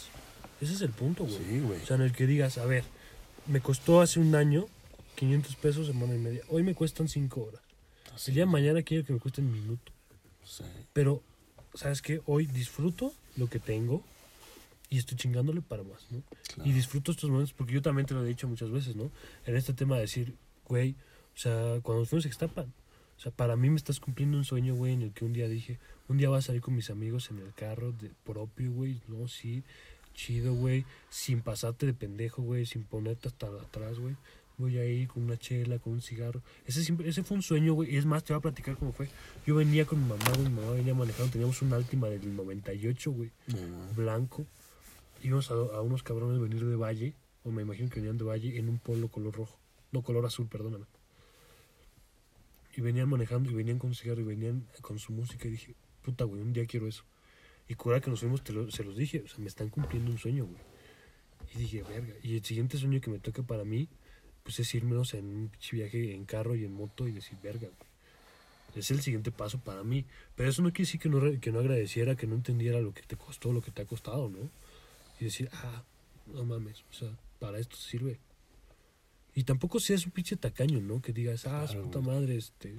[0.60, 1.36] Ese es el punto, güey.
[1.36, 1.82] Sí, güey.
[1.82, 2.84] O sea, en el que digas, a ver,
[3.46, 4.66] me costó hace un año
[5.16, 6.42] 500 pesos semana y media.
[6.48, 7.60] Hoy me cuestan 5 horas.
[8.16, 9.92] Sí, El día de mañana quiero que me cuesten minuto.
[10.44, 10.64] sí.
[10.92, 11.22] Pero,
[11.74, 12.22] ¿sabes qué?
[12.26, 14.02] Hoy disfruto lo que tengo
[14.88, 16.22] y estoy chingándole para más, ¿no?
[16.54, 16.70] Claro.
[16.70, 19.10] Y disfruto estos momentos porque yo también te lo he dicho muchas veces, ¿no?
[19.44, 20.34] En este tema de decir,
[20.66, 20.94] güey,
[21.34, 22.72] o sea, cuando nos fuimos a Ixtapan,
[23.16, 25.48] o sea, para mí me estás cumpliendo un sueño, güey, en el que un día
[25.48, 25.78] dije,
[26.08, 29.26] un día voy a salir con mis amigos en el carro de propio, güey, no,
[29.28, 29.62] sí,
[30.14, 34.16] chido, güey, sin pasarte de pendejo, güey, sin ponerte hasta atrás, güey.
[34.58, 36.42] Voy a ir con una chela, con un cigarro.
[36.64, 37.94] Ese, siempre, ese fue un sueño, güey.
[37.94, 39.08] Y es más, te voy a platicar cómo fue.
[39.46, 40.48] Yo venía con mi mamá, güey.
[40.48, 41.30] Mi mamá venía manejando.
[41.30, 44.46] Teníamos un Altima del 98, güey No, blanco.
[45.22, 47.14] Íbamos a, a unos cabrones venir de Valle,
[47.44, 49.58] o me imagino que venían de Valle, en un polo color rojo.
[49.92, 50.86] No, color azul, perdóname.
[52.76, 55.48] Y venían manejando, y venían con cigarro, y venían con su música.
[55.48, 57.04] Y dije, puta, güey, un día quiero eso.
[57.68, 60.10] Y cura que nos fuimos, te lo- se los dije, o sea, me están cumpliendo
[60.10, 60.60] un sueño, güey.
[61.54, 62.14] Y dije, verga.
[62.22, 63.88] Y el siguiente sueño que me toca para mí,
[64.46, 67.66] pues es irnos en un pinche viaje en carro y en moto y decir, verga,
[67.66, 67.90] güey.
[68.76, 70.04] Es el siguiente paso para mí.
[70.36, 73.02] Pero eso no quiere decir que no, que no agradeciera, que no entendiera lo que
[73.02, 74.50] te costó, lo que te ha costado, ¿no?
[75.18, 75.82] Y decir, ah,
[76.26, 77.08] no mames, o sea,
[77.40, 78.18] para esto sirve.
[79.34, 81.00] Y tampoco seas un pinche tacaño, ¿no?
[81.02, 82.14] Que digas, ah, Claro, puta güey.
[82.16, 82.74] madre, este,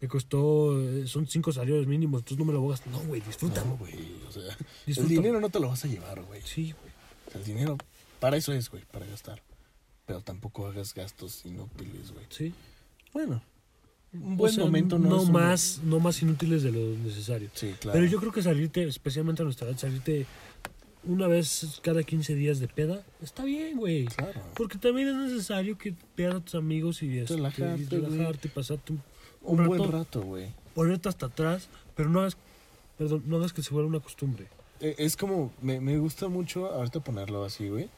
[0.00, 2.92] me costó, eh, son cinco salarios mínimos, entonces no me lo voy a gastar.
[2.92, 3.66] No, güey, disfrútalo.
[3.70, 3.94] No, güey.
[4.28, 4.56] O sea, el
[4.86, 5.08] Disfrútalo.
[5.20, 6.42] dinero no te lo vas a llevar, güey.
[6.42, 6.92] Sí, güey.
[7.26, 7.76] O sea, el dinero,
[8.20, 9.42] para eso es, güey, para gastar.
[10.10, 12.26] Pero tampoco hagas gastos inútiles, güey.
[12.30, 12.52] Sí.
[13.12, 13.40] Bueno,
[14.12, 16.80] un O buen sea, momento no, no es un- más, no más inútiles de lo
[16.98, 17.48] necesario.
[17.54, 17.96] Sí, claro.
[17.98, 20.26] Pero yo creo que salirte, especialmente a nuestra edad, salirte
[21.04, 24.06] una vez cada 15 días de peda, está bien, güey.
[24.06, 24.40] Claro.
[24.56, 28.92] Porque también es necesario que veas a tus amigos y, este, Relajarte, y relajarte, pasarte
[28.94, 29.02] un,
[29.42, 30.48] Un un buen rato, rato, güey.
[30.74, 32.36] ponerte hasta atrás, pero no hagas,
[32.98, 34.48] perdón, no hagas que se vuelva una costumbre.
[34.80, 37.88] Eh, Es como, me, me gusta mucho ahorita ponerlo así, güey.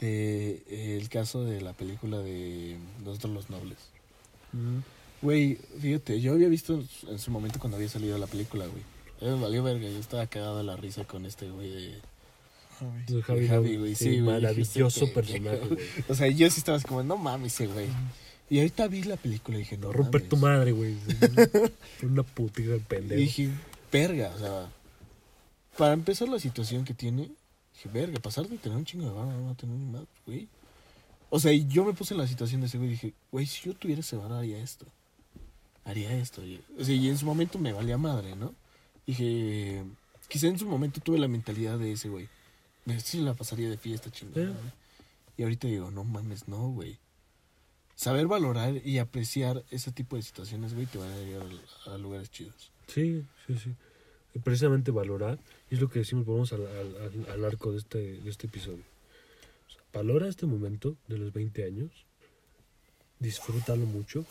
[0.00, 3.78] De, eh, el caso de la película de Nosotros los Nobles.
[5.20, 8.66] Güey, fíjate, yo había visto en su- en su momento cuando había salido la película,
[8.66, 8.82] güey.
[9.20, 11.94] A mí me valió verga, yo estaba cagado de la risa con este güey de...
[12.78, 15.80] Javi, Javi, Javi, güey, sí, sí, güey, maravilloso personaje, güey.
[16.08, 17.88] O sea, yo sí estaba así como, no mames, ese güey.
[18.48, 20.28] Y ahorita vi la película y dije, no Romper mames.
[20.28, 20.94] tu madre, güey.
[22.04, 23.20] Una putita de Y pendejo.
[23.20, 23.50] dije,
[23.90, 24.70] verga, o sea,
[25.76, 27.28] para empezar la situación que tiene,
[27.78, 30.48] dije, verga, pasar de tener un chingo de barba a no tener ni más, güey.
[31.30, 33.46] O sea, y yo me puse en la situación de ese güey y dije, güey,
[33.46, 34.86] si yo tuviera ese bar, haría esto.
[35.84, 36.44] Haría esto.
[36.44, 38.54] Y, o sea, y en su momento me valía madre, ¿no?
[39.06, 39.84] Dije,
[40.28, 42.28] quizá en su momento tuve la mentalidad de ese güey.
[42.84, 44.54] Me sí la pasaría de fiesta chingada.
[45.36, 46.98] Y ahorita digo, no mames, no, güey.
[47.94, 51.48] Saber valorar y apreciar ese tipo de situaciones, güey, te van a llevar
[51.86, 52.70] a lugares chidos.
[52.86, 53.74] Sí, sí, sí.
[54.44, 55.38] Precisamente valorar,
[55.70, 58.84] y es lo que decimos, vamos al, al, al- arco de este, de este episodio.
[59.66, 61.90] O sea, valora este momento de los 20 años,
[63.18, 64.24] disfrútalo mucho,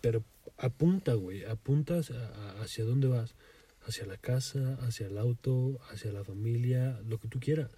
[0.00, 0.22] pero
[0.58, 3.34] apunta, güey, apunta hacia, a- hacia dónde vas.
[3.86, 7.70] Hacia la casa, hacia el auto, hacia la familia, lo que tú quieras.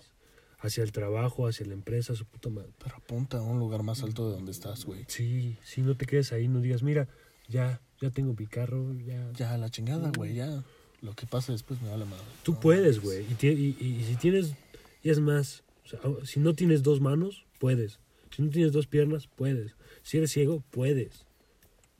[0.58, 2.70] Hacia el trabajo, hacia la empresa, su puta madre.
[2.82, 5.04] Pero apunta a un lugar más alto de donde estás, güey.
[5.06, 7.06] Sí, sí, no te quedes ahí, no digas, mira,
[7.48, 10.64] ya, ya tengo mi carro, ya, Ya, la chingada, güey, ya.
[11.02, 12.22] Lo que pase después me vale madre.
[12.44, 13.02] Tú No puedes, mames.
[13.02, 13.26] güey.
[13.40, 14.54] Y, y, y- si tienes,
[15.02, 17.98] y es más, o sea, si no tienes dos manos, puedes.
[18.34, 19.74] Si no tienes dos piernas, puedes.
[20.02, 21.26] Si eres ciego, puedes.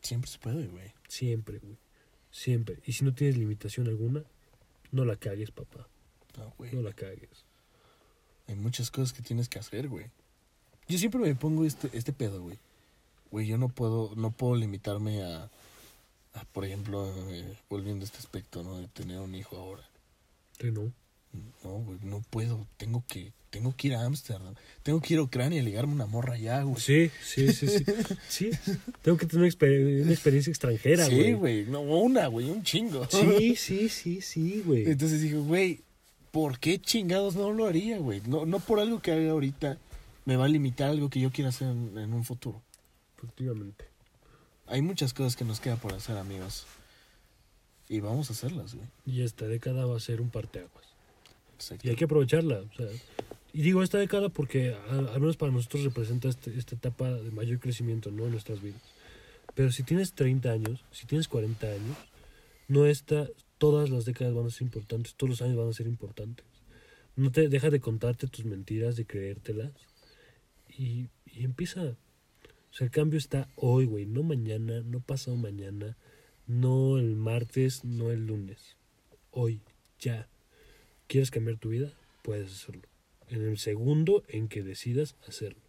[0.00, 0.92] Siempre se puede, güey.
[1.08, 1.76] Siempre, güey.
[2.30, 2.78] Siempre.
[2.86, 4.24] Y si no tienes limitación alguna,
[4.92, 5.88] no la cagues, papá.
[6.38, 6.72] No, güey.
[6.72, 7.44] No la cagues.
[8.48, 10.06] Hay muchas cosas que tienes que hacer, güey.
[10.88, 12.58] Yo siempre me pongo este, este pedo, güey.
[13.30, 15.50] Güey, yo no puedo, no puedo limitarme a,
[16.34, 18.78] a, por ejemplo, eh, volviendo a este aspecto, ¿no?
[18.78, 19.82] De tener un hijo ahora.
[20.60, 20.92] Sí, no.
[21.64, 22.66] No, güey, no puedo.
[22.76, 24.54] Tengo que, tengo que ir a Ámsterdam.
[24.82, 26.78] Tengo que ir a Ucrania y ligarme una morra allá, güey.
[26.80, 27.84] Sí, sí, sí, sí.
[28.28, 28.50] Sí,
[29.00, 31.24] tengo que tener una, exper- una experiencia extranjera, güey.
[31.24, 31.64] Sí, güey.
[31.64, 33.06] No, una, güey, un chingo.
[33.10, 34.90] Sí, sí, sí, sí, güey.
[34.90, 35.80] Entonces dije, güey,
[36.32, 38.20] ¿por qué chingados no lo haría, güey?
[38.26, 39.78] No, no por algo que haga ahorita
[40.26, 42.62] me va a limitar algo que yo quiera hacer en, en un futuro.
[43.16, 43.86] Efectivamente.
[44.72, 46.66] Hay muchas cosas que nos queda por hacer, amigos.
[47.90, 48.86] Y vamos a hacerlas, güey.
[49.04, 50.84] Y esta década va a ser un parteaguas.
[51.56, 51.86] Exacto.
[51.86, 52.60] Y hay que aprovecharla.
[52.60, 52.86] O sea,
[53.52, 57.30] y digo esta década porque a- al menos para nosotros representa este- esta etapa de
[57.32, 58.24] mayor crecimiento ¿no?
[58.24, 58.80] en nuestras vidas.
[59.54, 61.98] Pero si tienes 30 años, si tienes 40 años,
[62.66, 63.28] no está,
[63.58, 66.46] todas las décadas van a ser importantes, todos los años van a ser importantes.
[67.14, 69.72] No te deja de contarte tus mentiras, de creértelas
[70.78, 71.94] y, y empieza.
[72.72, 75.96] O sea, el cambio está hoy, güey, no mañana, no pasado mañana,
[76.46, 78.76] no el martes, no el lunes.
[79.30, 79.60] Hoy,
[80.00, 80.26] ya.
[81.06, 81.92] ¿Quieres cambiar tu vida?
[82.22, 82.82] Puedes hacerlo.
[83.28, 85.60] En el segundo en que decidas hacerlo.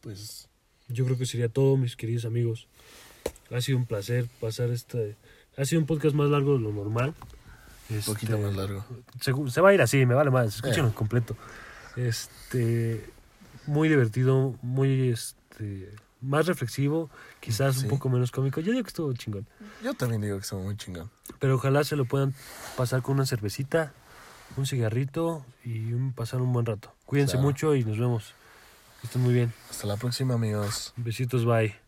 [0.00, 0.48] Pues
[0.88, 2.66] Yo creo que sería todo, mis queridos amigos.
[3.50, 5.16] Ha sido un placer pasar este...
[5.56, 7.14] Ha sido un podcast más largo de lo normal.
[7.90, 8.84] un poquito Este, más largo.
[9.20, 10.56] Se, se va a ir así, me vale más.
[10.56, 10.94] Escúchenlo Eh.
[10.94, 11.36] completo.
[11.96, 13.04] Este...
[13.68, 15.10] Muy divertido, muy...
[15.10, 17.82] este Más reflexivo, quizás Sí.
[17.84, 18.60] un poco menos cómico.
[18.60, 19.46] Yo digo que estuvo chingón.
[19.84, 21.08] Yo también digo que somos muy chingón.
[21.38, 22.34] Pero ojalá se lo puedan
[22.76, 23.92] pasar con una cervecita,
[24.56, 26.92] un cigarrito y un- pasar un buen rato.
[27.06, 27.46] Cuídense Claro.
[27.46, 28.34] mucho y nos vemos.
[29.00, 29.52] Que estén muy bien.
[29.70, 30.92] Hasta la próxima, amigos.
[30.96, 31.87] Besitos, bye.